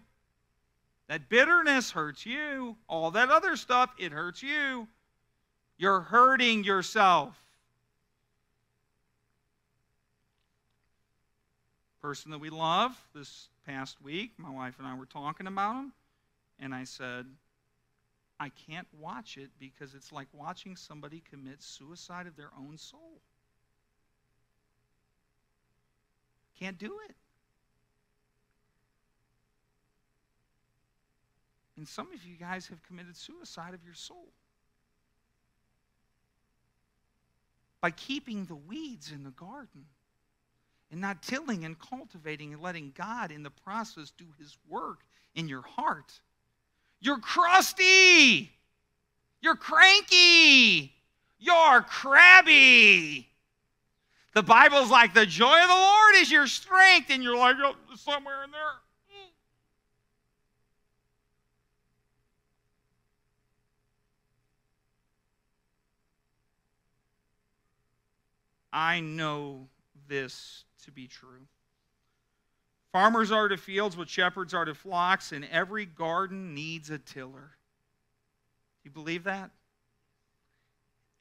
That 1.12 1.28
bitterness 1.28 1.92
hurts 1.92 2.26
you. 2.26 2.78
All 2.88 3.12
that 3.12 3.30
other 3.30 3.58
stuff, 3.58 3.90
it 3.98 4.14
hurts 4.14 4.42
you. 4.42 4.88
You're 5.78 6.00
hurting 6.00 6.64
yourself. 6.64 7.36
Person 12.02 12.32
that 12.32 12.38
we 12.40 12.50
love 12.50 12.94
this 13.14 13.50
past 13.68 14.02
week, 14.02 14.32
my 14.38 14.50
wife 14.50 14.76
and 14.80 14.88
I 14.88 14.96
were 14.96 15.06
talking 15.06 15.48
about 15.48 15.76
him, 15.76 15.92
and 16.62 16.74
I 16.74 16.86
said, 16.86 17.26
I 18.40 18.48
can't 18.48 18.88
watch 18.98 19.36
it 19.36 19.50
because 19.60 19.94
it's 19.94 20.14
like 20.14 20.30
watching 20.32 20.78
somebody 20.78 21.22
commit 21.30 21.62
suicide 21.62 22.26
of 22.26 22.38
their 22.38 22.52
own 22.58 22.78
soul. 22.78 23.20
Can't 26.58 26.78
do 26.78 27.00
it. 27.10 27.16
And 31.82 31.88
some 31.88 32.14
of 32.14 32.24
you 32.24 32.36
guys 32.36 32.68
have 32.68 32.84
committed 32.84 33.18
suicide 33.18 33.74
of 33.74 33.84
your 33.84 33.96
soul. 33.96 34.28
By 37.82 37.90
keeping 37.90 38.46
the 38.46 38.54
weeds 38.54 39.12
in 39.12 39.24
the 39.24 39.32
garden 39.32 39.86
and 40.92 41.02
not 41.02 41.24
tilling 41.24 41.66
and 41.66 41.76
cultivating 41.80 42.54
and 42.54 42.62
letting 42.62 42.94
God 42.96 43.32
in 43.32 43.42
the 43.42 43.50
process 43.50 44.12
do 44.16 44.26
his 44.38 44.56
work 44.70 45.00
in 45.34 45.50
your 45.50 45.64
heart. 45.64 46.22
You're 47.00 47.18
crusty. 47.18 48.52
You're 49.42 49.56
cranky. 49.56 50.94
You're 51.40 51.82
crabby. 51.82 53.28
The 54.36 54.44
Bible's 54.44 54.92
like 54.92 55.16
the 55.16 55.26
joy 55.26 55.60
of 55.64 55.68
the 55.68 55.74
Lord 55.74 56.14
is 56.18 56.32
your 56.32 56.46
strength, 56.46 57.10
and 57.10 57.24
you're 57.24 57.36
like, 57.36 57.56
oh, 57.60 57.74
somewhere 57.96 58.44
in 58.44 58.52
there. 58.52 58.60
I 68.72 69.00
know 69.00 69.68
this 70.08 70.64
to 70.86 70.92
be 70.92 71.08
true. 71.08 71.48
Farmers 72.92 73.32
are 73.32 73.48
to 73.48 73.58
fields 73.58 73.96
what 73.96 74.10
shepherds 74.10 74.54
are 74.54 74.66
to 74.66 74.76
flocks, 74.76 75.32
and 75.32 75.46
every 75.52 75.86
garden 75.86 76.54
needs 76.54 76.90
a 76.90 76.98
tiller. 76.98 77.52
Do 78.84 78.90
you 78.90 78.92
believe 78.92 79.24
that? 79.26 79.52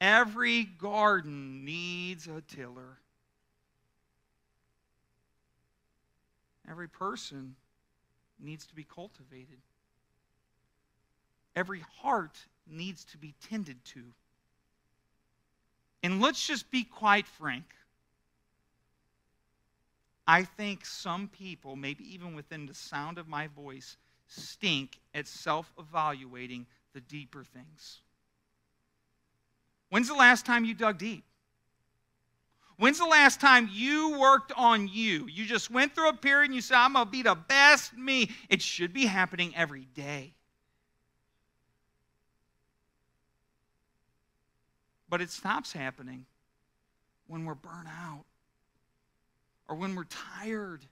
Every 0.01 0.63
garden 0.63 1.63
needs 1.63 2.27
a 2.27 2.41
tiller. 2.41 2.97
Every 6.69 6.89
person 6.89 7.55
needs 8.39 8.65
to 8.67 8.75
be 8.75 8.83
cultivated. 8.83 9.59
Every 11.55 11.83
heart 12.01 12.37
needs 12.67 13.03
to 13.05 13.17
be 13.17 13.35
tended 13.49 13.83
to. 13.85 14.01
And 16.03 16.21
let's 16.21 16.45
just 16.45 16.71
be 16.71 16.83
quite 16.83 17.27
frank. 17.27 17.65
I 20.27 20.43
think 20.43 20.85
some 20.85 21.27
people, 21.27 21.75
maybe 21.75 22.03
even 22.13 22.35
within 22.35 22.65
the 22.65 22.73
sound 22.73 23.17
of 23.17 23.27
my 23.27 23.47
voice, 23.47 23.97
stink 24.27 24.99
at 25.13 25.27
self 25.27 25.71
evaluating 25.77 26.65
the 26.93 27.01
deeper 27.01 27.43
things. 27.43 27.99
When's 29.89 30.07
the 30.07 30.13
last 30.13 30.45
time 30.45 30.63
you 30.63 30.73
dug 30.73 30.97
deep? 30.97 31.23
When's 32.77 32.97
the 32.97 33.05
last 33.05 33.39
time 33.39 33.69
you 33.71 34.17
worked 34.17 34.51
on 34.55 34.87
you? 34.87 35.27
You 35.27 35.45
just 35.45 35.69
went 35.69 35.93
through 35.93 36.09
a 36.09 36.13
period 36.13 36.45
and 36.45 36.55
you 36.55 36.61
said, 36.61 36.77
I'm 36.77 36.93
going 36.93 37.05
to 37.05 37.11
be 37.11 37.21
the 37.21 37.35
best 37.35 37.95
me. 37.95 38.31
It 38.49 38.61
should 38.61 38.93
be 38.93 39.05
happening 39.05 39.53
every 39.55 39.85
day. 39.93 40.33
But 45.11 45.19
it 45.19 45.29
stops 45.29 45.73
happening 45.73 46.25
when 47.27 47.43
we're 47.43 47.53
burnt 47.53 47.89
out 47.89 48.23
or 49.67 49.75
when 49.75 49.93
we're 49.93 50.05
tired. 50.05 50.85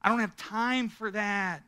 I 0.00 0.08
don't 0.08 0.20
have 0.20 0.34
time 0.38 0.88
for 0.88 1.10
that. 1.10 1.62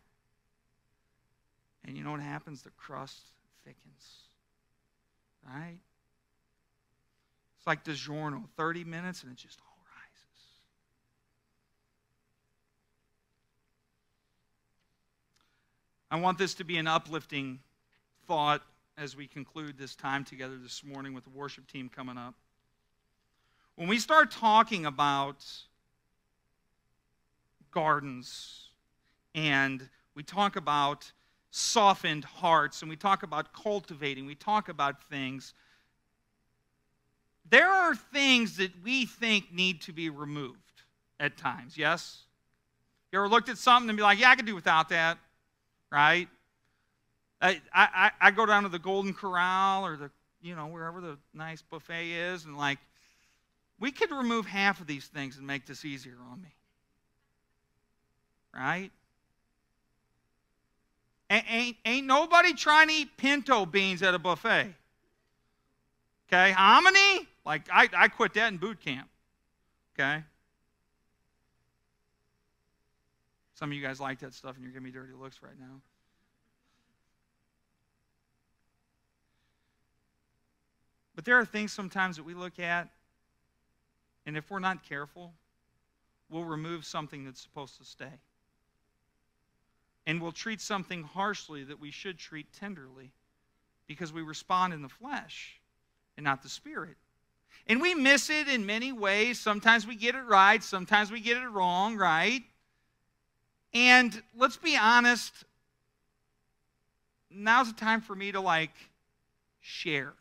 And 1.85 1.95
you 1.95 2.03
know 2.03 2.13
what 2.13 2.21
happens? 2.21 2.63
The 2.63 2.71
crust 2.71 3.21
thickens, 3.67 4.23
right? 5.47 5.79
It's 7.59 7.67
like 7.67 7.85
DiGiorno 7.85 8.45
30 8.57 8.85
minutes 8.85 9.23
and 9.23 9.31
it 9.31 9.37
just 9.37 9.61
all 9.61 9.77
rises. 9.95 10.45
I 16.11 16.19
want 16.19 16.39
this 16.39 16.55
to 16.55 16.65
be 16.65 16.79
an 16.79 16.87
uplifting 16.87 17.59
thought 18.27 18.63
as 18.99 19.17
we 19.17 19.29
conclude 19.29 19.79
this 19.79 19.95
time 19.95 20.25
together 20.25 20.57
this 20.61 20.83
morning 20.83 21.15
with 21.15 21.23
the 21.23 21.31
worship 21.31 21.71
team 21.71 21.89
coming 21.89 22.19
up. 22.19 22.35
When 23.77 23.87
we 23.87 23.99
start 24.01 24.33
talking 24.33 24.87
about 24.87 25.47
gardens 27.71 28.71
and 29.37 29.89
we 30.17 30.25
talk 30.25 30.57
about 30.57 31.13
softened 31.53 32.25
hearts 32.25 32.83
and 32.83 32.91
we 32.91 32.97
talk 32.97 33.23
about 33.23 33.53
cultivating, 33.53 34.27
we 34.27 34.35
talk 34.35 34.69
about 34.69 35.05
things, 35.05 35.55
there 37.49 37.69
are 37.69 37.95
things 37.95 38.57
that 38.57 38.73
we 38.83 39.07
think 39.07 39.53
need 39.53 39.81
to 39.83 39.93
be 39.93 40.11
removed 40.11 40.83
at 41.21 41.37
times, 41.37 41.79
yes? 41.79 42.25
You 43.13 43.21
ever 43.21 43.29
looked 43.29 43.49
at 43.49 43.59
something 43.59 43.89
and 43.89 43.97
be 43.97 44.03
like, 44.03 44.19
yeah, 44.19 44.31
I 44.31 44.35
could 44.35 44.45
do 44.45 44.57
without 44.57 44.89
that, 44.89 45.19
right? 45.93 46.29
I, 47.41 47.61
I, 47.73 48.11
I 48.21 48.31
go 48.31 48.47
down 48.47 48.65
to 48.65 48.69
the 48.69 48.79
Golden 48.79 49.15
Corral 49.15 49.87
or 49.87 49.97
the, 49.97 50.11
you 50.43 50.57
know, 50.57 50.67
wherever 50.67 51.01
the 51.01 51.19
nice 51.33 51.63
buffet 51.63 52.11
is, 52.11 52.45
and 52.45 52.57
like, 52.57 52.79
we 53.79 53.93
could 53.93 54.11
remove 54.11 54.47
half 54.47 54.81
of 54.81 54.87
these 54.87 55.07
things 55.07 55.39
and 55.39 55.47
make 55.47 55.67
this 55.67 55.85
easier 55.85 56.17
on 56.33 56.43
me. 56.43 56.49
Right? 58.55 58.91
Ain't, 61.31 61.77
ain't 61.85 62.07
nobody 62.07 62.55
trying 62.55 62.89
to 62.89 62.95
eat 62.95 63.17
pinto 63.17 63.67
beans 63.67 64.03
at 64.03 64.15
a 64.15 64.19
buffet. 64.19 64.75
Okay? 66.27 66.53
Hominy? 66.53 67.29
Like, 67.45 67.69
I, 67.73 67.89
I 67.97 68.09
quit 68.09 68.35
that 68.35 68.49
in 68.49 68.59
boot 68.59 68.81
camp. 68.81 69.09
Okay? 69.95 70.25
Some 73.55 73.71
of 73.71 73.77
you 73.77 73.83
guys 73.83 74.01
like 74.01 74.21
that 74.21 74.35
stuff 74.35 74.55
and 74.55 74.63
you're 74.63 74.73
giving 74.73 74.85
me 74.85 74.91
dirty 74.91 75.13
looks 75.13 75.41
right 75.43 75.59
now. 75.59 75.81
But 81.19 81.25
there 81.25 81.37
are 81.37 81.45
things 81.45 81.73
sometimes 81.73 82.15
that 82.15 82.23
we 82.23 82.33
look 82.33 82.61
at, 82.61 82.91
and 84.25 84.37
if 84.37 84.49
we're 84.53 84.61
not 84.61 84.89
careful, 84.89 85.35
we'll 86.31 86.45
remove 86.45 86.85
something 86.85 87.25
that's 87.25 87.41
supposed 87.41 87.77
to 87.79 87.85
stay. 87.85 88.21
And 90.07 90.23
we'll 90.23 90.31
treat 90.31 90.61
something 90.61 91.03
harshly 91.03 91.65
that 91.65 91.81
we 91.81 91.91
should 91.91 92.19
treat 92.21 92.47
tenderly 92.53 93.11
because 93.89 94.13
we 94.13 94.23
respond 94.23 94.73
in 94.73 94.81
the 94.81 94.89
flesh 94.89 95.59
and 96.17 96.23
not 96.23 96.45
the 96.45 96.49
spirit. 96.49 96.95
And 97.67 97.83
we 97.83 97.97
miss 97.97 98.31
it 98.31 98.47
in 98.47 98.65
many 98.65 98.93
ways. 98.93 99.41
Sometimes 99.41 99.89
we 99.89 99.97
get 99.97 100.15
it 100.15 100.23
right, 100.23 100.63
sometimes 100.63 101.11
we 101.11 101.19
get 101.19 101.37
it 101.37 101.49
wrong, 101.49 101.97
right? 101.97 102.45
And 103.75 104.23
let's 104.37 104.57
be 104.57 104.77
honest, 104.77 105.33
now's 107.29 107.73
the 107.75 107.81
time 107.81 108.03
for 108.03 108.15
me 108.15 108.31
to 108.31 108.41
like 108.41 108.77
share 109.61 110.15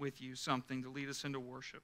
with 0.00 0.20
you 0.20 0.34
something 0.34 0.82
to 0.82 0.88
lead 0.88 1.08
us 1.08 1.24
into 1.24 1.38
worship. 1.38 1.82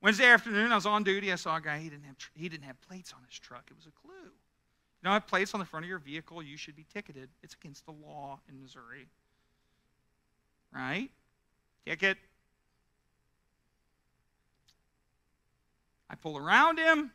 Wednesday 0.00 0.26
afternoon, 0.26 0.72
I 0.72 0.74
was 0.76 0.86
on 0.86 1.04
duty. 1.04 1.32
I 1.32 1.36
saw 1.36 1.56
a 1.56 1.60
guy, 1.60 1.78
he 1.78 1.90
didn't 1.90 2.04
have, 2.04 2.16
he 2.34 2.48
didn't 2.48 2.64
have 2.64 2.80
plates 2.80 3.12
on 3.12 3.20
his 3.28 3.38
truck. 3.38 3.64
It 3.70 3.76
was 3.76 3.86
a 3.86 3.90
clue. 3.90 4.14
You 4.24 5.08
know, 5.08 5.10
have 5.10 5.26
plates 5.26 5.52
on 5.54 5.60
the 5.60 5.66
front 5.66 5.84
of 5.84 5.88
your 5.88 5.98
vehicle, 5.98 6.42
you 6.42 6.56
should 6.56 6.76
be 6.76 6.86
ticketed. 6.92 7.28
It's 7.42 7.54
against 7.54 7.84
the 7.84 7.92
law 7.92 8.40
in 8.48 8.60
Missouri. 8.60 9.08
Right? 10.72 11.10
Ticket. 11.84 12.16
I 16.08 16.14
pull 16.14 16.36
around 16.36 16.78
him. 16.78 17.10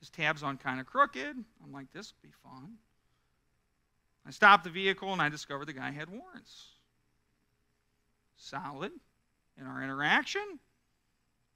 His 0.00 0.10
tab's 0.10 0.42
on 0.42 0.58
kind 0.58 0.80
of 0.80 0.86
crooked. 0.86 1.36
I'm 1.64 1.72
like, 1.72 1.92
this 1.92 2.12
will 2.12 2.28
be 2.28 2.34
fun. 2.42 2.74
I 4.26 4.30
stop 4.30 4.64
the 4.64 4.70
vehicle 4.70 5.12
and 5.12 5.20
I 5.22 5.28
discover 5.28 5.64
the 5.64 5.72
guy 5.72 5.90
had 5.90 6.08
warrants. 6.08 6.73
Solid 8.36 8.92
in 9.58 9.66
our 9.66 9.82
interaction. 9.82 10.58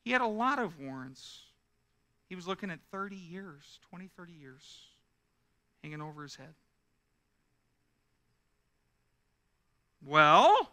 He 0.05 0.11
had 0.13 0.21
a 0.21 0.27
lot 0.27 0.59
of 0.59 0.79
warrants. 0.79 1.43
He 2.29 2.35
was 2.35 2.47
looking 2.47 2.71
at 2.71 2.79
30 2.91 3.17
years, 3.17 3.81
20, 3.91 4.11
30 4.17 4.33
years, 4.33 4.63
hanging 5.83 6.01
over 6.01 6.23
his 6.23 6.37
head. 6.37 6.55
Well, 10.07 10.71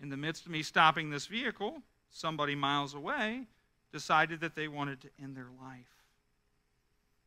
in 0.00 0.10
the 0.10 0.16
midst 0.16 0.46
of 0.46 0.52
me 0.52 0.62
stopping 0.62 1.10
this 1.10 1.26
vehicle, 1.26 1.82
somebody 2.10 2.54
miles 2.54 2.94
away 2.94 3.46
decided 3.92 4.40
that 4.40 4.54
they 4.54 4.68
wanted 4.68 5.00
to 5.00 5.08
end 5.22 5.36
their 5.36 5.48
life. 5.60 6.04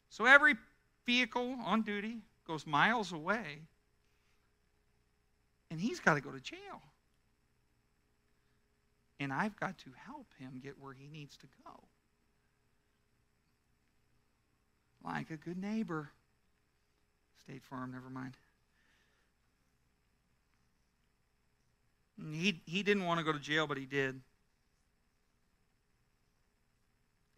So 0.10 0.26
every 0.26 0.56
vehicle 1.06 1.58
on 1.66 1.82
duty 1.82 2.20
goes 2.46 2.68
miles 2.68 3.12
away, 3.12 3.62
and 5.70 5.80
he's 5.80 6.00
got 6.00 6.16
to 6.16 6.22
go 6.22 6.32
to 6.32 6.40
jail. 6.40 6.82
And 9.22 9.32
I've 9.32 9.56
got 9.56 9.78
to 9.78 9.92
help 10.04 10.26
him 10.40 10.60
get 10.64 10.80
where 10.82 10.94
he 10.94 11.08
needs 11.08 11.38
to 11.38 11.46
go. 11.64 11.80
Like 15.06 15.30
a 15.30 15.38
good 15.38 15.62
neighbor. 15.62 16.10
State 17.44 17.62
Farm, 17.64 17.92
never 17.92 18.10
mind. 18.10 18.36
He, 22.32 22.62
he 22.66 22.82
didn't 22.82 23.06
want 23.06 23.20
to 23.20 23.24
go 23.24 23.32
to 23.32 23.38
jail, 23.38 23.68
but 23.68 23.78
he 23.78 23.86
did. 23.86 24.20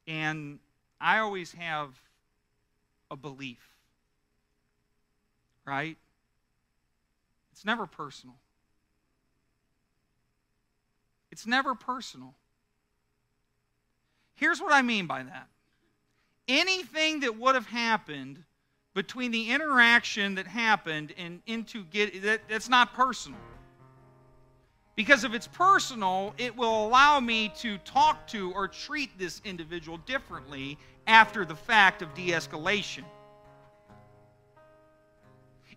And 0.08 0.60
I 1.02 1.20
always 1.20 1.52
have 1.52 1.90
a 3.12 3.18
belief, 3.18 3.60
right? 5.66 5.98
It's 7.52 7.66
never 7.66 7.86
personal. 7.86 8.36
It's 11.34 11.48
never 11.48 11.74
personal. 11.74 12.36
Here's 14.36 14.62
what 14.62 14.72
I 14.72 14.84
mean 14.84 15.08
by 15.08 15.24
that. 15.24 15.48
Anything 16.48 17.22
that 17.22 17.40
would 17.40 17.56
have 17.56 17.66
happened 17.66 18.44
between 18.94 19.32
the 19.32 19.50
interaction 19.50 20.36
that 20.36 20.46
happened 20.46 21.12
and 21.18 21.42
into 21.48 21.86
get 21.86 22.22
that, 22.22 22.42
that's 22.48 22.70
not 22.70 22.94
personal. 22.94 23.40
Because 24.96 25.24
if 25.24 25.34
it's 25.34 25.48
personal 25.48 26.36
it 26.38 26.56
will 26.56 26.86
allow 26.86 27.20
me 27.20 27.52
to 27.62 27.80
talk 27.80 28.28
to 28.28 28.52
or 28.52 28.68
treat 28.68 29.18
this 29.18 29.42
individual 29.44 29.98
differently 30.06 30.78
after 31.08 31.46
the 31.46 31.56
fact 31.56 32.04
of 32.04 32.14
de-escalation. 32.14 33.04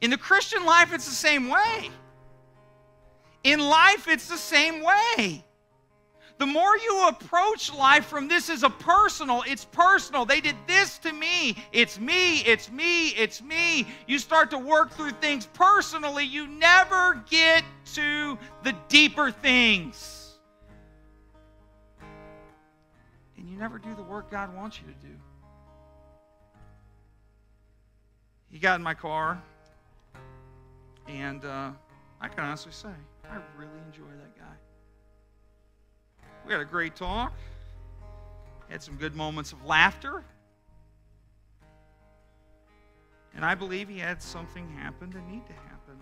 In 0.03 0.11
the 0.11 0.19
christian 0.19 0.67
life 0.67 0.93
it's 0.93 1.07
the 1.07 1.13
same 1.13 1.49
way 1.49 1.91
in 3.47 3.61
life 3.61 4.09
it's 4.09 4.29
the 4.29 4.37
same 4.37 4.83
way 4.83 5.45
the 6.39 6.47
more 6.47 6.77
you 6.77 7.09
approach 7.09 7.73
life 7.73 8.07
from 8.07 8.29
this 8.29 8.51
is 8.51 8.63
a 8.63 8.69
personal, 8.69 9.43
it's 9.47 9.65
personal. 9.65 10.27
They 10.27 10.43
did 10.43 10.57
this 10.67 10.99
to 10.99 11.13
me. 11.13 11.57
It's 11.73 11.99
me, 11.99 12.41
it's 12.41 12.71
me, 12.71 13.09
it's 13.11 13.41
me. 13.43 13.87
You 14.07 14.19
start 14.19 14.51
to 14.51 14.59
work 14.59 14.93
through 14.93 15.13
things 15.13 15.47
personally, 15.55 16.25
you 16.25 16.47
never 16.47 17.25
get 17.31 17.65
to 17.95 18.37
the 18.65 18.75
deeper 18.89 19.31
things. 19.31 20.35
And 23.39 23.49
you 23.49 23.57
never 23.57 23.79
do 23.79 23.95
the 23.95 24.03
work 24.03 24.31
God 24.31 24.55
wants 24.55 24.79
you 24.79 24.93
to 24.93 25.07
do. 25.07 25.15
He 28.51 28.59
got 28.59 28.77
in 28.77 28.83
my 28.83 28.95
car, 28.95 29.43
and 31.09 31.45
uh, 31.45 31.71
I 32.21 32.29
can 32.29 32.45
honestly 32.45 32.73
say, 32.73 32.89
I 33.31 33.37
really 33.57 33.79
enjoy 33.87 34.11
that 34.18 34.37
guy. 34.37 34.57
We 36.47 36.53
had 36.53 36.61
a 36.61 36.64
great 36.64 36.95
talk, 36.95 37.33
had 38.68 38.83
some 38.83 38.97
good 38.97 39.14
moments 39.14 39.53
of 39.53 39.64
laughter. 39.64 40.24
And 43.35 43.45
I 43.45 43.55
believe 43.55 43.89
he 43.89 43.99
had 43.99 44.22
something 44.22 44.68
happen 44.70 45.11
that 45.11 45.29
need 45.29 45.47
to 45.47 45.53
happen. 45.53 45.99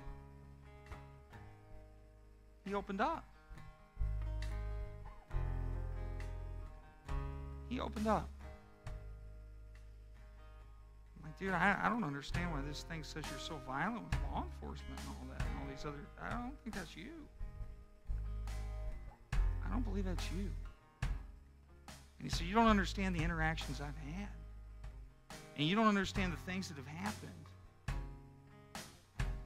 He 2.64 2.74
opened 2.74 3.00
up. 3.00 3.24
He 7.68 7.80
opened 7.80 8.06
up. 8.06 8.28
I'm 11.16 11.24
like, 11.24 11.38
dude, 11.38 11.52
I, 11.52 11.76
I 11.82 11.88
don't 11.88 12.04
understand 12.04 12.52
why 12.52 12.60
this 12.68 12.84
thing 12.84 13.02
says 13.02 13.24
you're 13.30 13.40
so 13.40 13.58
violent 13.66 14.04
with 14.04 14.18
law 14.30 14.44
enforcement 14.44 15.00
and 15.00 15.08
all 15.08 15.26
that 15.36 15.53
these 15.74 15.84
other. 15.84 15.98
I 16.22 16.30
don't 16.30 16.52
think 16.62 16.74
that's 16.74 16.96
you. 16.96 17.10
I 19.32 19.70
don't 19.70 19.82
believe 19.82 20.04
that's 20.04 20.26
you. 20.36 20.50
And 21.02 22.22
he 22.22 22.28
said, 22.28 22.46
You 22.46 22.54
don't 22.54 22.68
understand 22.68 23.14
the 23.14 23.22
interactions 23.22 23.80
I've 23.80 23.96
had. 24.14 24.28
And 25.56 25.66
you 25.66 25.76
don't 25.76 25.86
understand 25.86 26.32
the 26.32 26.50
things 26.50 26.68
that 26.68 26.76
have 26.76 26.86
happened. 26.86 27.30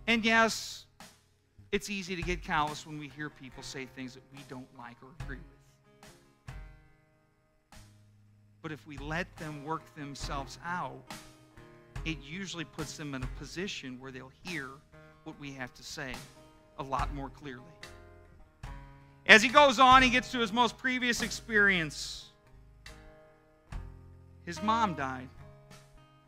And 0.07 0.24
yes, 0.24 0.87
it's 1.70 1.91
easy 1.91 2.16
to 2.16 2.22
get 2.22 2.43
callous 2.43 2.87
when 2.87 2.99
we 2.99 3.09
hear 3.09 3.29
people 3.29 3.62
say 3.62 3.87
things 3.87 4.14
that 4.14 4.22
we 4.33 4.39
don't 4.49 4.68
like 4.79 4.97
or 5.03 5.09
agree 5.20 5.37
with. 5.37 6.55
But 8.62 8.72
if 8.72 8.87
we 8.87 8.97
let 8.99 9.35
them 9.37 9.64
work 9.64 9.83
themselves 9.95 10.59
out, 10.64 11.05
it 12.05 12.18
usually 12.22 12.64
puts 12.64 12.97
them 12.97 13.14
in 13.14 13.22
a 13.22 13.29
position 13.39 14.01
where 14.01 14.11
they'll 14.11 14.33
hear 14.45 14.68
what 15.29 15.39
we 15.39 15.53
have 15.53 15.72
to 15.74 15.83
say 15.83 16.14
a 16.79 16.83
lot 16.83 17.14
more 17.14 17.29
clearly. 17.29 17.62
As 19.26 19.43
he 19.43 19.51
goes 19.51 19.79
on, 19.79 20.03
he 20.03 20.09
gets 20.09 20.33
to 20.33 20.39
his 20.39 20.55
most 20.55 20.79
previous 20.79 21.20
experience. 21.20 22.31
His 24.47 24.62
mom 24.62 24.95
died 24.95 25.29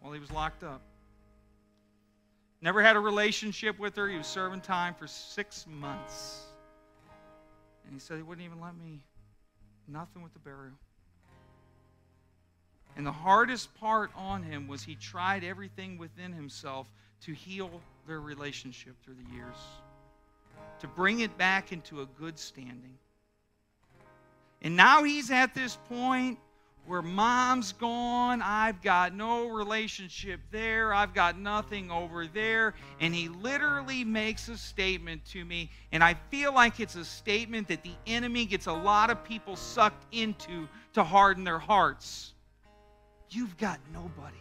while 0.03 0.13
he 0.13 0.21
was 0.21 0.31
locked 0.31 0.63
up. 0.63 0.83
Never 2.61 2.83
had 2.83 2.95
a 2.95 3.01
relationship 3.01 3.79
with 3.79 3.97
her. 3.97 4.07
He 4.07 4.19
was 4.19 4.27
serving 4.27 4.61
time 4.61 4.93
for 4.93 5.07
six 5.07 5.65
months. 5.67 6.43
And 7.85 7.95
he 7.95 7.99
said 7.99 8.19
he 8.19 8.23
wouldn't 8.23 8.45
even 8.45 8.61
let 8.61 8.77
me, 8.77 9.01
nothing 9.89 10.23
with 10.23 10.35
the 10.35 10.41
burial. 10.41 10.75
And 12.99 13.07
the 13.07 13.13
hardest 13.13 13.75
part 13.77 14.11
on 14.15 14.43
him 14.43 14.69
was 14.69 14.83
he 14.83 14.95
tried 14.95 15.43
everything 15.43 15.97
within 15.97 16.35
himself 16.35 16.87
to 17.23 17.33
heal 17.33 17.71
their 18.07 18.21
relationship 18.21 18.95
through 19.05 19.15
the 19.15 19.35
years, 19.35 19.57
to 20.81 20.87
bring 20.87 21.21
it 21.21 21.37
back 21.37 21.73
into 21.73 22.03
a 22.03 22.07
good 22.19 22.39
standing. 22.39 22.97
And 24.63 24.77
now 24.77 25.05
he's 25.05 25.31
at 25.31 25.55
this 25.55 25.77
point 25.89 26.39
where 26.87 27.03
mom's 27.03 27.73
gone, 27.73 28.43
I've 28.43 28.83
got 28.83 29.15
no 29.15 29.49
relationship 29.49 30.41
there, 30.51 30.93
I've 30.93 31.15
got 31.15 31.39
nothing 31.39 31.91
over 31.91 32.27
there. 32.27 32.75
And 33.01 33.15
he 33.15 33.29
literally 33.29 34.03
makes 34.03 34.49
a 34.49 34.57
statement 34.57 35.25
to 35.27 35.45
me, 35.45 35.71
and 35.93 36.03
I 36.03 36.15
feel 36.31 36.53
like 36.53 36.81
it's 36.81 36.97
a 36.97 37.05
statement 37.05 37.69
that 37.69 37.83
the 37.83 37.95
enemy 38.07 38.45
gets 38.45 38.67
a 38.67 38.73
lot 38.73 39.11
of 39.11 39.23
people 39.23 39.57
sucked 39.57 40.13
into 40.13 40.67
to 40.95 41.05
harden 41.05 41.45
their 41.45 41.59
hearts. 41.59 42.33
You've 43.31 43.57
got 43.57 43.79
nobody. 43.93 44.37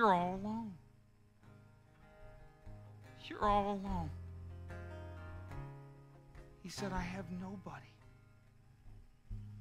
You're 0.00 0.14
all 0.14 0.40
alone. 0.42 0.72
You're 3.28 3.44
all 3.44 3.72
alone. 3.72 4.08
He 6.62 6.70
said, 6.70 6.90
I 6.90 7.02
have 7.02 7.26
nobody. 7.38 7.84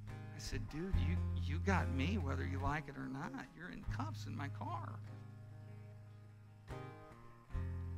I 0.09 0.37
said, 0.37 0.61
dude, 0.69 0.93
you, 1.05 1.17
you 1.43 1.59
got 1.65 1.93
me 1.93 2.19
whether 2.23 2.45
you 2.45 2.57
like 2.63 2.85
it 2.87 2.95
or 2.95 3.09
not. 3.09 3.33
You're 3.57 3.71
in 3.71 3.83
cuffs 3.93 4.27
in 4.27 4.37
my 4.37 4.47
car. 4.47 4.87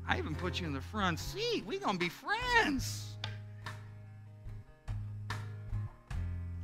I 0.07 0.17
even 0.17 0.33
put 0.33 0.59
you 0.59 0.65
in 0.65 0.73
the 0.73 0.81
front 0.81 1.19
seat. 1.19 1.63
we 1.67 1.77
going 1.77 1.99
to 1.99 1.99
be 1.99 2.09
friends. 2.09 3.17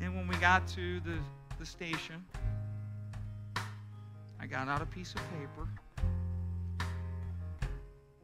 And 0.01 0.15
when 0.15 0.27
we 0.27 0.37
got 0.37 0.67
to 0.69 0.99
the, 1.01 1.19
the 1.59 1.65
station, 1.67 2.25
I 4.47 4.49
got 4.49 4.69
out 4.69 4.81
a 4.81 4.85
piece 4.85 5.13
of 5.13 5.19
paper 5.31 5.67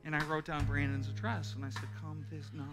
and 0.05 0.15
I 0.15 0.23
wrote 0.23 0.45
down 0.45 0.63
Brandon's 0.63 1.09
address 1.09 1.53
and 1.53 1.65
I 1.65 1.69
said, 1.69 1.89
Come 1.99 2.25
this 2.31 2.49
no. 2.53 2.63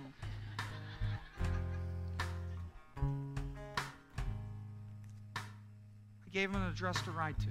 I 5.37 6.31
gave 6.31 6.51
him 6.51 6.63
an 6.63 6.69
address 6.69 7.03
to 7.03 7.11
write 7.11 7.35
to. 7.41 7.49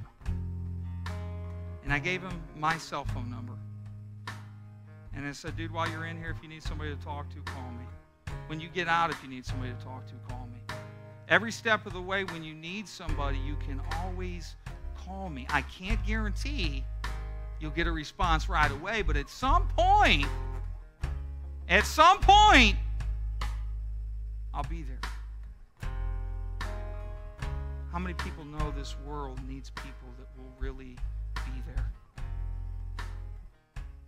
And 1.84 1.92
I 1.92 2.00
gave 2.00 2.22
him 2.22 2.42
my 2.56 2.78
cell 2.78 3.04
phone 3.04 3.30
number. 3.30 3.58
And 5.14 5.28
I 5.28 5.34
said, 5.34 5.58
dude, 5.58 5.72
while 5.72 5.90
you're 5.90 6.06
in 6.06 6.16
here, 6.16 6.30
if 6.30 6.42
you 6.42 6.48
need 6.48 6.64
somebody 6.64 6.96
to 6.96 7.04
talk 7.04 7.30
to, 7.32 7.42
call 7.42 7.72
me. 7.72 7.86
When 8.48 8.62
you 8.62 8.70
get 8.70 8.88
out, 8.88 9.10
if 9.10 9.22
you 9.22 9.28
need 9.28 9.46
somebody 9.46 9.74
to 9.74 9.84
talk 9.84 10.08
to, 10.08 10.14
call 10.30 10.48
me. 10.54 10.62
Every 11.28 11.52
step 11.52 11.86
of 11.86 11.92
the 11.92 12.02
way, 12.02 12.24
when 12.24 12.42
you 12.42 12.54
need 12.54 12.88
somebody, 12.88 13.38
you 13.40 13.58
can 13.68 13.82
always 13.98 14.56
call 15.10 15.30
me. 15.30 15.48
I 15.50 15.62
can't 15.64 16.04
guarantee 16.06 16.84
you'll 17.60 17.72
get 17.72 17.88
a 17.88 17.92
response 17.92 18.48
right 18.48 18.72
away, 18.72 19.02
but 19.02 19.18
at 19.18 19.30
some 19.30 19.68
point, 19.76 20.26
at 21.68 21.86
some 21.86 22.20
point, 22.20 22.76
I'll 24.54 24.64
be 24.64 24.84
there. 24.84 25.90
How 27.92 27.98
many 27.98 28.14
people 28.14 28.46
know 28.46 28.72
this 28.78 28.96
world 29.06 29.40
needs 29.48 29.72
people 29.72 30.10
that 30.20 30.28
will 30.38 30.52
really 30.60 30.96
be 31.36 31.64
there? 31.74 31.92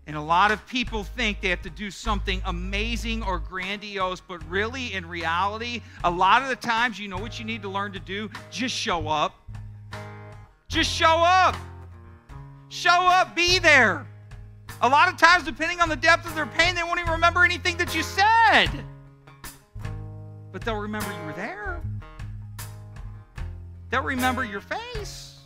And 0.05 0.15
a 0.15 0.21
lot 0.21 0.51
of 0.51 0.65
people 0.67 1.03
think 1.03 1.41
they 1.41 1.49
have 1.49 1.61
to 1.63 1.69
do 1.69 1.89
something 1.89 2.41
amazing 2.45 3.23
or 3.23 3.39
grandiose, 3.39 4.19
but 4.19 4.47
really, 4.49 4.93
in 4.93 5.07
reality, 5.07 5.81
a 6.03 6.11
lot 6.11 6.43
of 6.43 6.49
the 6.49 6.55
times, 6.55 6.99
you 6.99 7.07
know 7.07 7.17
what 7.17 7.39
you 7.39 7.45
need 7.45 7.63
to 7.63 7.69
learn 7.69 7.91
to 7.93 7.99
do? 7.99 8.29
Just 8.51 8.75
show 8.75 9.07
up. 9.07 9.40
Just 10.71 10.89
show 10.89 11.05
up. 11.05 11.57
Show 12.69 13.05
up, 13.05 13.35
be 13.35 13.59
there. 13.59 14.07
A 14.81 14.87
lot 14.87 15.09
of 15.09 15.17
times, 15.17 15.43
depending 15.43 15.81
on 15.81 15.89
the 15.89 15.97
depth 15.97 16.25
of 16.25 16.33
their 16.33 16.45
pain, 16.45 16.75
they 16.75 16.81
won't 16.81 16.97
even 16.97 17.11
remember 17.11 17.43
anything 17.43 17.75
that 17.75 17.93
you 17.93 18.01
said. 18.01 18.69
But 20.53 20.61
they'll 20.61 20.77
remember 20.77 21.11
you 21.11 21.25
were 21.25 21.33
there. 21.33 21.81
They'll 23.89 24.01
remember 24.01 24.45
your 24.45 24.61
face. 24.61 25.39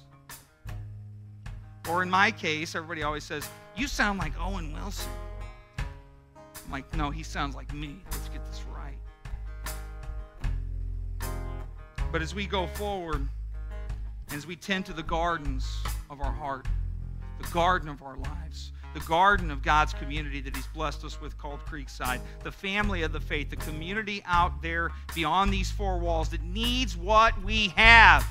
Or 1.89 2.03
in 2.03 2.09
my 2.09 2.29
case, 2.29 2.75
everybody 2.75 3.01
always 3.01 3.23
says, 3.23 3.49
You 3.75 3.87
sound 3.87 4.19
like 4.19 4.33
Owen 4.39 4.73
Wilson. 4.73 5.09
I'm 5.79 6.71
like, 6.71 6.95
No, 6.95 7.09
he 7.09 7.23
sounds 7.23 7.55
like 7.55 7.73
me. 7.73 7.95
Let's 8.11 8.29
get 8.29 8.45
this 8.45 8.61
right. 8.71 8.99
But 12.11 12.21
as 12.21 12.35
we 12.35 12.45
go 12.45 12.67
forward, 12.67 13.27
as 14.35 14.45
we 14.45 14.55
tend 14.55 14.85
to 14.85 14.91
the 14.91 15.03
gardens 15.03 15.81
of 16.09 16.19
our 16.19 16.31
heart, 16.31 16.67
the 17.41 17.47
garden 17.51 17.87
of 17.87 18.03
our 18.03 18.17
lives, 18.17 18.73
the 18.93 18.99
garden 19.01 19.49
of 19.49 19.61
God's 19.61 19.93
community 19.93 20.41
that 20.41 20.53
He's 20.53 20.67
blessed 20.67 21.05
us 21.05 21.21
with 21.21 21.37
called 21.37 21.61
Creekside, 21.65 22.19
the 22.43 22.51
family 22.51 23.03
of 23.03 23.13
the 23.13 23.19
faith, 23.19 23.49
the 23.49 23.55
community 23.55 24.21
out 24.25 24.61
there 24.61 24.91
beyond 25.13 25.53
these 25.53 25.71
four 25.71 25.97
walls 25.99 26.29
that 26.29 26.43
needs 26.43 26.97
what 26.97 27.41
we 27.43 27.69
have. 27.69 28.27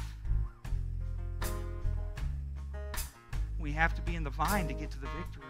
We 3.58 3.72
have 3.72 3.94
to 3.94 4.02
be 4.02 4.14
in 4.14 4.24
the 4.24 4.30
vine 4.30 4.68
to 4.68 4.74
get 4.74 4.90
to 4.90 5.00
the 5.00 5.06
victory. 5.06 5.43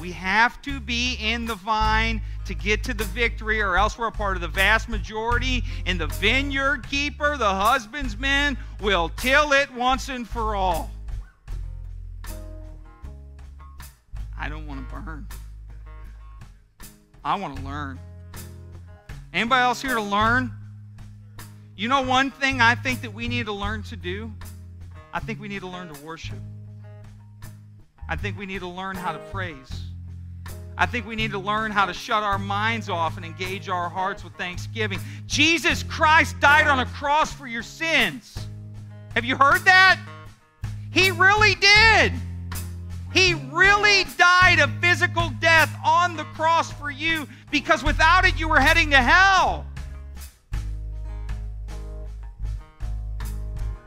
We 0.00 0.12
have 0.12 0.60
to 0.62 0.80
be 0.80 1.16
in 1.20 1.46
the 1.46 1.54
vine 1.54 2.20
to 2.46 2.54
get 2.54 2.84
to 2.84 2.94
the 2.94 3.04
victory, 3.04 3.60
or 3.60 3.76
else 3.76 3.96
we're 3.96 4.08
a 4.08 4.12
part 4.12 4.36
of 4.36 4.42
the 4.42 4.48
vast 4.48 4.88
majority. 4.88 5.62
And 5.86 6.00
the 6.00 6.08
vineyard 6.08 6.86
keeper, 6.88 7.36
the 7.36 7.54
husbandman, 7.54 8.58
will 8.80 9.08
till 9.10 9.52
it 9.52 9.72
once 9.72 10.08
and 10.08 10.28
for 10.28 10.54
all. 10.54 10.90
I 14.38 14.48
don't 14.48 14.66
want 14.66 14.86
to 14.86 14.94
burn. 14.94 15.26
I 17.24 17.36
want 17.36 17.56
to 17.56 17.62
learn. 17.62 17.98
Anybody 19.32 19.62
else 19.62 19.80
here 19.80 19.94
to 19.94 20.02
learn? 20.02 20.52
You 21.76 21.88
know 21.88 22.02
one 22.02 22.30
thing 22.30 22.60
I 22.60 22.74
think 22.74 23.00
that 23.02 23.14
we 23.14 23.26
need 23.26 23.46
to 23.46 23.52
learn 23.52 23.82
to 23.84 23.96
do? 23.96 24.30
I 25.12 25.20
think 25.20 25.40
we 25.40 25.48
need 25.48 25.60
to 25.60 25.66
learn 25.66 25.92
to 25.92 26.04
worship. 26.04 26.38
I 28.08 28.16
think 28.16 28.38
we 28.38 28.46
need 28.46 28.60
to 28.60 28.68
learn 28.68 28.96
how 28.96 29.12
to 29.12 29.18
praise. 29.30 29.84
I 30.76 30.86
think 30.86 31.06
we 31.06 31.14
need 31.14 31.30
to 31.30 31.38
learn 31.38 31.70
how 31.70 31.86
to 31.86 31.94
shut 31.94 32.22
our 32.22 32.38
minds 32.38 32.88
off 32.88 33.16
and 33.16 33.24
engage 33.24 33.68
our 33.68 33.88
hearts 33.88 34.24
with 34.24 34.34
thanksgiving. 34.34 34.98
Jesus 35.26 35.82
Christ 35.84 36.38
died 36.40 36.66
on 36.66 36.80
a 36.80 36.86
cross 36.86 37.32
for 37.32 37.46
your 37.46 37.62
sins. 37.62 38.48
Have 39.14 39.24
you 39.24 39.36
heard 39.36 39.60
that? 39.64 40.00
He 40.90 41.10
really 41.12 41.54
did. 41.54 42.12
He 43.12 43.34
really 43.34 44.04
died 44.18 44.58
a 44.58 44.66
physical 44.80 45.30
death 45.40 45.72
on 45.84 46.16
the 46.16 46.24
cross 46.24 46.72
for 46.72 46.90
you 46.90 47.28
because 47.52 47.84
without 47.84 48.24
it, 48.24 48.38
you 48.38 48.48
were 48.48 48.58
heading 48.58 48.90
to 48.90 48.96
hell. 48.96 49.64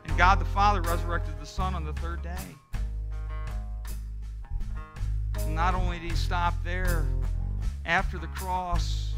And 0.06 0.18
God 0.18 0.40
the 0.40 0.46
Father 0.46 0.82
resurrected 0.82 1.38
the 1.42 1.46
Son 1.46 1.76
on 1.76 1.84
the 1.84 1.94
third 1.94 2.22
day. 2.22 2.57
Not 5.50 5.76
only 5.76 6.00
did 6.00 6.12
he 6.12 6.18
stop 6.18 6.54
there, 6.64 7.06
after 7.86 8.18
the 8.18 8.28
cross, 8.28 9.14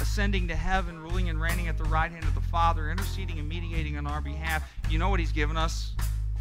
ascending 0.00 0.48
to 0.48 0.54
heaven, 0.54 0.98
ruling 0.98 1.28
and 1.28 1.40
reigning 1.40 1.68
at 1.68 1.78
the 1.78 1.84
right 1.84 2.10
hand 2.10 2.24
of 2.24 2.34
the 2.34 2.40
Father, 2.40 2.90
interceding 2.90 3.38
and 3.38 3.48
mediating 3.48 3.96
on 3.96 4.06
our 4.06 4.20
behalf, 4.20 4.62
you 4.90 4.98
know 4.98 5.08
what 5.08 5.20
he's 5.20 5.32
given 5.32 5.56
us? 5.56 5.92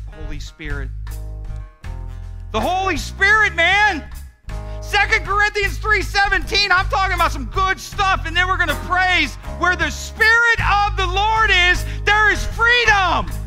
The 0.06 0.24
Holy 0.24 0.40
Spirit. 0.40 0.90
The 2.52 2.60
Holy 2.60 2.98
Spirit, 2.98 3.56
man. 3.56 4.04
2 4.48 5.26
Corinthians 5.26 5.80
3:17, 5.80 6.72
I'm 6.72 6.88
talking 6.90 7.16
about 7.16 7.32
some 7.32 7.46
good 7.46 7.80
stuff, 7.80 8.26
and 8.26 8.38
then 8.38 8.48
we're 8.48 8.58
to 8.70 8.76
praise 8.86 9.36
where 9.58 9.76
the 9.76 9.90
Spirit 9.90 10.60
of 10.72 10.96
the 10.96 11.08
Lord 11.08 11.50
is, 11.50 11.84
there 12.06 12.32
is 12.32 12.46
freedom. 12.46 13.45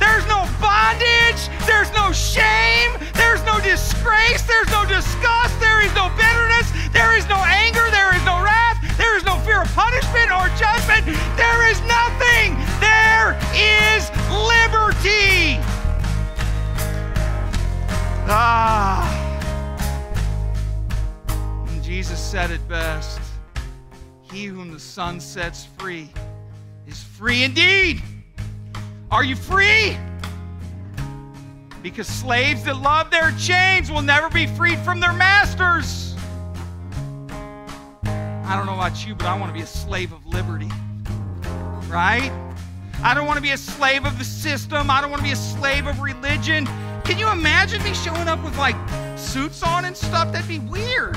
There's 0.00 0.26
no 0.26 0.48
bondage. 0.58 1.46
There's 1.68 1.92
no 1.92 2.10
shame. 2.10 2.90
There's 3.14 3.44
no 3.44 3.60
disgrace. 3.60 4.42
There's 4.42 4.70
no 4.72 4.84
disgust. 4.88 5.60
There 5.60 5.84
is 5.84 5.94
no 5.94 6.08
bitterness. 6.16 6.72
There 6.90 7.16
is 7.16 7.28
no 7.28 7.36
anger. 7.44 7.84
There 7.90 8.16
is 8.16 8.24
no 8.24 8.42
wrath. 8.42 8.80
There 8.96 9.16
is 9.16 9.24
no 9.24 9.36
fear 9.40 9.62
of 9.62 9.68
punishment 9.74 10.32
or 10.32 10.48
judgment. 10.56 11.04
There 11.36 11.68
is 11.70 11.78
nothing. 11.84 12.56
There 12.80 13.36
is 13.52 14.10
liberty. 14.32 15.60
Ah. 18.32 19.04
And 21.68 21.82
Jesus 21.82 22.18
said 22.18 22.50
it 22.50 22.66
best 22.68 23.20
He 24.30 24.44
whom 24.44 24.72
the 24.72 24.80
Son 24.80 25.20
sets 25.20 25.66
free 25.78 26.10
is 26.86 27.02
free 27.02 27.42
indeed. 27.44 28.02
Are 29.10 29.24
you 29.24 29.34
free? 29.34 29.96
Because 31.82 32.06
slaves 32.06 32.62
that 32.64 32.76
love 32.76 33.10
their 33.10 33.32
chains 33.32 33.90
will 33.90 34.02
never 34.02 34.28
be 34.28 34.46
freed 34.46 34.78
from 34.78 35.00
their 35.00 35.12
masters. 35.12 36.14
I 38.04 38.56
don't 38.56 38.66
know 38.66 38.74
about 38.74 39.04
you, 39.04 39.16
but 39.16 39.26
I 39.26 39.36
want 39.36 39.50
to 39.50 39.54
be 39.54 39.62
a 39.62 39.66
slave 39.66 40.12
of 40.12 40.24
liberty. 40.26 40.70
Right? 41.88 42.30
I 43.02 43.14
don't 43.14 43.26
want 43.26 43.36
to 43.36 43.42
be 43.42 43.50
a 43.50 43.56
slave 43.56 44.04
of 44.04 44.16
the 44.16 44.24
system. 44.24 44.90
I 44.90 45.00
don't 45.00 45.10
want 45.10 45.22
to 45.22 45.26
be 45.26 45.32
a 45.32 45.36
slave 45.36 45.86
of 45.86 46.00
religion. 46.00 46.66
Can 47.04 47.18
you 47.18 47.28
imagine 47.30 47.82
me 47.82 47.94
showing 47.94 48.28
up 48.28 48.42
with 48.44 48.56
like 48.58 48.76
suits 49.18 49.64
on 49.64 49.86
and 49.86 49.96
stuff? 49.96 50.30
That'd 50.30 50.46
be 50.46 50.60
weird. 50.60 51.16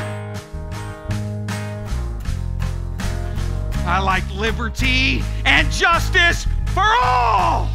I 3.86 4.00
like 4.00 4.28
liberty 4.34 5.22
and 5.46 5.70
justice 5.70 6.48
for 6.74 6.82
all. 6.82 7.70